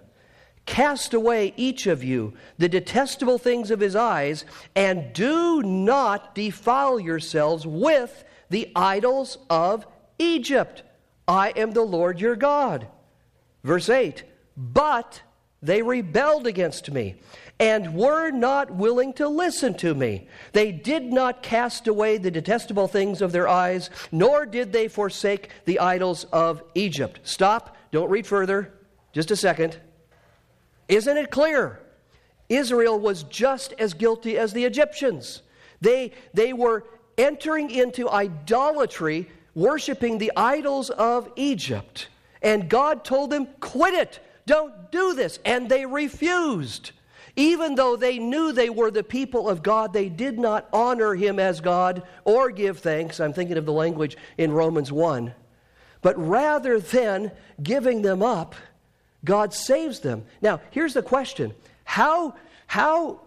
Cast 0.66 1.14
away 1.14 1.54
each 1.58 1.86
of 1.86 2.02
you 2.02 2.34
the 2.58 2.70
detestable 2.70 3.38
things 3.38 3.72
of 3.72 3.82
his 3.82 3.96
eyes, 3.96 4.46
and 4.74 5.12
do 5.12 5.64
not 5.64 6.34
defile 6.34 6.98
yourselves 6.98 7.68
with 7.68 8.24
the 8.50 8.72
idols 8.74 9.38
of 9.50 9.86
Egypt. 10.18 10.84
I 11.28 11.50
am 11.58 11.72
the 11.72 11.82
Lord 11.82 12.22
your 12.22 12.38
God. 12.38 12.88
Verse 13.66 13.90
8 13.90 14.24
but 14.58 15.22
they 15.62 15.82
rebelled 15.82 16.48
against 16.48 16.92
me 16.92 17.16
and 17.60 17.96
were 17.96 18.30
not 18.30 18.72
willing 18.72 19.14
to 19.14 19.28
listen 19.28 19.74
to 19.76 19.94
me. 19.94 20.28
They 20.54 20.72
did 20.72 21.04
not 21.06 21.42
cast 21.42 21.88
away 21.88 22.18
the 22.18 22.32
detestable 22.32 22.88
things 22.88 23.22
of 23.22 23.32
their 23.32 23.48
eyes, 23.48 23.90
nor 24.12 24.46
did 24.46 24.72
they 24.72 24.88
forsake 24.88 25.50
the 25.66 25.80
idols 25.80 26.26
of 26.26 26.64
Egypt. 26.76 27.20
Stop. 27.24 27.76
Don't 27.92 28.10
read 28.10 28.28
further. 28.28 28.74
Just 29.14 29.32
a 29.32 29.36
second. 29.36 29.80
Isn't 30.88 31.18
it 31.18 31.32
clear? 31.32 31.80
Israel 32.50 33.00
was 33.00 33.24
just 33.24 33.74
as 33.80 33.94
guilty 33.94 34.38
as 34.38 34.54
the 34.54 34.64
Egyptians. 34.66 35.42
They, 35.82 36.12
they 36.34 36.54
were 36.54 36.86
entering 37.18 37.72
into 37.72 38.10
idolatry, 38.10 39.30
worshiping 39.56 40.18
the 40.18 40.32
idols 40.36 40.90
of 40.92 41.32
Egypt. 41.36 42.08
And 42.42 42.70
God 42.70 43.04
told 43.04 43.32
them, 43.32 43.48
Quit 43.60 43.96
it, 43.96 44.20
don't 44.48 44.92
do 44.92 45.14
this. 45.14 45.38
And 45.46 45.70
they 45.70 45.86
refused. 45.86 46.92
Even 47.36 47.76
though 47.76 47.96
they 47.96 48.18
knew 48.18 48.52
they 48.52 48.72
were 48.72 48.90
the 48.90 49.04
people 49.04 49.48
of 49.48 49.62
God, 49.62 49.94
they 49.94 50.10
did 50.10 50.40
not 50.40 50.68
honor 50.74 51.14
Him 51.14 51.38
as 51.38 51.62
God 51.62 52.02
or 52.26 52.50
give 52.50 52.80
thanks. 52.80 53.20
I'm 53.20 53.34
thinking 53.34 53.58
of 53.58 53.68
the 53.68 53.72
language 53.74 54.18
in 54.40 54.52
Romans 54.52 54.92
1. 54.92 55.36
But 56.02 56.18
rather 56.18 56.80
than 56.80 57.32
giving 57.62 58.02
them 58.02 58.24
up, 58.24 58.56
God 59.24 59.54
saves 59.54 60.00
them. 60.00 60.26
Now, 60.42 60.62
here's 60.72 60.96
the 60.96 61.04
question 61.04 61.54
How, 61.84 62.34
how 62.66 63.22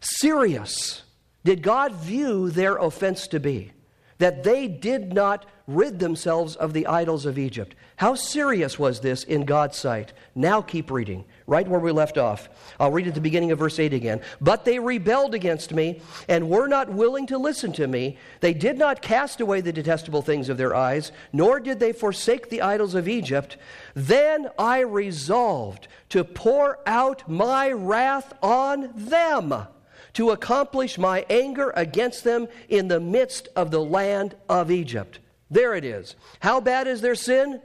serious 0.00 1.02
did 1.44 1.62
God 1.62 1.92
view 1.92 2.50
their 2.50 2.76
offense 2.76 3.28
to 3.28 3.38
be? 3.38 3.72
That 4.20 4.44
they 4.44 4.68
did 4.68 5.14
not 5.14 5.46
rid 5.66 5.98
themselves 5.98 6.54
of 6.56 6.74
the 6.74 6.86
idols 6.86 7.24
of 7.24 7.38
Egypt. 7.38 7.74
How 7.96 8.14
serious 8.14 8.78
was 8.78 9.00
this 9.00 9.24
in 9.24 9.46
God's 9.46 9.78
sight? 9.78 10.12
Now 10.34 10.60
keep 10.60 10.90
reading, 10.90 11.24
right 11.46 11.66
where 11.66 11.80
we 11.80 11.90
left 11.90 12.18
off. 12.18 12.50
I'll 12.78 12.90
read 12.90 13.08
at 13.08 13.14
the 13.14 13.20
beginning 13.20 13.50
of 13.50 13.58
verse 13.58 13.78
8 13.78 13.94
again. 13.94 14.20
But 14.42 14.66
they 14.66 14.78
rebelled 14.78 15.34
against 15.34 15.72
me 15.72 16.02
and 16.28 16.50
were 16.50 16.68
not 16.68 16.90
willing 16.90 17.26
to 17.28 17.38
listen 17.38 17.72
to 17.72 17.86
me. 17.86 18.18
They 18.40 18.52
did 18.52 18.76
not 18.76 19.00
cast 19.00 19.40
away 19.40 19.62
the 19.62 19.72
detestable 19.72 20.22
things 20.22 20.50
of 20.50 20.58
their 20.58 20.74
eyes, 20.74 21.12
nor 21.32 21.58
did 21.58 21.80
they 21.80 21.92
forsake 21.92 22.50
the 22.50 22.60
idols 22.60 22.94
of 22.94 23.08
Egypt. 23.08 23.56
Then 23.94 24.48
I 24.58 24.80
resolved 24.80 25.88
to 26.10 26.24
pour 26.24 26.78
out 26.86 27.26
my 27.26 27.72
wrath 27.72 28.34
on 28.42 28.90
them 28.94 29.66
to 30.14 30.30
accomplish 30.30 30.98
my 30.98 31.24
anger 31.30 31.72
against 31.76 32.24
them 32.24 32.48
in 32.68 32.88
the 32.88 33.00
midst 33.00 33.48
of 33.56 33.70
the 33.70 33.82
land 33.82 34.34
of 34.48 34.70
Egypt. 34.70 35.18
There 35.50 35.74
it 35.74 35.84
is. 35.84 36.16
How 36.40 36.60
bad 36.60 36.86
is 36.86 37.00
their 37.00 37.14
sin? 37.14 37.60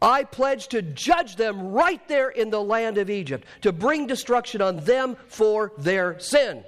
I 0.00 0.24
pledge 0.24 0.68
to 0.68 0.82
judge 0.82 1.36
them 1.36 1.72
right 1.72 2.06
there 2.08 2.28
in 2.28 2.50
the 2.50 2.62
land 2.62 2.98
of 2.98 3.08
Egypt, 3.08 3.46
to 3.60 3.72
bring 3.72 4.06
destruction 4.06 4.60
on 4.60 4.78
them 4.78 5.16
for 5.28 5.72
their 5.78 6.18
sin. 6.18 6.64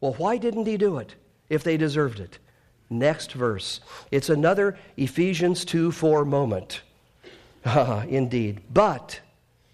Well, 0.00 0.14
why 0.14 0.36
didn't 0.36 0.66
he 0.66 0.76
do 0.76 0.98
it 0.98 1.14
if 1.48 1.64
they 1.64 1.76
deserved 1.76 2.20
it? 2.20 2.38
Next 2.90 3.32
verse. 3.32 3.80
It's 4.12 4.28
another 4.28 4.78
Ephesians 4.96 5.64
2 5.64 5.90
4 5.90 6.24
moment. 6.24 6.82
Ah, 7.66 8.02
indeed. 8.08 8.60
But 8.72 9.20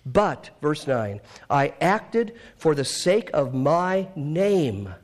but, 0.04 0.50
verse 0.62 0.86
9, 0.86 1.20
I 1.48 1.74
acted 1.80 2.34
for 2.56 2.74
the 2.74 2.84
sake 2.84 3.30
of 3.34 3.54
my 3.54 4.08
name, 4.16 4.94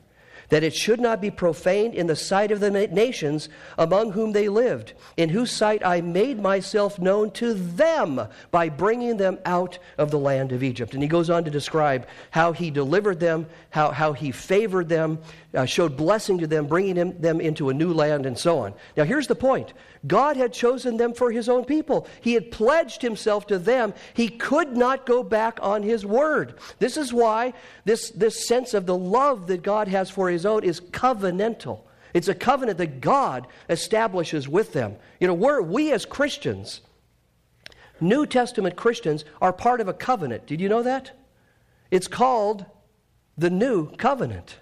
that 0.49 0.63
it 0.63 0.73
should 0.73 0.99
not 0.99 1.21
be 1.21 1.29
profaned 1.29 1.93
in 1.93 2.07
the 2.07 2.15
sight 2.15 2.51
of 2.51 2.59
the 2.59 2.71
nations 2.71 3.49
among 3.77 4.11
whom 4.13 4.31
they 4.31 4.49
lived, 4.49 4.93
in 5.17 5.29
whose 5.29 5.51
sight 5.51 5.85
I 5.85 6.01
made 6.01 6.41
myself 6.41 6.97
known 6.99 7.31
to 7.31 7.53
them 7.53 8.27
by 8.49 8.69
bringing 8.69 9.17
them 9.17 9.37
out 9.45 9.77
of 9.97 10.09
the 10.09 10.19
land 10.19 10.51
of 10.51 10.63
Egypt. 10.63 10.93
And 10.93 11.03
he 11.03 11.09
goes 11.09 11.29
on 11.29 11.43
to 11.43 11.51
describe 11.51 12.07
how 12.31 12.53
he 12.53 12.71
delivered 12.71 13.19
them, 13.19 13.45
how, 13.69 13.91
how 13.91 14.13
he 14.13 14.31
favored 14.31 14.89
them, 14.89 15.19
uh, 15.53 15.65
showed 15.65 15.97
blessing 15.97 16.37
to 16.39 16.47
them, 16.47 16.65
bringing 16.65 16.95
them, 16.95 17.21
them 17.21 17.41
into 17.41 17.69
a 17.69 17.73
new 17.73 17.93
land, 17.93 18.25
and 18.25 18.37
so 18.37 18.59
on. 18.59 18.73
Now, 18.95 19.03
here's 19.03 19.27
the 19.27 19.35
point 19.35 19.73
God 20.07 20.37
had 20.37 20.53
chosen 20.53 20.97
them 20.97 21.13
for 21.13 21.31
his 21.31 21.49
own 21.49 21.65
people. 21.65 22.07
He 22.21 22.33
had 22.33 22.51
pledged 22.51 23.01
himself 23.01 23.47
to 23.47 23.59
them. 23.59 23.93
He 24.13 24.29
could 24.29 24.75
not 24.75 25.05
go 25.05 25.23
back 25.23 25.59
on 25.61 25.83
his 25.83 26.05
word. 26.05 26.55
This 26.79 26.97
is 26.97 27.13
why 27.13 27.53
this, 27.85 28.09
this 28.11 28.47
sense 28.47 28.73
of 28.73 28.85
the 28.85 28.97
love 28.97 29.47
that 29.47 29.63
God 29.63 29.87
has 29.87 30.09
for 30.09 30.29
his 30.29 30.45
own 30.45 30.63
is 30.63 30.79
covenantal. 30.79 31.81
It's 32.13 32.27
a 32.27 32.35
covenant 32.35 32.77
that 32.77 33.01
God 33.01 33.47
establishes 33.69 34.47
with 34.47 34.73
them. 34.73 34.95
You 35.19 35.27
know, 35.27 35.33
we're, 35.33 35.61
we 35.61 35.91
as 35.91 36.05
Christians, 36.05 36.81
New 37.99 38.25
Testament 38.25 38.75
Christians, 38.75 39.25
are 39.41 39.53
part 39.53 39.81
of 39.81 39.87
a 39.87 39.93
covenant. 39.93 40.47
Did 40.47 40.61
you 40.61 40.69
know 40.69 40.83
that? 40.83 41.11
It's 41.91 42.07
called 42.07 42.65
the 43.37 43.49
New 43.49 43.91
Covenant 43.97 44.57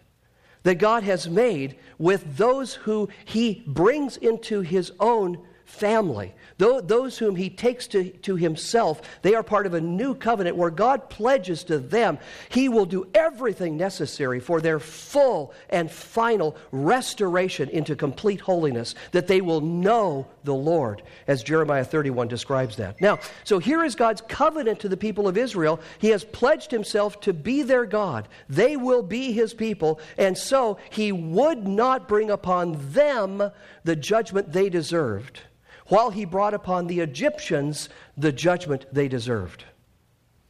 that 0.65 0.75
God 0.75 1.03
has 1.03 1.29
made 1.29 1.77
with 1.99 2.37
those 2.37 2.73
who 2.73 3.07
he 3.23 3.63
brings 3.67 4.17
into 4.17 4.61
his 4.61 4.91
own 4.99 5.37
family. 5.63 6.33
Those 6.57 7.17
whom 7.17 7.35
he 7.35 7.49
takes 7.49 7.85
to, 7.87 8.09
to 8.09 8.35
himself, 8.35 9.01
they 9.21 9.35
are 9.35 9.43
part 9.43 9.67
of 9.67 9.75
a 9.75 9.81
new 9.81 10.15
covenant 10.15 10.55
where 10.55 10.71
God 10.71 11.09
pledges 11.09 11.63
to 11.65 11.77
them 11.77 12.17
he 12.49 12.67
will 12.67 12.85
do 12.85 13.07
everything 13.13 13.77
necessary 13.77 14.39
for 14.39 14.59
their 14.59 14.79
full 14.79 15.53
and 15.69 15.91
final 15.91 16.55
restoration 16.71 17.69
into 17.69 17.95
complete 17.95 18.41
holiness, 18.41 18.95
that 19.11 19.27
they 19.27 19.41
will 19.41 19.61
know 19.61 20.27
the 20.45 20.55
Lord, 20.55 21.01
as 21.27 21.43
Jeremiah 21.43 21.83
31 21.83 22.27
describes 22.27 22.77
that. 22.77 23.01
Now, 23.01 23.19
so 23.43 23.59
here 23.59 23.83
is 23.83 23.95
God's 23.95 24.21
covenant 24.21 24.79
to 24.81 24.89
the 24.89 24.97
people 24.97 25.27
of 25.27 25.37
Israel. 25.37 25.79
He 25.99 26.09
has 26.09 26.23
pledged 26.23 26.71
himself 26.71 27.19
to 27.21 27.33
be 27.33 27.63
their 27.63 27.85
God. 27.85 28.27
They 28.47 28.77
will 28.77 29.03
be 29.03 29.31
his 29.31 29.53
people, 29.53 29.99
and 30.17 30.37
so 30.37 30.77
he 30.89 31.11
would 31.11 31.67
not 31.67 32.07
bring 32.07 32.29
upon 32.29 32.77
them 32.91 33.51
the 33.83 33.95
judgment 33.95 34.51
they 34.53 34.69
deserved 34.69 35.41
while 35.87 36.09
he 36.09 36.25
brought 36.25 36.53
upon 36.53 36.87
the 36.87 36.99
Egyptians 36.99 37.89
the 38.17 38.31
judgment 38.31 38.85
they 38.91 39.07
deserved. 39.07 39.65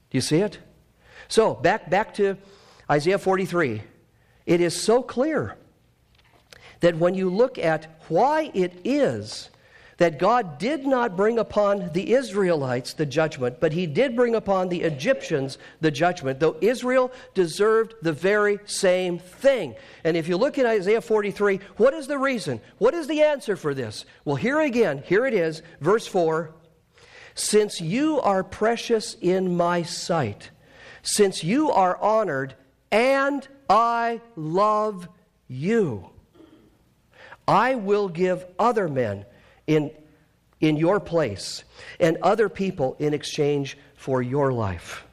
Do 0.10 0.18
you 0.18 0.22
see 0.22 0.38
it? 0.38 0.60
So, 1.28 1.56
back, 1.56 1.90
back 1.90 2.14
to 2.16 2.38
Isaiah 2.90 3.18
43. 3.18 3.82
It 4.46 4.62
is 4.62 4.80
so 4.80 5.02
clear 5.02 5.58
that 6.80 6.98
when 6.98 7.16
you 7.16 7.30
look 7.30 7.58
at 7.58 8.00
why 8.08 8.52
it 8.54 8.80
is 8.84 9.50
that 9.98 10.20
God 10.20 10.58
did 10.58 10.86
not 10.86 11.16
bring 11.16 11.40
upon 11.40 11.92
the 11.94 12.14
Israelites 12.14 12.94
the 12.94 13.06
judgment, 13.06 13.60
but 13.60 13.72
he 13.72 13.88
did 13.88 14.16
bring 14.16 14.36
upon 14.36 14.68
the 14.68 14.82
Egyptians 14.82 15.58
the 15.80 15.92
judgment, 15.92 16.40
though 16.40 16.58
Israel 16.62 17.12
deserved 17.34 17.96
the 18.02 18.12
very 18.12 18.60
same 18.66 19.20
thing. 19.20 19.76
And 20.04 20.18
if 20.18 20.28
you 20.28 20.38
look 20.38 20.58
at 20.58 20.66
Isaiah 20.66 21.02
43, 21.02 21.60
what 21.78 21.94
is 21.94 22.08
the 22.08 22.18
reason? 22.18 22.60
What 22.78 22.94
is 22.94 23.08
the 23.08 23.22
answer 23.22 23.56
for 23.56 23.74
this? 23.74 24.06
Well, 24.26 24.36
here 24.36 24.60
again, 24.60 25.02
here 25.06 25.26
it 25.26 25.34
is, 25.34 25.62
verse 25.80 26.06
4 26.08 26.54
Since 27.34 27.80
you 27.80 28.20
are 28.20 28.44
precious 28.44 29.16
in 29.22 29.56
my 29.56 29.84
sight, 29.84 30.50
since 31.04 31.44
you 31.44 31.72
are 31.72 31.98
honored, 32.02 32.56
and 32.92 33.48
I 33.70 34.22
love 34.36 35.08
you, 35.48 36.10
I 37.48 37.76
will 37.76 38.10
give 38.10 38.46
other 38.60 38.90
men 38.90 39.26
in, 39.68 39.92
in 40.60 40.78
your 40.78 41.00
place 41.00 41.64
and 42.00 42.18
other 42.22 42.50
people 42.50 42.96
in 43.00 43.14
exchange 43.14 43.78
for 43.96 44.22
your 44.22 44.52
life. 44.52 45.06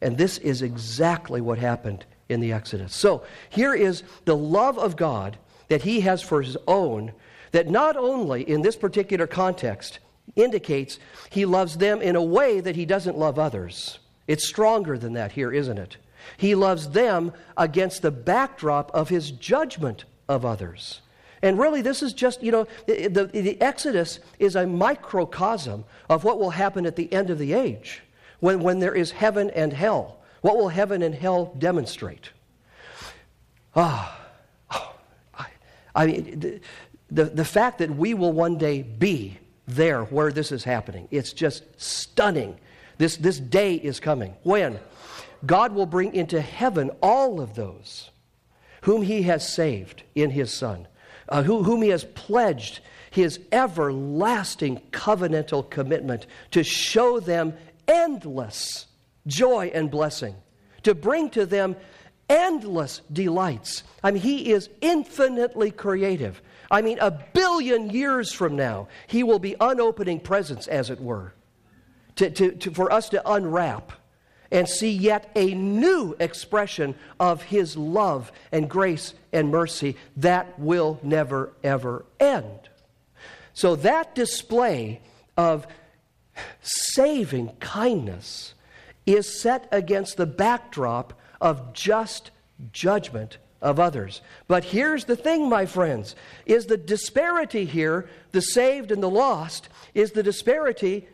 And 0.00 0.18
this 0.18 0.38
is 0.38 0.62
exactly 0.62 1.40
what 1.40 1.58
happened 1.58 2.04
in 2.28 2.40
the 2.40 2.52
Exodus. 2.52 2.94
So 2.94 3.24
here 3.48 3.74
is 3.74 4.02
the 4.24 4.36
love 4.36 4.78
of 4.78 4.96
God 4.96 5.38
that 5.68 5.82
he 5.82 6.00
has 6.00 6.22
for 6.22 6.42
his 6.42 6.56
own, 6.66 7.12
that 7.52 7.68
not 7.68 7.96
only 7.96 8.48
in 8.48 8.62
this 8.62 8.76
particular 8.76 9.26
context 9.26 9.98
indicates 10.36 10.98
he 11.30 11.44
loves 11.44 11.76
them 11.76 12.02
in 12.02 12.16
a 12.16 12.22
way 12.22 12.60
that 12.60 12.76
he 12.76 12.86
doesn't 12.86 13.18
love 13.18 13.38
others. 13.38 13.98
It's 14.26 14.46
stronger 14.46 14.98
than 14.98 15.14
that 15.14 15.32
here, 15.32 15.52
isn't 15.52 15.78
it? 15.78 15.96
He 16.36 16.54
loves 16.54 16.90
them 16.90 17.32
against 17.56 18.02
the 18.02 18.10
backdrop 18.10 18.90
of 18.94 19.08
his 19.08 19.30
judgment 19.30 20.04
of 20.28 20.44
others. 20.44 21.02
And 21.44 21.58
really, 21.58 21.82
this 21.82 22.02
is 22.02 22.14
just, 22.14 22.42
you 22.42 22.50
know, 22.50 22.66
the, 22.86 23.06
the, 23.08 23.26
the, 23.26 23.60
Exodus 23.60 24.18
is 24.38 24.56
a 24.56 24.66
microcosm 24.66 25.84
of 26.08 26.24
what 26.24 26.38
will 26.38 26.48
happen 26.48 26.86
at 26.86 26.96
the 26.96 27.12
end 27.12 27.28
of 27.28 27.38
the 27.38 27.52
age 27.52 28.02
when, 28.40 28.60
when 28.60 28.78
there 28.78 28.94
is 28.94 29.10
heaven 29.10 29.50
and 29.50 29.70
hell. 29.70 30.22
What 30.40 30.56
will 30.56 30.70
heaven 30.70 31.02
and 31.02 31.14
hell 31.14 31.54
demonstrate? 31.58 32.30
Ah, 33.76 34.18
oh, 34.70 34.94
I, 35.34 35.46
I, 35.94 36.06
mean, 36.06 36.40
the, 36.40 36.60
the, 37.10 37.24
the 37.24 37.44
fact 37.44 37.76
that 37.80 37.94
we 37.94 38.14
will 38.14 38.32
one 38.32 38.56
day 38.56 38.80
be 38.80 39.36
there 39.66 40.04
where 40.04 40.32
this 40.32 40.50
is 40.50 40.64
happening, 40.64 41.08
it's 41.10 41.34
just 41.34 41.64
stunning. 41.76 42.56
This, 42.96 43.18
this 43.18 43.38
day 43.38 43.74
is 43.74 44.00
coming 44.00 44.34
when 44.44 44.78
God 45.44 45.74
will 45.74 45.84
bring 45.84 46.14
into 46.14 46.40
heaven 46.40 46.90
all 47.02 47.38
of 47.38 47.54
those 47.54 48.12
whom 48.84 49.02
He 49.02 49.24
has 49.24 49.46
saved 49.46 50.04
in 50.14 50.30
His 50.30 50.50
Son 50.50 50.88
uh, 51.28 51.42
who, 51.42 51.62
whom 51.62 51.82
he 51.82 51.88
has 51.88 52.04
pledged 52.04 52.80
his 53.10 53.40
everlasting 53.52 54.80
covenantal 54.90 55.68
commitment 55.70 56.26
to 56.50 56.64
show 56.64 57.20
them 57.20 57.54
endless 57.86 58.86
joy 59.26 59.70
and 59.74 59.90
blessing, 59.90 60.34
to 60.82 60.94
bring 60.94 61.30
to 61.30 61.46
them 61.46 61.76
endless 62.28 63.00
delights. 63.12 63.82
I 64.02 64.10
mean, 64.10 64.22
he 64.22 64.50
is 64.50 64.68
infinitely 64.80 65.70
creative. 65.70 66.42
I 66.70 66.82
mean, 66.82 66.98
a 67.00 67.10
billion 67.10 67.90
years 67.90 68.32
from 68.32 68.56
now, 68.56 68.88
he 69.06 69.22
will 69.22 69.38
be 69.38 69.54
unopening 69.60 70.20
presents, 70.20 70.66
as 70.66 70.90
it 70.90 71.00
were, 71.00 71.34
to, 72.16 72.30
to, 72.30 72.52
to, 72.52 72.70
for 72.72 72.92
us 72.92 73.10
to 73.10 73.30
unwrap 73.30 73.92
and 74.50 74.68
see 74.68 74.90
yet 74.90 75.30
a 75.34 75.54
new 75.54 76.16
expression 76.18 76.94
of 77.18 77.42
His 77.42 77.76
love 77.76 78.32
and 78.52 78.68
grace 78.68 79.14
and 79.32 79.50
mercy 79.50 79.96
that 80.16 80.58
will 80.58 80.98
never, 81.02 81.52
ever 81.62 82.04
end. 82.20 82.68
So, 83.52 83.76
that 83.76 84.14
display 84.14 85.00
of 85.36 85.66
saving 86.62 87.48
kindness 87.60 88.54
is 89.06 89.40
set 89.40 89.68
against 89.70 90.16
the 90.16 90.26
backdrop 90.26 91.12
of 91.40 91.72
just 91.72 92.30
judgment 92.72 93.38
of 93.60 93.80
others. 93.80 94.20
But 94.46 94.64
here's 94.64 95.04
the 95.04 95.16
thing, 95.16 95.48
my 95.48 95.66
friends, 95.66 96.14
is 96.46 96.66
the 96.66 96.76
disparity 96.76 97.64
here, 97.64 98.08
the 98.32 98.42
saved 98.42 98.90
and 98.92 99.02
the 99.02 99.10
lost, 99.10 99.68
is 99.94 100.12
the 100.12 100.22
disparity 100.22 101.08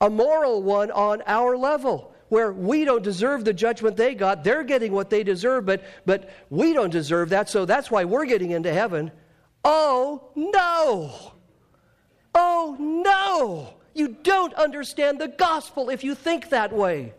a 0.00 0.08
moral 0.08 0.62
one 0.62 0.90
on 0.90 1.22
our 1.26 1.56
level 1.56 2.14
where 2.30 2.52
we 2.52 2.84
don't 2.84 3.02
deserve 3.02 3.44
the 3.44 3.52
judgment 3.52 3.96
they 3.96 4.14
got. 4.14 4.42
They're 4.42 4.64
getting 4.64 4.92
what 4.92 5.10
they 5.10 5.22
deserve, 5.22 5.66
but, 5.66 5.84
but 6.06 6.30
we 6.48 6.72
don't 6.72 6.90
deserve 6.90 7.28
that, 7.28 7.50
so 7.50 7.66
that's 7.66 7.90
why 7.90 8.04
we're 8.04 8.24
getting 8.24 8.52
into 8.52 8.72
heaven. 8.72 9.12
Oh, 9.64 10.30
no! 10.34 11.34
Oh, 12.34 12.76
no! 12.78 13.74
You 13.92 14.16
don't 14.22 14.54
understand 14.54 15.20
the 15.20 15.28
gospel 15.28 15.90
if 15.90 16.02
you 16.02 16.14
think 16.14 16.48
that 16.48 16.72
way. 16.72 17.12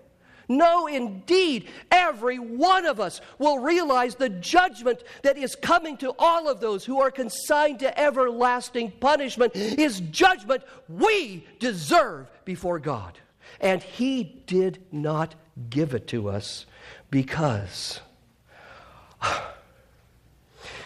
No, 0.48 0.88
indeed, 0.88 1.70
every 1.92 2.38
one 2.38 2.86
of 2.86 3.00
us 3.00 3.22
will 3.40 3.60
realize 3.60 4.16
the 4.16 4.30
judgment 4.30 5.04
that 5.24 5.38
is 5.38 5.56
coming 5.56 5.96
to 5.98 6.14
all 6.20 6.50
of 6.50 6.60
those 6.60 6.84
who 6.84 7.00
are 7.00 7.12
consigned 7.12 7.80
to 7.80 8.00
everlasting 8.00 8.92
punishment 8.92 9.56
is 9.56 10.02
judgment 10.12 10.64
we 10.90 11.46
deserve 11.60 12.30
before 12.44 12.80
God. 12.80 13.18
And 13.62 13.82
He 13.82 14.42
did 14.48 14.84
not 14.92 15.36
give 15.70 15.94
it 15.94 16.08
to 16.08 16.28
us 16.28 16.66
because 17.10 18.02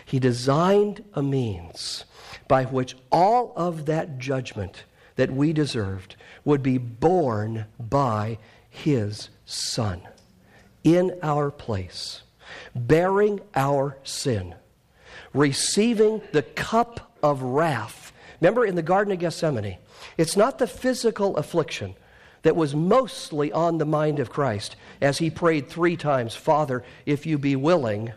He 0.05 0.19
designed 0.19 1.03
a 1.13 1.23
means 1.23 2.05
by 2.47 2.65
which 2.65 2.95
all 3.11 3.53
of 3.55 3.87
that 3.87 4.19
judgment 4.19 4.83
that 5.15 5.31
we 5.31 5.53
deserved 5.53 6.15
would 6.43 6.61
be 6.61 6.77
borne 6.77 7.65
by 7.79 8.37
His 8.69 9.29
Son 9.45 10.01
in 10.83 11.17
our 11.23 11.49
place, 11.49 12.21
bearing 12.75 13.39
our 13.55 13.97
sin, 14.03 14.53
receiving 15.33 16.21
the 16.33 16.43
cup 16.43 17.17
of 17.23 17.41
wrath. 17.41 18.13
Remember 18.39 18.65
in 18.65 18.75
the 18.75 18.83
Garden 18.83 19.13
of 19.13 19.19
Gethsemane, 19.19 19.77
it's 20.17 20.37
not 20.37 20.59
the 20.59 20.67
physical 20.67 21.37
affliction 21.37 21.95
that 22.45 22.55
was 22.55 22.75
mostly 22.75 23.51
on 23.51 23.79
the 23.79 23.85
mind 23.85 24.19
of 24.19 24.29
Christ 24.29 24.75
as 25.01 25.17
he 25.17 25.31
prayed 25.31 25.67
three 25.67 25.97
times, 25.97 26.35
Father, 26.35 26.83
if 27.03 27.25
you 27.25 27.39
be 27.39 27.55
willing. 27.55 28.13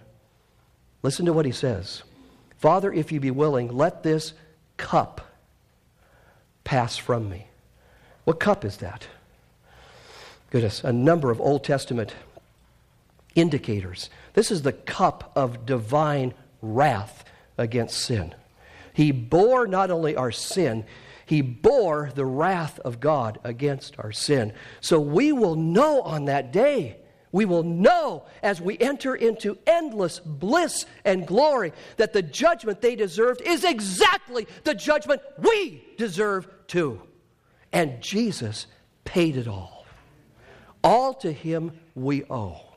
Listen 1.03 1.25
to 1.25 1.33
what 1.33 1.47
he 1.47 1.51
says 1.51 2.03
Father, 2.59 2.93
if 2.93 3.11
you 3.11 3.21
be 3.21 3.31
willing, 3.31 3.75
let 3.75 4.03
this 4.03 4.35
cup 4.77 5.33
pass 6.63 6.99
from 6.99 7.31
me. 7.31 7.47
What 8.25 8.39
cup 8.39 8.67
is 8.67 8.77
that? 8.77 9.07
Goodness, 10.51 10.85
a 10.85 10.93
number 10.93 11.31
of 11.31 11.41
Old 11.41 11.65
Testament 11.65 12.15
indicators. 13.35 14.11
This 14.35 14.51
is 14.51 14.61
the 14.61 14.75
cup 14.75 15.33
of 15.37 15.65
divine 15.65 16.35
wrath 16.61 17.25
against 17.57 17.99
sin. 17.99 18.35
He 18.93 19.11
bore 19.11 19.67
not 19.67 19.91
only 19.91 20.17
our 20.17 20.33
sin, 20.33 20.85
he 21.29 21.43
bore 21.43 22.11
the 22.15 22.25
wrath 22.25 22.79
of 22.81 23.01
God 23.01 23.39
against 23.45 23.99
our 23.99 24.13
sin. 24.13 24.55
So 24.81 24.99
we 24.99 25.31
will 25.31 25.57
know 25.57 26.01
on 26.01 26.25
that 26.25 26.53
day, 26.53 26.97
we 27.33 27.45
will 27.45 27.63
know 27.63 28.25
as 28.43 28.63
we 28.63 28.79
enter 28.79 29.15
into 29.15 29.59
endless 29.67 30.21
bliss 30.21 30.87
and 31.05 31.27
glory 31.27 31.75
that 31.99 32.15
the 32.15 32.23
judgment 32.23 32.81
they 32.81 32.97
deserved 32.97 33.43
is 33.43 33.63
exactly 33.63 34.47
the 34.65 34.75
judgment 34.75 35.21
we 35.37 35.85
deserve 35.99 36.49
too. 36.67 37.03
And 37.73 38.01
Jesus 38.01 38.67
paid 39.05 39.37
it 39.37 39.47
all. 39.47 39.85
All 40.83 41.13
to 41.15 41.31
him 41.31 41.79
we 41.95 42.25
owe. 42.25 42.68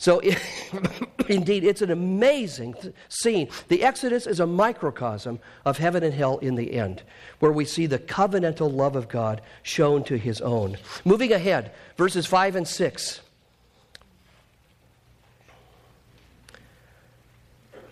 So, 0.00 0.22
indeed, 1.28 1.62
it's 1.62 1.82
an 1.82 1.90
amazing 1.90 2.74
scene. 3.10 3.50
The 3.68 3.82
Exodus 3.82 4.26
is 4.26 4.40
a 4.40 4.46
microcosm 4.46 5.40
of 5.66 5.76
heaven 5.76 6.02
and 6.02 6.14
hell 6.14 6.38
in 6.38 6.54
the 6.54 6.72
end, 6.72 7.02
where 7.38 7.52
we 7.52 7.66
see 7.66 7.84
the 7.84 7.98
covenantal 7.98 8.72
love 8.72 8.96
of 8.96 9.10
God 9.10 9.42
shown 9.62 10.02
to 10.04 10.16
his 10.16 10.40
own. 10.40 10.78
Moving 11.04 11.32
ahead, 11.32 11.72
verses 11.98 12.24
5 12.24 12.56
and 12.56 12.66
6. 12.66 13.20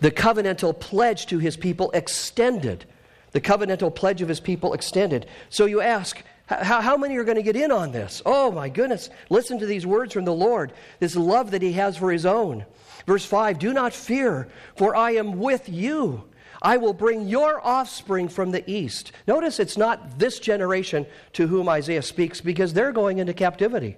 The 0.01 0.11
covenantal 0.11 0.81
pledge 0.81 1.27
to 1.27 1.39
his 1.39 1.59
people 1.59 1.91
extended. 1.91 2.87
The 3.33 3.41
covenantal 3.43 3.95
pledge 3.95 4.23
of 4.23 4.31
his 4.31 4.41
people 4.41 4.73
extended. 4.73 5.27
So 5.51 5.67
you 5.67 5.83
ask, 5.83 6.23
how, 6.49 6.81
how 6.81 6.97
many 6.97 7.17
are 7.17 7.25
going 7.25 7.37
to 7.37 7.43
get 7.43 7.57
in 7.57 7.71
on 7.71 7.93
this? 7.93 8.23
Oh 8.25 8.51
my 8.51 8.69
goodness. 8.69 9.11
Listen 9.29 9.59
to 9.59 9.67
these 9.67 9.87
words 9.87 10.15
from 10.15 10.25
the 10.25 10.35
Lord, 10.35 10.73
this 10.99 11.15
love 11.15 11.51
that 11.51 11.63
He 11.63 11.73
has 11.73 11.97
for 11.97 12.11
His 12.11 12.25
own. 12.25 12.65
Verse 13.07 13.25
5 13.25 13.59
Do 13.59 13.73
not 13.73 13.93
fear, 13.93 14.49
for 14.77 14.97
I 14.97 15.13
am 15.13 15.39
with 15.39 15.69
you. 15.69 16.25
I 16.61 16.79
will 16.79 16.95
bring 16.95 17.29
your 17.29 17.65
offspring 17.65 18.29
from 18.29 18.51
the 18.51 18.69
east. 18.69 19.13
Notice 19.29 19.61
it's 19.61 19.77
not 19.77 20.19
this 20.19 20.41
generation 20.41 21.07
to 21.35 21.47
whom 21.47 21.69
Isaiah 21.69 22.03
speaks 22.03 22.41
because 22.41 22.73
they're 22.73 22.93
going 22.93 23.19
into 23.19 23.33
captivity. 23.33 23.97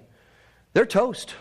They're 0.73 0.85
toast. 0.85 1.33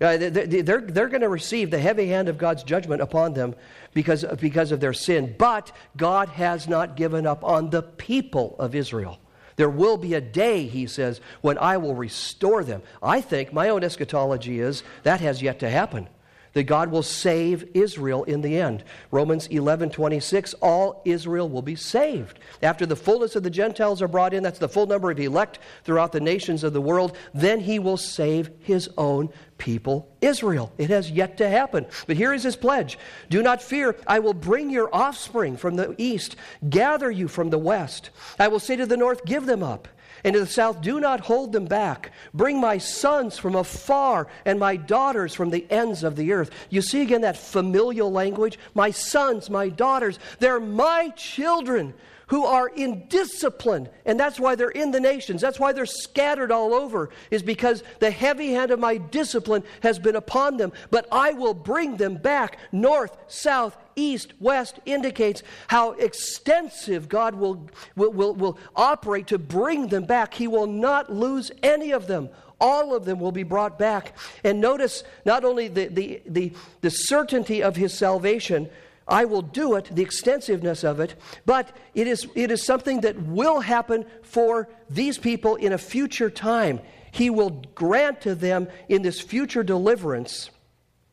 Uh, 0.00 0.16
they're, 0.16 0.80
they're 0.80 1.08
going 1.08 1.20
to 1.20 1.28
receive 1.28 1.70
the 1.70 1.78
heavy 1.78 2.06
hand 2.06 2.28
of 2.28 2.38
God's 2.38 2.62
judgment 2.62 3.02
upon 3.02 3.34
them 3.34 3.54
because, 3.94 4.24
because 4.40 4.72
of 4.72 4.80
their 4.80 4.92
sin. 4.92 5.34
But 5.38 5.72
God 5.96 6.30
has 6.30 6.68
not 6.68 6.96
given 6.96 7.26
up 7.26 7.44
on 7.44 7.70
the 7.70 7.82
people 7.82 8.56
of 8.58 8.74
Israel. 8.74 9.18
There 9.56 9.68
will 9.68 9.96
be 9.96 10.14
a 10.14 10.20
day, 10.20 10.66
he 10.66 10.86
says, 10.86 11.20
when 11.40 11.58
I 11.58 11.76
will 11.76 11.94
restore 11.94 12.64
them. 12.64 12.82
I 13.02 13.20
think 13.20 13.52
my 13.52 13.68
own 13.68 13.84
eschatology 13.84 14.60
is 14.60 14.82
that 15.02 15.20
has 15.20 15.42
yet 15.42 15.60
to 15.60 15.70
happen 15.70 16.08
that 16.52 16.64
God 16.64 16.90
will 16.90 17.02
save 17.02 17.68
Israel 17.74 18.24
in 18.24 18.40
the 18.40 18.58
end. 18.58 18.84
Romans 19.10 19.46
11 19.48 19.90
26, 19.90 20.54
all 20.54 21.02
Israel 21.04 21.48
will 21.48 21.62
be 21.62 21.76
saved. 21.76 22.38
After 22.62 22.86
the 22.86 22.96
fullness 22.96 23.36
of 23.36 23.42
the 23.42 23.50
Gentiles 23.50 24.02
are 24.02 24.08
brought 24.08 24.34
in, 24.34 24.42
that's 24.42 24.58
the 24.58 24.68
full 24.68 24.86
number 24.86 25.10
of 25.10 25.20
elect 25.20 25.58
throughout 25.84 26.12
the 26.12 26.20
nations 26.20 26.64
of 26.64 26.72
the 26.72 26.80
world, 26.80 27.16
then 27.34 27.60
he 27.60 27.78
will 27.78 27.96
save 27.96 28.50
his 28.60 28.88
own 28.98 29.30
people, 29.58 30.08
Israel. 30.20 30.72
It 30.78 30.90
has 30.90 31.10
yet 31.10 31.36
to 31.36 31.48
happen. 31.48 31.86
But 32.06 32.16
here 32.16 32.32
is 32.32 32.42
his 32.42 32.56
pledge 32.56 32.98
Do 33.28 33.42
not 33.42 33.62
fear, 33.62 33.96
I 34.06 34.18
will 34.18 34.34
bring 34.34 34.70
your 34.70 34.94
offspring 34.94 35.56
from 35.56 35.76
the 35.76 35.94
east, 35.98 36.36
gather 36.68 37.10
you 37.10 37.28
from 37.28 37.50
the 37.50 37.58
west. 37.58 38.10
I 38.38 38.48
will 38.48 38.60
say 38.60 38.76
to 38.76 38.86
the 38.86 38.96
north, 38.96 39.24
Give 39.24 39.46
them 39.46 39.62
up 39.62 39.86
and 40.24 40.34
to 40.34 40.40
the 40.40 40.46
south, 40.46 40.80
do 40.80 41.00
not 41.00 41.20
hold 41.20 41.52
them 41.52 41.66
back. 41.66 42.12
Bring 42.34 42.60
my 42.60 42.78
sons 42.78 43.38
from 43.38 43.54
afar 43.54 44.26
and 44.44 44.58
my 44.58 44.76
daughters 44.76 45.34
from 45.34 45.50
the 45.50 45.66
ends 45.70 46.02
of 46.02 46.16
the 46.16 46.32
earth. 46.32 46.50
You 46.68 46.82
see 46.82 47.02
again 47.02 47.22
that 47.22 47.36
familial 47.36 48.10
language? 48.10 48.58
My 48.74 48.90
sons, 48.90 49.50
my 49.50 49.68
daughters, 49.68 50.18
they're 50.38 50.60
my 50.60 51.10
children 51.16 51.94
who 52.30 52.44
are 52.44 52.68
in 52.68 53.06
discipline. 53.08 53.88
And 54.06 54.18
that's 54.18 54.38
why 54.38 54.54
they're 54.54 54.70
in 54.70 54.92
the 54.92 55.00
nations. 55.00 55.40
That's 55.40 55.58
why 55.58 55.72
they're 55.72 55.84
scattered 55.84 56.52
all 56.52 56.72
over, 56.72 57.10
is 57.30 57.42
because 57.42 57.82
the 57.98 58.10
heavy 58.10 58.52
hand 58.52 58.70
of 58.70 58.78
my 58.78 58.96
discipline 58.98 59.64
has 59.82 59.98
been 59.98 60.14
upon 60.14 60.56
them. 60.56 60.72
But 60.92 61.08
I 61.10 61.32
will 61.32 61.54
bring 61.54 61.96
them 61.96 62.14
back 62.14 62.58
north, 62.70 63.16
south, 63.26 63.76
east, 63.96 64.32
west 64.38 64.78
indicates 64.86 65.42
how 65.66 65.92
extensive 65.92 67.08
God 67.08 67.34
will, 67.34 67.68
will, 67.96 68.12
will, 68.12 68.34
will 68.34 68.58
operate 68.76 69.26
to 69.26 69.38
bring 69.38 69.88
them 69.88 70.04
back. 70.04 70.32
He 70.32 70.46
will 70.46 70.68
not 70.68 71.12
lose 71.12 71.50
any 71.62 71.90
of 71.90 72.06
them 72.06 72.30
all 72.62 72.94
of 72.94 73.06
them 73.06 73.18
will 73.18 73.32
be 73.32 73.42
brought 73.42 73.78
back. 73.78 74.14
And 74.44 74.60
notice 74.60 75.02
not 75.24 75.46
only 75.46 75.68
the, 75.68 75.86
the, 75.86 76.20
the, 76.26 76.52
the, 76.82 76.90
certainty 76.90 77.62
of 77.62 77.74
his 77.74 77.96
salvation, 77.96 78.68
I 79.10 79.24
will 79.24 79.42
do 79.42 79.74
it, 79.74 79.90
the 79.92 80.02
extensiveness 80.02 80.84
of 80.84 81.00
it, 81.00 81.16
but 81.44 81.76
it 81.94 82.06
is, 82.06 82.28
it 82.36 82.52
is 82.52 82.62
something 82.62 83.00
that 83.00 83.20
will 83.20 83.60
happen 83.60 84.06
for 84.22 84.68
these 84.88 85.18
people 85.18 85.56
in 85.56 85.72
a 85.72 85.78
future 85.78 86.30
time. 86.30 86.80
He 87.10 87.28
will 87.28 87.50
grant 87.74 88.20
to 88.22 88.36
them 88.36 88.68
in 88.88 89.02
this 89.02 89.20
future 89.20 89.64
deliverance, 89.64 90.50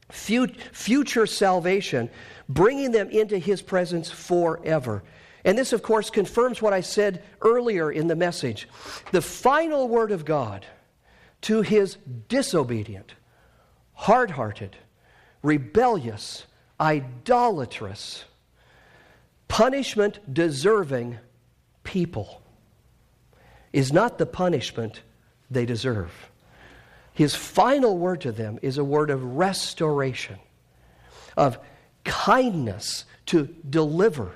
future 0.10 1.26
salvation, 1.26 2.12
bringing 2.48 2.92
them 2.92 3.10
into 3.10 3.40
His 3.40 3.64
presence 3.64 4.12
forever. 4.12 5.04
And 5.44 5.58
this, 5.58 5.74
of 5.74 5.82
course, 5.82 6.12
confirms 6.12 6.62
what 6.62 6.74
I 6.74 6.82
said 6.82 7.24
earlier 7.42 7.92
in 7.92 8.08
the 8.08 8.16
message. 8.16 8.68
The 9.12 9.22
final 9.22 9.88
word 9.88 10.12
of 10.12 10.24
God 10.24 10.68
to 11.42 11.62
His 11.62 11.98
disobedient, 12.28 13.16
hard 13.94 14.30
hearted, 14.32 14.76
rebellious, 15.42 16.46
idolatrous, 16.80 18.26
punishment 19.48 20.34
deserving 20.34 21.18
people 21.84 22.42
is 23.74 23.94
not 23.94 24.18
the 24.18 24.26
punishment 24.26 25.02
they 25.50 25.66
deserve. 25.66 26.12
His 27.14 27.34
final 27.34 27.98
word 27.98 28.22
to 28.22 28.32
them 28.32 28.60
is 28.62 28.78
a 28.78 28.84
word 28.84 29.10
of 29.10 29.24
restoration, 29.24 30.38
of 31.36 31.58
kindness 32.04 33.06
to 33.28 33.48
deliver, 33.70 34.32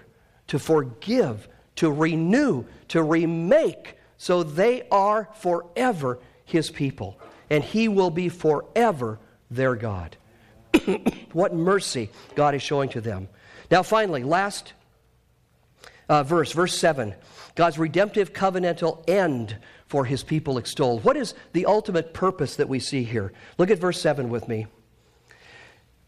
to 0.48 0.58
forgive, 0.58 1.48
to 1.76 1.92
renew, 1.92 2.66
to 2.90 3.02
remake, 3.04 3.98
so 4.18 4.44
they 4.44 4.88
are 4.90 5.30
forever 5.36 6.20
His 6.44 6.70
people, 6.70 7.20
and 7.50 7.64
He 7.64 7.88
will 7.88 8.10
be 8.10 8.30
forever 8.30 9.20
their 9.50 9.76
God. 9.76 10.18
what 11.34 11.54
mercy 11.54 12.10
God 12.36 12.56
is 12.56 12.62
showing 12.62 12.90
to 12.90 13.02
them. 13.02 13.28
Now, 13.70 13.84
finally, 13.84 14.24
last 14.24 14.74
uh, 16.10 16.24
verse, 16.24 16.52
verse 16.52 16.78
7 16.78 17.16
God's 17.56 17.78
redemptive 17.78 18.34
covenantal 18.34 19.04
end 19.10 19.58
for 19.88 20.06
his 20.06 20.24
people 20.24 20.58
extolled. 20.58 21.04
What 21.04 21.18
is 21.18 21.34
the 21.54 21.66
ultimate 21.66 22.14
purpose 22.14 22.56
that 22.56 22.70
we 22.70 22.80
see 22.80 23.04
here? 23.04 23.34
Look 23.58 23.70
at 23.70 23.78
verse 23.78 24.00
7 24.00 24.30
with 24.30 24.48
me. 24.48 24.68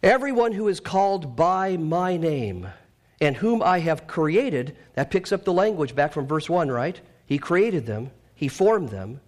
Everyone 0.02 0.52
who 0.52 0.68
is 0.68 0.80
called 0.80 1.36
by 1.36 1.78
my 1.78 2.18
name 2.18 2.68
and 3.22 3.38
whom 3.38 3.62
I 3.62 3.80
have 3.80 4.08
created, 4.08 4.76
that 4.96 5.12
picks 5.12 5.32
up 5.32 5.46
the 5.46 5.54
language 5.54 5.96
back 5.96 6.12
from 6.12 6.28
verse 6.28 6.50
1, 6.50 6.70
right? 6.70 7.00
He 7.26 7.38
created 7.38 7.86
them, 7.86 8.12
He 8.36 8.50
formed 8.50 8.90
them, 8.90 9.22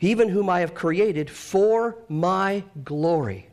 even 0.00 0.28
whom 0.28 0.50
I 0.50 0.60
have 0.60 0.74
created 0.74 1.30
for 1.30 1.96
my 2.08 2.64
glory, 2.84 3.48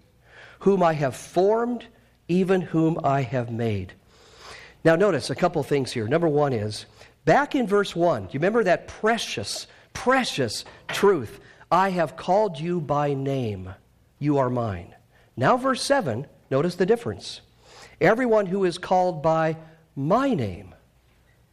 whom 0.62 0.82
I 0.82 0.93
have 0.93 1.16
formed, 1.16 1.86
even 2.28 2.62
whom 2.62 2.99
I 3.03 3.22
have 3.22 3.51
made. 3.51 3.93
Now, 4.84 4.95
notice 4.95 5.30
a 5.30 5.36
couple 5.36 5.62
things 5.64 5.91
here. 5.91 6.07
Number 6.07 6.28
one 6.28 6.53
is, 6.53 6.86
back 7.26 7.55
in 7.55 7.68
verse 7.68 7.95
1, 7.95 8.24
do 8.24 8.28
you 8.34 8.39
remember 8.39 8.64
that 8.64 8.88
precious, 8.88 9.68
precious 9.93 10.66
truth? 10.88 11.39
I 11.72 11.89
have 11.89 12.16
called 12.16 12.59
you 12.59 12.80
by 12.80 13.14
name. 13.14 13.74
You 14.20 14.38
are 14.38 14.49
mine. 14.49 14.93
Now, 15.36 15.57
verse 15.57 15.82
7, 15.84 16.28
notice 16.49 16.76
the 16.76 16.86
difference. 16.86 17.41
Everyone 17.99 18.45
who 18.45 18.66
is 18.66 18.78
called 18.78 19.24
by 19.24 19.57
my 19.95 20.34
name. 20.34 20.76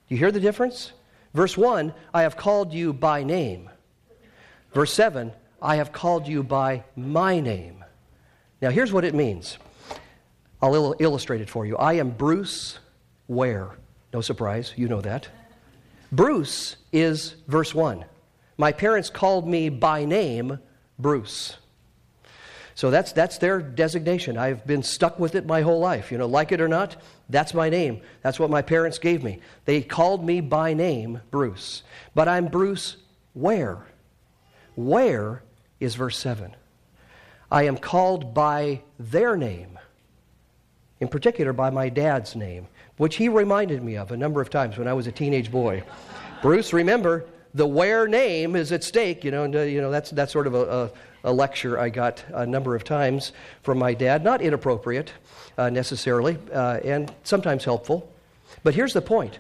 You 0.08 0.16
hear 0.16 0.32
the 0.32 0.40
difference? 0.40 0.92
Verse 1.32 1.56
1, 1.56 1.94
I 2.12 2.22
have 2.22 2.36
called 2.36 2.72
you 2.74 2.92
by 2.92 3.22
name. 3.22 3.70
Verse 4.72 4.92
7, 4.92 5.32
I 5.62 5.76
have 5.76 5.92
called 5.92 6.28
you 6.28 6.42
by 6.42 6.84
my 6.94 7.40
name. 7.40 7.77
Now, 8.60 8.70
here's 8.70 8.92
what 8.92 9.04
it 9.04 9.14
means. 9.14 9.58
I'll 10.60 10.74
il- 10.74 10.96
illustrate 10.98 11.40
it 11.40 11.50
for 11.50 11.64
you. 11.66 11.76
I 11.76 11.94
am 11.94 12.10
Bruce 12.10 12.78
Ware. 13.28 13.70
No 14.12 14.20
surprise, 14.20 14.72
you 14.76 14.88
know 14.88 15.00
that. 15.00 15.28
Bruce 16.10 16.76
is 16.92 17.34
verse 17.46 17.74
1. 17.74 18.04
My 18.56 18.72
parents 18.72 19.10
called 19.10 19.46
me 19.46 19.68
by 19.68 20.04
name 20.04 20.58
Bruce. 20.98 21.56
So 22.74 22.90
that's, 22.90 23.12
that's 23.12 23.38
their 23.38 23.60
designation. 23.60 24.38
I've 24.38 24.66
been 24.66 24.82
stuck 24.82 25.18
with 25.18 25.34
it 25.34 25.46
my 25.46 25.62
whole 25.62 25.80
life. 25.80 26.10
You 26.10 26.18
know, 26.18 26.26
like 26.26 26.52
it 26.52 26.60
or 26.60 26.68
not, 26.68 26.96
that's 27.28 27.52
my 27.52 27.68
name. 27.68 28.00
That's 28.22 28.38
what 28.38 28.50
my 28.50 28.62
parents 28.62 28.98
gave 28.98 29.22
me. 29.22 29.40
They 29.64 29.82
called 29.82 30.24
me 30.24 30.40
by 30.40 30.74
name 30.74 31.20
Bruce. 31.30 31.82
But 32.14 32.28
I'm 32.28 32.46
Bruce 32.46 32.96
Ware. 33.34 33.84
Where 34.76 35.42
is 35.80 35.96
verse 35.96 36.16
7? 36.18 36.54
I 37.50 37.64
am 37.64 37.78
called 37.78 38.34
by 38.34 38.82
their 38.98 39.36
name, 39.36 39.78
in 41.00 41.08
particular 41.08 41.52
by 41.52 41.70
my 41.70 41.88
dad's 41.88 42.36
name, 42.36 42.66
which 42.98 43.16
he 43.16 43.28
reminded 43.28 43.82
me 43.82 43.96
of 43.96 44.12
a 44.12 44.16
number 44.16 44.40
of 44.40 44.50
times 44.50 44.76
when 44.76 44.86
I 44.86 44.92
was 44.92 45.06
a 45.06 45.12
teenage 45.12 45.50
boy. 45.50 45.82
Bruce, 46.42 46.72
remember, 46.72 47.24
the 47.54 47.66
Ware 47.66 48.06
name 48.06 48.54
is 48.54 48.70
at 48.72 48.84
stake. 48.84 49.24
You 49.24 49.30
know, 49.30 49.44
and, 49.44 49.56
uh, 49.56 49.60
you 49.60 49.80
know 49.80 49.90
that's, 49.90 50.10
that's 50.10 50.32
sort 50.32 50.46
of 50.46 50.54
a, 50.54 50.90
a, 51.24 51.30
a, 51.30 51.32
lecture 51.32 51.78
I 51.78 51.88
got 51.88 52.22
a 52.34 52.46
number 52.46 52.76
of 52.76 52.84
times 52.84 53.32
from 53.62 53.78
my 53.78 53.94
dad. 53.94 54.22
Not 54.22 54.42
inappropriate 54.42 55.12
uh, 55.56 55.70
necessarily, 55.70 56.38
uh, 56.52 56.80
and 56.84 57.12
sometimes 57.24 57.64
helpful. 57.64 58.12
But 58.62 58.74
here's 58.74 58.92
the 58.92 59.02
point 59.02 59.38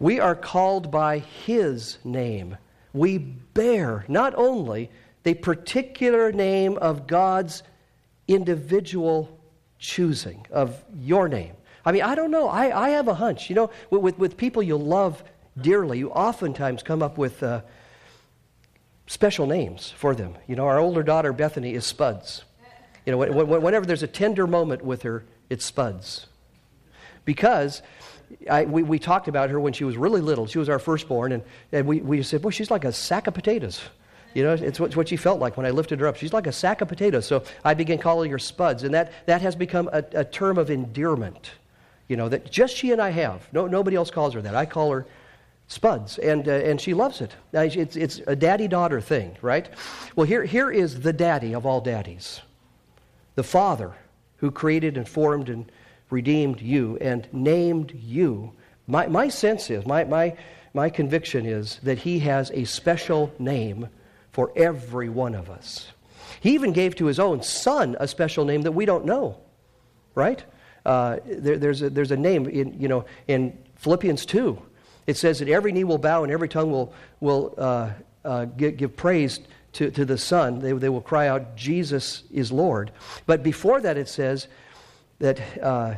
we 0.00 0.18
are 0.20 0.34
called 0.34 0.90
by 0.90 1.18
his 1.18 1.98
name 2.04 2.56
we 2.92 3.18
bear 3.18 4.04
not 4.08 4.34
only 4.36 4.90
the 5.22 5.34
particular 5.34 6.32
name 6.32 6.76
of 6.78 7.06
God's 7.06 7.62
individual 8.26 9.38
choosing, 9.78 10.46
of 10.50 10.82
your 10.94 11.28
name. 11.28 11.54
I 11.84 11.92
mean, 11.92 12.02
I 12.02 12.14
don't 12.14 12.30
know. 12.30 12.48
I, 12.48 12.86
I 12.86 12.88
have 12.90 13.08
a 13.08 13.14
hunch. 13.14 13.48
You 13.48 13.56
know, 13.56 13.70
with, 13.90 14.18
with, 14.18 14.36
people 14.36 14.62
you 14.62 14.76
love 14.76 15.22
dearly, 15.60 15.98
you 15.98 16.10
oftentimes 16.10 16.82
come 16.82 17.02
up 17.02 17.16
with 17.16 17.42
uh, 17.42 17.62
special 19.06 19.46
names 19.46 19.90
for 19.90 20.14
them. 20.14 20.34
You 20.46 20.56
know, 20.56 20.66
our 20.66 20.78
older 20.78 21.02
daughter, 21.02 21.32
Bethany, 21.32 21.74
is 21.74 21.86
Spuds. 21.86 22.44
You 23.06 23.12
know, 23.12 23.18
whenever 23.18 23.86
there's 23.86 24.02
a 24.02 24.08
tender 24.08 24.46
moment 24.46 24.84
with 24.84 25.02
her, 25.02 25.24
it's 25.48 25.64
Spuds. 25.64 26.26
Because 27.24 27.80
I, 28.50 28.64
we, 28.64 28.82
we 28.82 28.98
talked 28.98 29.28
about 29.28 29.50
her 29.50 29.58
when 29.58 29.72
she 29.72 29.84
was 29.84 29.96
really 29.96 30.20
little. 30.20 30.46
She 30.46 30.58
was 30.58 30.68
our 30.68 30.78
firstborn, 30.78 31.32
and, 31.32 31.42
and 31.72 31.86
we, 31.86 32.00
we 32.00 32.22
said, 32.22 32.42
Boy, 32.42 32.50
she's 32.50 32.70
like 32.70 32.84
a 32.84 32.92
sack 32.92 33.26
of 33.26 33.34
potatoes. 33.34 33.80
You 34.34 34.44
know, 34.44 34.52
it's 34.52 34.78
what, 34.78 34.94
what 34.94 35.08
she 35.08 35.16
felt 35.16 35.40
like 35.40 35.56
when 35.56 35.66
I 35.66 35.70
lifted 35.70 36.00
her 36.00 36.06
up. 36.06 36.16
She's 36.16 36.32
like 36.32 36.46
a 36.46 36.52
sack 36.52 36.80
of 36.80 36.88
potatoes. 36.88 37.26
So 37.26 37.42
I 37.64 37.74
began 37.74 37.98
calling 37.98 38.30
her 38.30 38.38
Spuds, 38.38 38.82
and 38.82 38.94
that, 38.94 39.12
that 39.26 39.42
has 39.42 39.56
become 39.56 39.88
a, 39.92 40.04
a 40.12 40.24
term 40.24 40.58
of 40.58 40.70
endearment, 40.70 41.50
you 42.08 42.16
know, 42.16 42.28
that 42.28 42.50
just 42.50 42.76
she 42.76 42.92
and 42.92 43.00
I 43.00 43.10
have. 43.10 43.46
No, 43.52 43.66
nobody 43.66 43.96
else 43.96 44.10
calls 44.10 44.34
her 44.34 44.42
that. 44.42 44.54
I 44.54 44.66
call 44.66 44.92
her 44.92 45.06
Spuds, 45.66 46.18
and, 46.18 46.48
uh, 46.48 46.52
and 46.52 46.80
she 46.80 46.94
loves 46.94 47.20
it. 47.20 47.34
It's, 47.52 47.96
it's 47.96 48.20
a 48.26 48.36
daddy 48.36 48.68
daughter 48.68 49.00
thing, 49.00 49.36
right? 49.42 49.68
Well, 50.16 50.26
here, 50.26 50.44
here 50.44 50.70
is 50.70 51.00
the 51.00 51.12
daddy 51.12 51.54
of 51.54 51.66
all 51.66 51.80
daddies 51.80 52.40
the 53.34 53.44
father 53.44 53.92
who 54.38 54.50
created 54.50 54.96
and 54.96 55.08
formed 55.08 55.48
and 55.48 55.70
redeemed 56.10 56.60
you 56.60 56.98
and 57.00 57.28
named 57.32 57.92
you. 57.94 58.52
My, 58.88 59.06
my 59.06 59.28
sense 59.28 59.70
is, 59.70 59.86
my, 59.86 60.02
my, 60.02 60.36
my 60.74 60.90
conviction 60.90 61.46
is 61.46 61.78
that 61.84 61.98
He 61.98 62.18
has 62.20 62.50
a 62.50 62.64
special 62.64 63.32
name 63.38 63.88
for 64.38 64.52
every 64.54 65.08
one 65.08 65.34
of 65.34 65.50
us. 65.50 65.88
He 66.38 66.54
even 66.54 66.72
gave 66.72 66.94
to 66.94 67.06
His 67.06 67.18
own 67.18 67.42
Son 67.42 67.96
a 67.98 68.06
special 68.06 68.44
name 68.44 68.62
that 68.62 68.70
we 68.70 68.84
don't 68.84 69.04
know, 69.04 69.40
right? 70.14 70.44
Uh, 70.86 71.16
there, 71.26 71.58
there's, 71.58 71.82
a, 71.82 71.90
there's 71.90 72.12
a 72.12 72.16
name 72.16 72.46
in, 72.46 72.80
you 72.80 72.86
know, 72.86 73.04
in 73.26 73.58
Philippians 73.78 74.24
2. 74.26 74.56
It 75.08 75.16
says 75.16 75.40
that 75.40 75.48
every 75.48 75.72
knee 75.72 75.82
will 75.82 75.98
bow 75.98 76.22
and 76.22 76.32
every 76.32 76.48
tongue 76.48 76.70
will, 76.70 76.94
will 77.18 77.52
uh, 77.58 77.90
uh, 78.24 78.44
give, 78.44 78.76
give 78.76 78.96
praise 78.96 79.40
to, 79.72 79.90
to 79.90 80.04
the 80.04 80.16
Son. 80.16 80.60
They, 80.60 80.70
they 80.72 80.88
will 80.88 81.00
cry 81.00 81.26
out, 81.26 81.56
Jesus 81.56 82.22
is 82.30 82.52
Lord. 82.52 82.92
But 83.26 83.42
before 83.42 83.80
that, 83.80 83.96
it 83.96 84.08
says 84.08 84.46
that, 85.18 85.40
uh, 85.60 85.94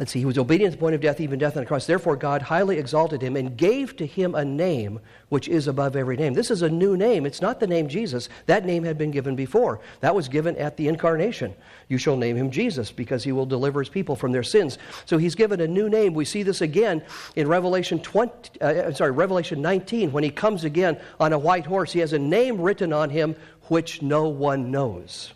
let's 0.00 0.12
see, 0.12 0.18
he 0.18 0.24
was 0.24 0.38
obedient 0.38 0.72
to 0.72 0.78
the 0.78 0.80
point 0.80 0.94
of 0.94 1.02
death, 1.02 1.20
even 1.20 1.38
death 1.38 1.58
on 1.58 1.62
the 1.62 1.66
cross. 1.66 1.84
Therefore, 1.84 2.16
God 2.16 2.40
highly 2.40 2.78
exalted 2.78 3.20
him 3.20 3.36
and 3.36 3.54
gave 3.54 3.94
to 3.96 4.06
him 4.06 4.34
a 4.34 4.42
name 4.42 4.98
which 5.28 5.46
is 5.46 5.68
above 5.68 5.94
every 5.94 6.16
name. 6.16 6.32
This 6.32 6.50
is 6.50 6.62
a 6.62 6.70
new 6.70 6.96
name. 6.96 7.26
It's 7.26 7.42
not 7.42 7.60
the 7.60 7.66
name 7.66 7.86
Jesus. 7.86 8.30
That 8.46 8.64
name 8.64 8.82
had 8.84 8.96
been 8.96 9.10
given 9.10 9.36
before. 9.36 9.78
That 10.00 10.14
was 10.14 10.26
given 10.28 10.56
at 10.56 10.78
the 10.78 10.88
incarnation. 10.88 11.54
You 11.88 11.98
shall 11.98 12.16
name 12.16 12.34
him 12.34 12.50
Jesus 12.50 12.90
because 12.90 13.22
he 13.22 13.32
will 13.32 13.44
deliver 13.44 13.80
his 13.80 13.90
people 13.90 14.16
from 14.16 14.32
their 14.32 14.42
sins. 14.42 14.78
So 15.04 15.18
he's 15.18 15.34
given 15.34 15.60
a 15.60 15.68
new 15.68 15.90
name. 15.90 16.14
We 16.14 16.24
see 16.24 16.44
this 16.44 16.62
again 16.62 17.02
in 17.36 17.46
Revelation 17.46 18.00
20, 18.00 18.60
uh, 18.62 18.92
sorry, 18.92 19.10
Revelation 19.10 19.60
19 19.60 20.12
when 20.12 20.24
he 20.24 20.30
comes 20.30 20.64
again 20.64 20.98
on 21.20 21.34
a 21.34 21.38
white 21.38 21.66
horse. 21.66 21.92
He 21.92 22.00
has 22.00 22.14
a 22.14 22.18
name 22.18 22.58
written 22.58 22.94
on 22.94 23.10
him 23.10 23.36
which 23.68 24.00
no 24.00 24.28
one 24.28 24.70
knows 24.70 25.34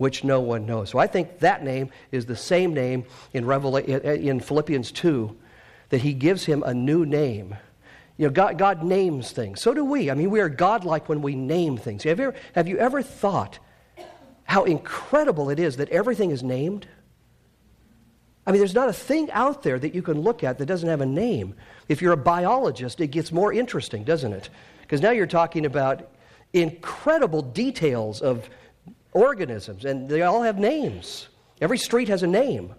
which 0.00 0.24
no 0.24 0.40
one 0.40 0.64
knows. 0.64 0.88
So 0.88 0.98
I 0.98 1.06
think 1.06 1.40
that 1.40 1.62
name 1.62 1.90
is 2.10 2.24
the 2.24 2.34
same 2.34 2.72
name 2.72 3.04
in, 3.34 3.44
Revela- 3.44 3.84
in 4.18 4.40
Philippians 4.40 4.92
2, 4.92 5.36
that 5.90 6.00
he 6.00 6.14
gives 6.14 6.46
him 6.46 6.62
a 6.62 6.72
new 6.72 7.04
name. 7.04 7.54
You 8.16 8.26
know, 8.26 8.32
God, 8.32 8.56
God 8.56 8.82
names 8.82 9.30
things. 9.32 9.60
So 9.60 9.74
do 9.74 9.84
we. 9.84 10.10
I 10.10 10.14
mean, 10.14 10.30
we 10.30 10.40
are 10.40 10.48
godlike 10.48 11.10
when 11.10 11.20
we 11.20 11.34
name 11.34 11.76
things. 11.76 12.04
Have 12.04 12.18
you, 12.18 12.28
ever, 12.28 12.38
have 12.54 12.66
you 12.66 12.78
ever 12.78 13.02
thought 13.02 13.58
how 14.44 14.64
incredible 14.64 15.50
it 15.50 15.58
is 15.58 15.76
that 15.76 15.90
everything 15.90 16.30
is 16.30 16.42
named? 16.42 16.88
I 18.46 18.52
mean, 18.52 18.60
there's 18.60 18.74
not 18.74 18.88
a 18.88 18.94
thing 18.94 19.30
out 19.32 19.62
there 19.62 19.78
that 19.78 19.94
you 19.94 20.00
can 20.00 20.22
look 20.22 20.42
at 20.42 20.56
that 20.56 20.64
doesn't 20.64 20.88
have 20.88 21.02
a 21.02 21.06
name. 21.06 21.54
If 21.90 22.00
you're 22.00 22.14
a 22.14 22.16
biologist, 22.16 23.02
it 23.02 23.08
gets 23.08 23.32
more 23.32 23.52
interesting, 23.52 24.04
doesn't 24.04 24.32
it? 24.32 24.48
Because 24.80 25.02
now 25.02 25.10
you're 25.10 25.26
talking 25.26 25.66
about 25.66 26.08
incredible 26.54 27.42
details 27.42 28.22
of 28.22 28.48
organisms, 29.12 29.84
and 29.84 30.08
they 30.08 30.22
all 30.22 30.42
have 30.42 30.58
names. 30.58 31.28
Every 31.60 31.78
street 31.78 32.08
has 32.08 32.22
a 32.22 32.26
name. 32.26 32.74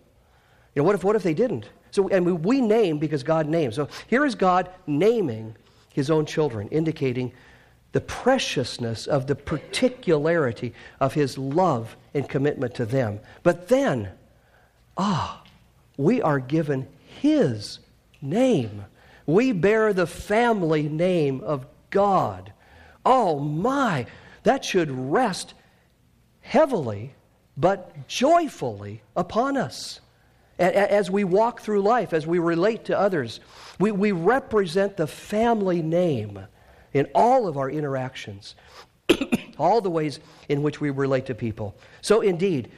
You 0.76 0.82
know, 0.82 0.84
what 0.84 0.96
if, 0.96 1.04
what 1.04 1.16
if 1.16 1.24
they 1.24 1.34
didn't? 1.34 1.70
So, 1.92 2.08
and 2.08 2.44
we 2.44 2.62
name 2.62 3.00
because 3.00 3.24
God 3.24 3.48
names. 3.48 3.76
So 3.76 3.90
here 4.08 4.26
is 4.26 4.36
God 4.36 4.70
naming 4.88 5.56
his 5.94 6.10
own 6.10 6.26
children, 6.26 6.70
indicating 6.70 7.34
the 7.92 8.02
preciousness 8.02 9.08
of 9.08 9.28
the 9.28 9.36
particularity 9.36 10.74
of 11.02 11.14
his 11.14 11.38
love 11.38 11.98
and 12.14 12.28
commitment 12.30 12.74
to 12.76 12.86
them. 12.86 13.20
But 13.44 13.68
then, 13.68 14.10
ah, 14.98 15.44
we 15.98 16.22
are 16.22 16.40
given 16.40 16.88
his 17.20 17.80
name. 18.22 18.86
We 19.26 19.52
bear 19.52 19.92
the 19.92 20.08
family 20.08 20.84
name 20.84 21.42
of 21.42 21.66
God. 21.90 22.54
Oh 23.06 23.40
my, 23.40 24.06
that 24.44 24.64
should 24.64 24.90
rest 24.90 25.54
heavily 26.52 27.14
but 27.56 28.10
joyfully 28.10 29.02
upon 29.16 29.56
us 29.56 30.02
as 30.60 31.10
we 31.10 31.24
walk 31.24 31.62
through 31.62 31.82
life, 31.82 32.12
as 32.12 32.28
we 32.28 32.40
relate 32.40 32.84
to 32.84 33.00
others. 33.00 33.40
We, 33.80 33.94
we 33.94 34.12
represent 34.12 34.98
the 34.98 35.08
family 35.08 35.82
name 35.82 36.40
in 36.92 37.08
all 37.16 37.48
of 37.48 37.58
our 37.58 37.72
interactions, 37.72 38.56
all 39.58 39.80
the 39.80 39.90
ways 39.90 40.20
in 40.50 40.62
which 40.62 40.82
we 40.82 40.90
relate 40.90 41.28
to 41.28 41.36
people. 41.36 41.74
So, 42.02 42.20
indeed, 42.20 42.70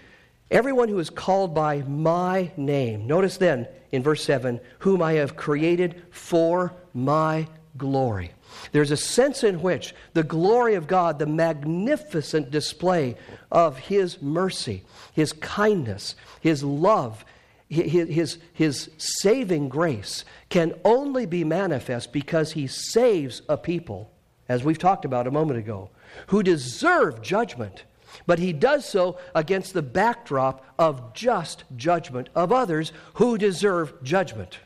everyone 0.52 0.88
who 0.88 1.00
is 1.00 1.10
called 1.10 1.56
by 1.56 1.82
my 1.82 2.52
name, 2.56 3.08
notice 3.08 3.38
then 3.38 3.68
in 3.92 4.04
verse 4.04 4.24
7, 4.24 4.60
whom 4.80 5.02
I 5.02 5.14
have 5.14 5.36
created 5.36 6.04
for 6.12 6.76
my 6.94 7.48
glory. 7.76 8.34
There's 8.72 8.92
a 8.92 8.98
sense 8.98 9.44
in 9.44 9.62
which 9.62 9.94
the 10.14 10.24
glory 10.24 10.76
of 10.76 10.88
God, 10.88 11.20
the 11.20 11.26
magnificent 11.26 12.52
display 12.52 13.16
of 13.52 13.78
His 13.78 14.22
mercy, 14.22 14.84
His 15.14 15.34
kindness, 15.34 16.16
His 16.42 16.64
love, 16.64 17.26
his, 17.70 18.10
his, 18.10 18.38
his 18.54 18.92
saving 18.98 19.70
grace 19.70 20.26
can 20.50 20.74
only 20.86 21.26
be 21.26 21.44
manifest 21.44 22.14
because 22.14 22.52
He 22.52 22.68
saves 22.68 23.42
a 23.50 23.58
people, 23.58 24.12
as 24.48 24.64
we've 24.64 24.78
talked 24.78 25.06
about 25.06 25.28
a 25.28 25.32
moment 25.32 25.60
ago, 25.60 25.90
who 26.28 26.44
deserve 26.44 27.22
judgment. 27.22 27.84
But 28.28 28.38
he 28.40 28.54
does 28.54 28.88
so 28.88 29.18
against 29.34 29.74
the 29.74 29.82
backdrop 29.82 30.64
of 30.78 31.14
just 31.14 31.64
judgment 31.76 32.30
of 32.36 32.52
others 32.52 32.92
who 33.16 33.40
deserve 33.40 34.04
judgment. 34.04 34.60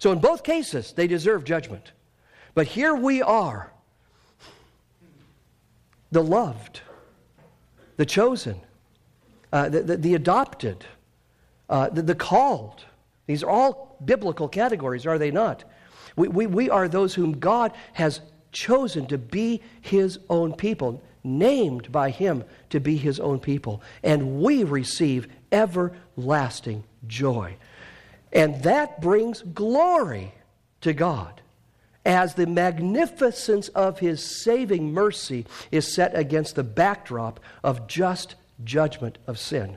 So, 0.00 0.10
in 0.10 0.18
both 0.18 0.42
cases, 0.42 0.92
they 0.92 1.06
deserve 1.06 1.44
judgment. 1.44 1.92
But 2.56 2.68
here 2.68 2.94
we 2.94 3.20
are, 3.20 3.70
the 6.10 6.24
loved, 6.24 6.80
the 7.98 8.06
chosen, 8.06 8.58
uh, 9.52 9.68
the, 9.68 9.82
the, 9.82 9.96
the, 9.98 10.14
adopted, 10.14 10.86
uh, 11.68 11.90
the, 11.90 12.00
the, 12.00 12.14
called. 12.14 12.82
These 13.26 13.42
are 13.42 13.50
all 13.50 13.98
biblical 14.02 14.48
categories, 14.48 15.04
are 15.04 15.18
they 15.18 15.30
not? 15.30 15.64
We, 16.16 16.28
we, 16.28 16.46
we 16.46 16.70
are 16.70 16.88
those 16.88 17.12
whom 17.12 17.38
God 17.38 17.72
has 17.92 18.22
chosen 18.52 19.04
to 19.08 19.18
be 19.18 19.60
his 19.82 20.18
own 20.30 20.54
people, 20.54 21.02
named 21.22 21.92
by 21.92 22.08
him 22.08 22.42
to 22.70 22.80
be 22.80 22.96
his 22.96 23.20
own 23.20 23.38
people. 23.38 23.82
And 24.02 24.40
we 24.40 24.64
receive 24.64 25.28
everlasting 25.52 26.84
joy. 27.06 27.56
And 28.32 28.62
that 28.62 29.02
brings 29.02 29.42
glory 29.42 30.32
to 30.80 30.94
God 30.94 31.42
as 32.06 32.34
the 32.34 32.46
magnificence 32.46 33.68
of 33.68 33.98
his 33.98 34.24
saving 34.24 34.94
mercy 34.94 35.44
is 35.72 35.92
set 35.92 36.16
against 36.16 36.54
the 36.54 36.62
backdrop 36.62 37.40
of 37.64 37.86
just 37.88 38.36
judgment 38.64 39.18
of 39.26 39.38
sin. 39.38 39.76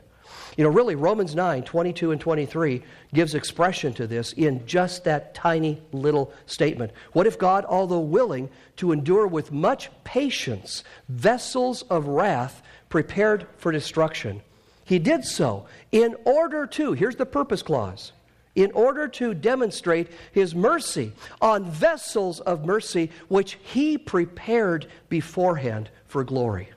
You 0.55 0.63
know, 0.63 0.69
really, 0.69 0.95
Romans 0.95 1.33
9 1.35 1.63
22 1.63 2.11
and 2.11 2.21
23 2.21 2.83
gives 3.13 3.33
expression 3.33 3.93
to 3.93 4.05
this 4.05 4.33
in 4.33 4.65
just 4.67 5.03
that 5.05 5.33
tiny 5.33 5.81
little 5.91 6.31
statement. 6.45 6.91
What 7.13 7.27
if 7.27 7.39
God, 7.39 7.65
although 7.65 7.99
willing 7.99 8.49
to 8.77 8.91
endure 8.91 9.25
with 9.25 9.51
much 9.51 9.89
patience 10.03 10.83
vessels 11.07 11.81
of 11.83 12.07
wrath 12.07 12.61
prepared 12.89 13.47
for 13.57 13.71
destruction, 13.71 14.41
he 14.85 14.99
did 14.99 15.25
so 15.25 15.65
in 15.91 16.15
order 16.25 16.67
to, 16.67 16.93
here's 16.93 17.15
the 17.15 17.25
purpose 17.25 17.63
clause 17.63 18.11
in 18.55 18.71
order 18.71 19.07
to 19.07 19.33
demonstrate 19.33 20.07
his 20.31 20.55
mercy 20.55 21.13
on 21.41 21.69
vessels 21.69 22.39
of 22.41 22.65
mercy 22.65 23.11
which 23.27 23.57
he 23.61 23.97
prepared 23.97 24.87
beforehand 25.07 25.89
for 26.07 26.23
glory. 26.23 26.69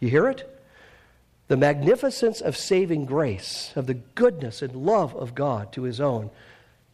You 0.00 0.08
hear 0.08 0.28
it? 0.28 0.46
The 1.48 1.56
magnificence 1.56 2.40
of 2.40 2.56
saving 2.56 3.06
grace, 3.06 3.72
of 3.74 3.86
the 3.86 3.94
goodness 3.94 4.62
and 4.62 4.74
love 4.74 5.14
of 5.16 5.34
God 5.34 5.72
to 5.72 5.82
his 5.82 6.00
own, 6.00 6.30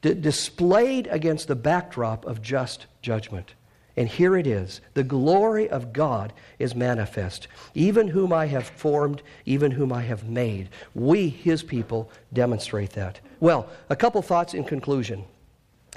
d- 0.02 0.14
displayed 0.14 1.06
against 1.08 1.48
the 1.48 1.56
backdrop 1.56 2.24
of 2.24 2.42
just 2.42 2.86
judgment. 3.02 3.54
And 3.96 4.08
here 4.08 4.36
it 4.36 4.46
is 4.46 4.82
the 4.94 5.02
glory 5.02 5.68
of 5.68 5.92
God 5.92 6.32
is 6.58 6.74
manifest. 6.74 7.48
Even 7.74 8.08
whom 8.08 8.32
I 8.32 8.46
have 8.46 8.66
formed, 8.66 9.22
even 9.46 9.70
whom 9.70 9.92
I 9.92 10.02
have 10.02 10.28
made. 10.28 10.68
We, 10.94 11.28
his 11.28 11.62
people, 11.62 12.10
demonstrate 12.32 12.90
that. 12.90 13.20
Well, 13.40 13.68
a 13.90 13.96
couple 13.96 14.22
thoughts 14.22 14.54
in 14.54 14.64
conclusion 14.64 15.24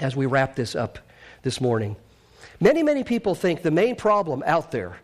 as 0.00 0.16
we 0.16 0.26
wrap 0.26 0.56
this 0.56 0.74
up 0.74 0.98
this 1.42 1.60
morning. 1.60 1.96
Many, 2.60 2.82
many 2.82 3.04
people 3.04 3.34
think 3.34 3.62
the 3.62 3.70
main 3.70 3.96
problem 3.96 4.42
out 4.46 4.70
there 4.70 4.96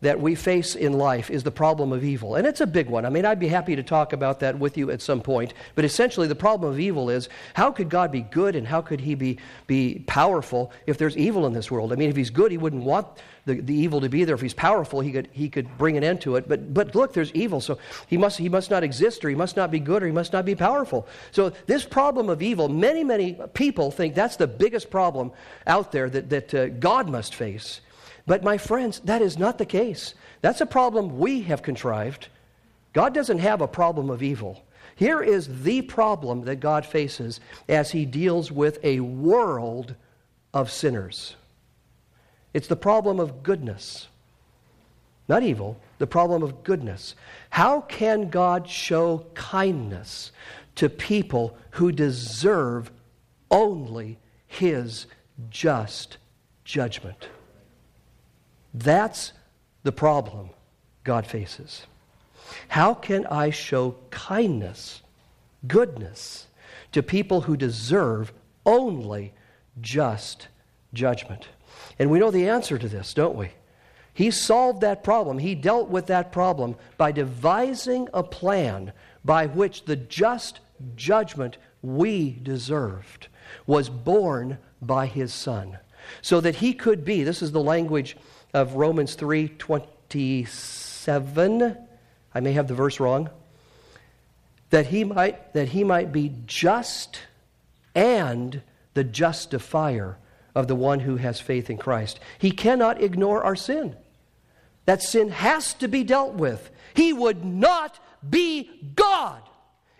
that 0.00 0.20
we 0.20 0.34
face 0.34 0.74
in 0.74 0.94
life 0.94 1.30
is 1.30 1.42
the 1.42 1.50
problem 1.50 1.92
of 1.92 2.02
evil. 2.02 2.34
And 2.34 2.46
it's 2.46 2.60
a 2.60 2.66
big 2.66 2.88
one. 2.88 3.04
I 3.04 3.10
mean, 3.10 3.26
I'd 3.26 3.38
be 3.38 3.48
happy 3.48 3.76
to 3.76 3.82
talk 3.82 4.12
about 4.12 4.40
that 4.40 4.58
with 4.58 4.78
you 4.78 4.90
at 4.90 5.02
some 5.02 5.20
point. 5.20 5.52
But 5.74 5.84
essentially, 5.84 6.26
the 6.26 6.34
problem 6.34 6.72
of 6.72 6.80
evil 6.80 7.10
is 7.10 7.28
how 7.54 7.70
could 7.70 7.90
God 7.90 8.10
be 8.10 8.22
good 8.22 8.56
and 8.56 8.66
how 8.66 8.80
could 8.80 9.00
he 9.00 9.14
be, 9.14 9.38
be 9.66 10.02
powerful 10.06 10.72
if 10.86 10.96
there's 10.96 11.16
evil 11.16 11.46
in 11.46 11.52
this 11.52 11.70
world? 11.70 11.92
I 11.92 11.96
mean, 11.96 12.08
if 12.08 12.16
he's 12.16 12.30
good, 12.30 12.50
he 12.50 12.56
wouldn't 12.56 12.82
want 12.82 13.06
the, 13.44 13.60
the 13.60 13.74
evil 13.74 14.00
to 14.00 14.08
be 14.08 14.24
there. 14.24 14.34
If 14.34 14.40
he's 14.40 14.54
powerful, 14.54 15.00
he 15.00 15.12
could, 15.12 15.28
he 15.32 15.48
could 15.50 15.76
bring 15.76 15.96
an 15.96 16.04
end 16.04 16.22
to 16.22 16.36
it. 16.36 16.48
But, 16.48 16.72
but 16.72 16.94
look, 16.94 17.12
there's 17.12 17.32
evil. 17.32 17.60
So 17.60 17.78
he 18.06 18.16
must, 18.16 18.38
he 18.38 18.48
must 18.48 18.70
not 18.70 18.82
exist 18.82 19.24
or 19.24 19.28
he 19.28 19.34
must 19.34 19.56
not 19.56 19.70
be 19.70 19.80
good 19.80 20.02
or 20.02 20.06
he 20.06 20.12
must 20.12 20.32
not 20.32 20.46
be 20.46 20.54
powerful. 20.54 21.06
So 21.30 21.50
this 21.66 21.84
problem 21.84 22.30
of 22.30 22.40
evil, 22.40 22.68
many, 22.68 23.04
many 23.04 23.38
people 23.52 23.90
think 23.90 24.14
that's 24.14 24.36
the 24.36 24.46
biggest 24.46 24.90
problem 24.90 25.32
out 25.66 25.92
there 25.92 26.08
that, 26.08 26.30
that 26.30 26.54
uh, 26.54 26.68
God 26.68 27.08
must 27.08 27.34
face. 27.34 27.80
But, 28.30 28.44
my 28.44 28.58
friends, 28.58 29.00
that 29.00 29.22
is 29.22 29.40
not 29.40 29.58
the 29.58 29.66
case. 29.66 30.14
That's 30.40 30.60
a 30.60 30.66
problem 30.66 31.18
we 31.18 31.42
have 31.42 31.62
contrived. 31.64 32.28
God 32.92 33.12
doesn't 33.12 33.40
have 33.40 33.60
a 33.60 33.66
problem 33.66 34.08
of 34.08 34.22
evil. 34.22 34.62
Here 34.94 35.20
is 35.20 35.64
the 35.64 35.82
problem 35.82 36.44
that 36.44 36.60
God 36.60 36.86
faces 36.86 37.40
as 37.68 37.90
he 37.90 38.04
deals 38.04 38.52
with 38.52 38.78
a 38.84 39.00
world 39.00 39.96
of 40.54 40.70
sinners 40.70 41.34
it's 42.54 42.68
the 42.68 42.76
problem 42.76 43.18
of 43.18 43.42
goodness, 43.42 44.06
not 45.28 45.42
evil, 45.42 45.80
the 45.98 46.06
problem 46.06 46.44
of 46.44 46.62
goodness. 46.62 47.16
How 47.50 47.80
can 47.80 48.28
God 48.30 48.68
show 48.68 49.26
kindness 49.34 50.30
to 50.76 50.88
people 50.88 51.56
who 51.72 51.90
deserve 51.90 52.92
only 53.50 54.20
his 54.46 55.06
just 55.50 56.18
judgment? 56.64 57.28
That's 58.72 59.32
the 59.82 59.92
problem 59.92 60.50
God 61.04 61.26
faces. 61.26 61.86
How 62.68 62.94
can 62.94 63.26
I 63.26 63.50
show 63.50 63.96
kindness, 64.10 65.02
goodness 65.66 66.46
to 66.92 67.02
people 67.02 67.42
who 67.42 67.56
deserve 67.56 68.32
only 68.66 69.32
just 69.80 70.48
judgment? 70.92 71.48
And 71.98 72.10
we 72.10 72.18
know 72.18 72.30
the 72.30 72.48
answer 72.48 72.78
to 72.78 72.88
this, 72.88 73.14
don't 73.14 73.36
we? 73.36 73.50
He 74.12 74.30
solved 74.30 74.80
that 74.80 75.04
problem. 75.04 75.38
He 75.38 75.54
dealt 75.54 75.88
with 75.88 76.06
that 76.06 76.32
problem 76.32 76.76
by 76.96 77.12
devising 77.12 78.08
a 78.12 78.22
plan 78.22 78.92
by 79.24 79.46
which 79.46 79.84
the 79.84 79.96
just 79.96 80.60
judgment 80.96 81.58
we 81.82 82.38
deserved 82.42 83.28
was 83.66 83.88
borne 83.88 84.58
by 84.82 85.06
his 85.06 85.32
son. 85.32 85.78
So 86.22 86.40
that 86.40 86.56
he 86.56 86.72
could 86.72 87.04
be, 87.04 87.22
this 87.22 87.42
is 87.42 87.52
the 87.52 87.62
language 87.62 88.16
of 88.52 88.74
Romans 88.74 89.14
3:27. 89.14 91.76
I 92.34 92.40
may 92.40 92.52
have 92.52 92.68
the 92.68 92.74
verse 92.74 93.00
wrong. 93.00 93.30
That 94.70 94.86
he 94.86 95.04
might 95.04 95.54
that 95.54 95.68
he 95.68 95.84
might 95.84 96.12
be 96.12 96.34
just 96.46 97.20
and 97.94 98.62
the 98.94 99.04
justifier 99.04 100.18
of 100.54 100.68
the 100.68 100.74
one 100.74 101.00
who 101.00 101.16
has 101.16 101.40
faith 101.40 101.70
in 101.70 101.78
Christ. 101.78 102.20
He 102.38 102.50
cannot 102.50 103.02
ignore 103.02 103.42
our 103.42 103.56
sin. 103.56 103.96
That 104.86 105.02
sin 105.02 105.30
has 105.30 105.74
to 105.74 105.88
be 105.88 106.04
dealt 106.04 106.34
with. 106.34 106.70
He 106.94 107.12
would 107.12 107.44
not 107.44 107.98
be 108.28 108.70
God 108.94 109.42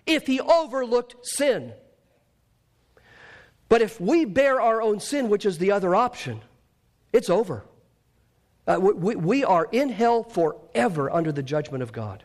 if 0.07 0.27
he 0.27 0.41
overlooked 0.41 1.27
sin. 1.27 1.73
But 3.69 3.83
if 3.83 4.01
we 4.01 4.25
bear 4.25 4.61
our 4.61 4.83
own 4.83 4.99
sin, 4.99 5.29
which 5.29 5.47
is 5.47 5.59
the 5.59 5.71
other 5.71 5.95
option, 5.95 6.41
it's 7.13 7.31
over. 7.31 7.63
Uh, 8.67 8.79
we, 8.81 9.17
we 9.17 9.45
are 9.45 9.69
in 9.73 9.89
hell 9.89 10.23
forever 10.23 11.11
under 11.11 11.33
the 11.33 11.43
judgment 11.43 11.83
of 11.83 11.93
God. 11.93 12.25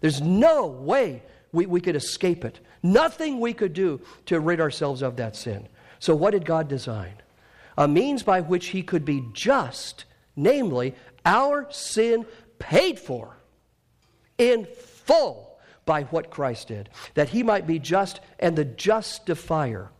There's 0.00 0.20
no 0.20 0.66
way 0.66 1.22
we, 1.52 1.66
we 1.66 1.80
could 1.80 1.96
escape 1.96 2.44
it. 2.44 2.60
Nothing 2.82 3.40
we 3.40 3.52
could 3.52 3.72
do 3.72 4.00
to 4.26 4.40
rid 4.40 4.60
ourselves 4.60 5.02
of 5.02 5.16
that 5.16 5.36
sin. 5.36 5.68
So, 5.98 6.14
what 6.14 6.30
did 6.30 6.44
God 6.44 6.68
design? 6.68 7.14
A 7.76 7.86
means 7.86 8.22
by 8.22 8.40
which 8.40 8.68
He 8.68 8.82
could 8.82 9.04
be 9.04 9.24
just, 9.32 10.04
namely, 10.34 10.94
our 11.24 11.70
sin 11.70 12.26
paid 12.58 12.98
for 12.98 13.36
in 14.38 14.64
full 14.64 15.58
by 15.84 16.04
what 16.04 16.30
Christ 16.30 16.68
did, 16.68 16.88
that 17.14 17.28
He 17.28 17.42
might 17.42 17.66
be 17.66 17.78
just 17.78 18.20
and 18.38 18.56
the 18.56 18.64
justifier, 18.64 19.90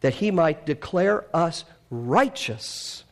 that 0.00 0.14
He 0.14 0.30
might 0.30 0.66
declare 0.66 1.24
us 1.34 1.64
righteous 1.90 3.03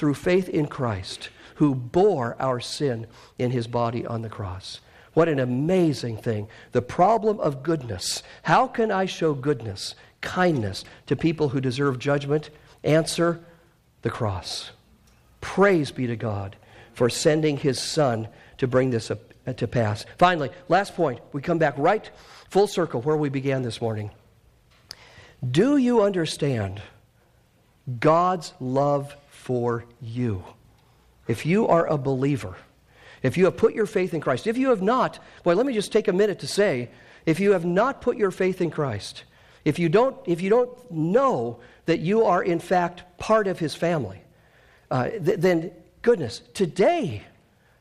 through 0.00 0.14
faith 0.14 0.48
in 0.48 0.66
Christ 0.66 1.28
who 1.56 1.74
bore 1.74 2.34
our 2.40 2.58
sin 2.58 3.06
in 3.38 3.50
his 3.50 3.66
body 3.66 4.06
on 4.06 4.22
the 4.22 4.30
cross. 4.30 4.80
What 5.12 5.28
an 5.28 5.38
amazing 5.38 6.16
thing. 6.16 6.48
The 6.72 6.80
problem 6.80 7.38
of 7.38 7.62
goodness. 7.62 8.22
How 8.44 8.66
can 8.66 8.90
I 8.90 9.04
show 9.04 9.34
goodness, 9.34 9.94
kindness 10.22 10.86
to 11.04 11.16
people 11.16 11.50
who 11.50 11.60
deserve 11.60 11.98
judgment? 11.98 12.48
Answer 12.82 13.44
the 14.00 14.08
cross. 14.08 14.70
Praise 15.42 15.90
be 15.90 16.06
to 16.06 16.16
God 16.16 16.56
for 16.94 17.10
sending 17.10 17.58
his 17.58 17.78
son 17.78 18.26
to 18.56 18.66
bring 18.66 18.88
this 18.88 19.10
uh, 19.10 19.16
to 19.54 19.68
pass. 19.68 20.06
Finally, 20.16 20.48
last 20.70 20.94
point. 20.94 21.20
We 21.34 21.42
come 21.42 21.58
back 21.58 21.74
right 21.76 22.08
full 22.48 22.68
circle 22.68 23.02
where 23.02 23.18
we 23.18 23.28
began 23.28 23.60
this 23.60 23.82
morning. 23.82 24.10
Do 25.46 25.76
you 25.76 26.02
understand 26.02 26.80
God's 27.98 28.54
love 28.60 29.14
for 29.50 29.84
you? 30.00 30.44
If 31.26 31.44
you 31.44 31.66
are 31.66 31.84
a 31.84 31.98
believer, 31.98 32.54
if 33.20 33.36
you 33.36 33.46
have 33.46 33.56
put 33.56 33.74
your 33.74 33.84
faith 33.84 34.14
in 34.14 34.20
Christ, 34.20 34.46
if 34.46 34.56
you 34.56 34.68
have 34.68 34.80
not, 34.80 35.18
well, 35.44 35.56
let 35.56 35.66
me 35.66 35.72
just 35.72 35.90
take 35.90 36.06
a 36.06 36.12
minute 36.12 36.38
to 36.38 36.46
say, 36.46 36.88
if 37.26 37.40
you 37.40 37.50
have 37.50 37.64
not 37.64 38.00
put 38.00 38.16
your 38.16 38.30
faith 38.30 38.60
in 38.60 38.70
Christ, 38.70 39.24
if 39.64 39.80
you 39.80 39.88
don't, 39.88 40.16
if 40.24 40.40
you 40.40 40.50
don't 40.50 40.70
know 40.88 41.58
that 41.86 41.98
you 41.98 42.26
are 42.26 42.44
in 42.44 42.60
fact 42.60 43.02
part 43.18 43.48
of 43.48 43.58
his 43.58 43.74
family, 43.74 44.22
uh, 44.88 45.08
th- 45.08 45.40
then 45.40 45.72
goodness, 46.02 46.42
today 46.54 47.24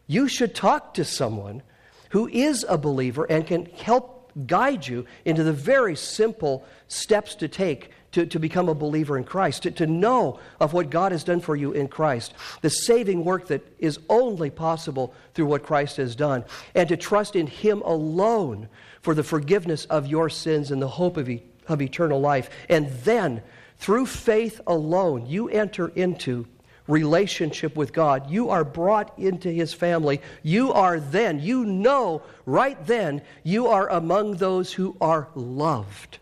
you 0.07 0.27
should 0.27 0.55
talk 0.55 0.95
to 0.95 1.05
someone 1.05 1.61
who 2.09 2.27
is 2.29 2.65
a 2.67 2.79
believer 2.79 3.25
and 3.25 3.45
can 3.45 3.67
help 3.67 4.31
guide 4.47 4.87
you 4.87 5.05
into 5.23 5.43
the 5.43 5.53
very 5.53 5.95
simple 5.95 6.65
steps 6.87 7.35
to 7.35 7.47
take 7.47 7.91
to, 8.11 8.25
to 8.25 8.39
become 8.39 8.69
a 8.69 8.73
believer 8.73 9.17
in 9.17 9.23
Christ, 9.23 9.63
to, 9.63 9.71
to 9.71 9.87
know 9.87 10.39
of 10.59 10.73
what 10.73 10.89
God 10.89 11.11
has 11.11 11.23
done 11.23 11.41
for 11.41 11.55
you 11.55 11.71
in 11.71 11.87
Christ, 11.87 12.33
the 12.61 12.69
saving 12.69 13.23
work 13.23 13.47
that 13.47 13.65
is 13.79 13.99
only 14.09 14.49
possible 14.49 15.13
through 15.33 15.45
what 15.45 15.63
Christ 15.63 15.97
has 15.97 16.15
done, 16.15 16.43
and 16.73 16.89
to 16.89 16.97
trust 16.97 17.35
in 17.35 17.47
Him 17.47 17.81
alone 17.83 18.67
for 19.01 19.13
the 19.13 19.23
forgiveness 19.23 19.85
of 19.85 20.07
your 20.07 20.29
sins 20.29 20.71
and 20.71 20.81
the 20.81 20.87
hope 20.87 21.17
of, 21.17 21.29
e- 21.29 21.43
of 21.67 21.81
eternal 21.81 22.19
life. 22.19 22.49
And 22.67 22.89
then, 23.03 23.41
through 23.77 24.07
faith 24.07 24.59
alone, 24.67 25.25
you 25.27 25.47
enter 25.49 25.89
into 25.89 26.47
relationship 26.87 27.75
with 27.75 27.93
God. 27.93 28.31
You 28.31 28.49
are 28.49 28.63
brought 28.63 29.17
into 29.19 29.49
His 29.49 29.73
family. 29.73 30.21
You 30.41 30.73
are 30.73 30.99
then, 30.99 31.39
you 31.39 31.63
know 31.63 32.23
right 32.47 32.83
then, 32.87 33.21
you 33.43 33.67
are 33.67 33.87
among 33.89 34.37
those 34.37 34.73
who 34.73 34.97
are 34.99 35.29
loved 35.35 36.17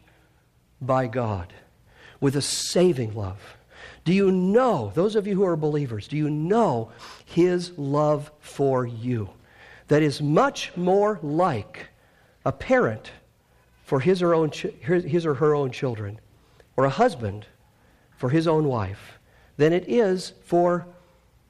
by 0.81 1.07
God 1.07 1.53
with 2.19 2.35
a 2.35 2.41
saving 2.41 3.15
love. 3.15 3.57
Do 4.05 4.13
you 4.13 4.31
know, 4.31 4.91
those 4.95 5.15
of 5.15 5.27
you 5.27 5.35
who 5.35 5.45
are 5.45 5.55
believers, 5.55 6.07
do 6.07 6.17
you 6.17 6.29
know 6.29 6.91
His 7.25 7.77
love 7.77 8.31
for 8.39 8.85
you? 8.85 9.29
That 9.87 10.01
is 10.01 10.21
much 10.21 10.75
more 10.75 11.19
like 11.21 11.87
a 12.45 12.51
parent 12.51 13.11
for 13.83 13.99
his 14.01 14.21
or, 14.21 14.33
own, 14.33 14.51
his 14.51 15.25
or 15.25 15.33
her 15.33 15.55
own 15.55 15.71
children, 15.71 16.19
or 16.75 16.83
a 16.83 16.89
husband 16.89 17.45
for 18.17 18.29
his 18.29 18.47
own 18.47 18.65
wife, 18.67 19.17
than 19.55 19.71
it 19.71 19.87
is 19.87 20.33
for 20.43 20.85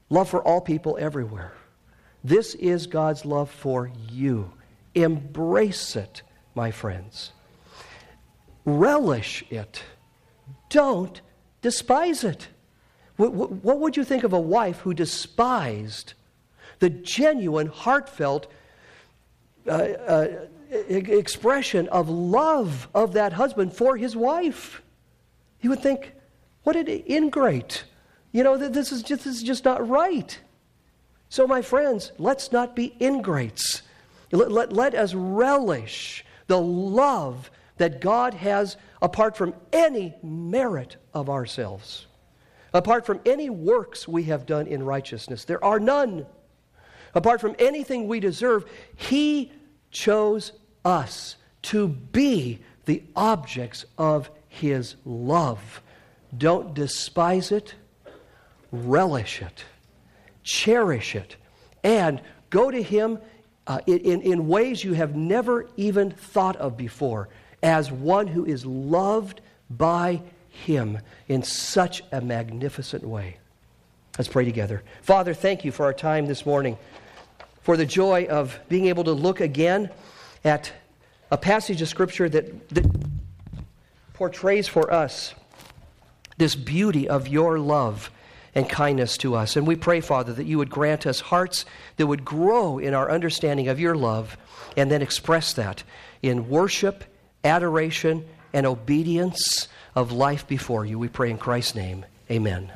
love 0.10 0.30
for 0.30 0.44
all 0.44 0.62
people 0.62 0.98
everywhere. 1.00 1.54
This 2.24 2.54
is 2.56 2.86
God's 2.86 3.26
love 3.26 3.50
for 3.50 3.92
you. 4.12 4.52
Embrace 4.94 5.96
it, 5.96 6.22
my 6.54 6.70
friends. 6.70 7.32
Relish 8.66 9.44
it. 9.50 9.82
Don't 10.70 11.22
despise 11.62 12.24
it. 12.24 12.48
What 13.18 13.80
would 13.80 13.98
you 13.98 14.04
think 14.04 14.24
of 14.24 14.34
a 14.34 14.40
wife 14.40 14.80
who 14.80 14.94
despised 14.94 16.14
the 16.80 16.90
genuine, 16.90 17.68
heartfelt 17.68 18.52
uh, 19.68 19.72
uh, 19.72 20.28
expression 20.70 21.88
of 21.90 22.10
love 22.10 22.88
of 22.94 23.14
that 23.14 23.34
husband 23.34 23.74
for 23.74 23.98
his 23.98 24.16
wife? 24.16 24.84
You 25.62 25.72
would 25.72 25.82
think, 25.82 26.14
what 26.64 26.76
an 26.76 26.88
ingrate. 27.10 27.86
You 28.32 28.44
know, 28.44 28.58
this 28.58 28.92
is 28.92 29.02
just, 29.02 29.24
this 29.24 29.38
is 29.38 29.44
just 29.44 29.66
not 29.66 29.88
right. 29.88 30.38
So, 31.30 31.48
my 31.48 31.62
friends, 31.62 32.12
let's 32.20 32.52
not 32.52 32.76
be 32.76 32.96
ingrates. 33.00 33.82
Let, 34.32 34.52
let, 34.52 34.74
let 34.74 34.94
us 34.94 35.14
relish 35.14 36.24
the 36.48 36.60
love 36.60 37.50
that 37.78 38.02
God 38.02 38.34
has 38.34 38.78
apart 39.02 39.38
from 39.38 39.54
any 39.72 40.16
merit 40.24 40.98
of 41.14 41.30
ourselves, 41.30 42.08
apart 42.74 43.06
from 43.06 43.20
any 43.26 43.50
works 43.50 44.08
we 44.08 44.24
have 44.24 44.46
done 44.46 44.68
in 44.68 44.84
righteousness. 44.84 45.46
There 45.46 45.64
are 45.64 45.80
none. 45.80 46.26
Apart 47.14 47.42
from 47.42 47.56
anything 47.60 48.08
we 48.08 48.20
deserve, 48.20 48.66
He 48.96 49.52
chose 49.92 50.52
us 50.84 51.36
to 51.64 51.88
be 51.88 52.60
the 52.86 53.04
objects 53.16 53.86
of 53.98 54.30
His 54.48 54.96
love. 55.06 55.82
Don't 56.38 56.74
despise 56.74 57.52
it, 57.52 57.76
relish 58.72 59.42
it, 59.42 59.66
cherish 60.44 61.16
it, 61.16 61.36
and 61.84 62.22
go 62.50 62.70
to 62.70 62.82
Him 62.82 63.20
uh, 63.68 63.80
in, 63.86 64.22
in 64.22 64.48
ways 64.48 64.84
you 64.84 64.94
have 64.94 65.16
never 65.16 65.70
even 65.76 66.12
thought 66.12 66.56
of 66.58 66.78
before 66.78 67.30
as 67.64 67.92
one 67.92 68.28
who 68.28 68.46
is 68.46 68.66
loved 68.66 69.42
by 69.70 70.22
Him 70.50 71.00
in 71.28 71.44
such 71.44 72.04
a 72.12 72.22
magnificent 72.22 73.04
way. 73.04 73.38
Let's 74.18 74.30
pray 74.30 74.46
together. 74.46 74.84
Father, 75.02 75.34
thank 75.34 75.64
you 75.64 75.72
for 75.72 75.86
our 75.86 75.94
time 75.94 76.26
this 76.26 76.46
morning, 76.46 76.78
for 77.62 77.78
the 77.78 77.86
joy 77.86 78.26
of 78.26 78.60
being 78.68 78.88
able 78.88 79.04
to 79.04 79.12
look 79.12 79.42
again 79.42 79.92
at 80.44 80.72
a 81.30 81.38
passage 81.38 81.82
of 81.82 81.90
Scripture 81.90 82.30
that, 82.30 82.70
that 82.70 82.86
portrays 84.14 84.68
for 84.68 84.92
us 84.92 85.36
this 86.38 86.56
beauty 86.56 87.08
of 87.08 87.28
your 87.28 87.60
love 87.60 88.10
and 88.56 88.68
kindness 88.68 89.18
to 89.20 89.36
us. 89.36 89.56
And 89.56 89.68
we 89.68 89.76
pray, 89.76 90.02
Father, 90.02 90.34
that 90.34 90.46
you 90.46 90.58
would 90.58 90.70
grant 90.70 91.06
us 91.06 91.20
hearts 91.20 91.66
that 91.98 92.08
would 92.08 92.26
grow 92.26 92.80
in 92.80 92.94
our 92.94 93.12
understanding 93.12 93.68
of 93.68 93.80
your 93.80 93.96
love 93.96 94.38
and 94.76 94.90
then 94.90 95.02
express 95.02 95.54
that 95.54 95.84
in 96.24 96.50
worship 96.50 97.04
adoration, 97.44 98.26
and 98.54 98.66
obedience 98.66 99.68
of 99.96 100.12
life 100.12 100.48
before 100.48 100.86
you. 100.86 100.98
We 100.98 101.10
pray 101.10 101.30
in 101.30 101.38
Christ's 101.38 101.76
name. 101.76 102.06
Amen. 102.32 102.72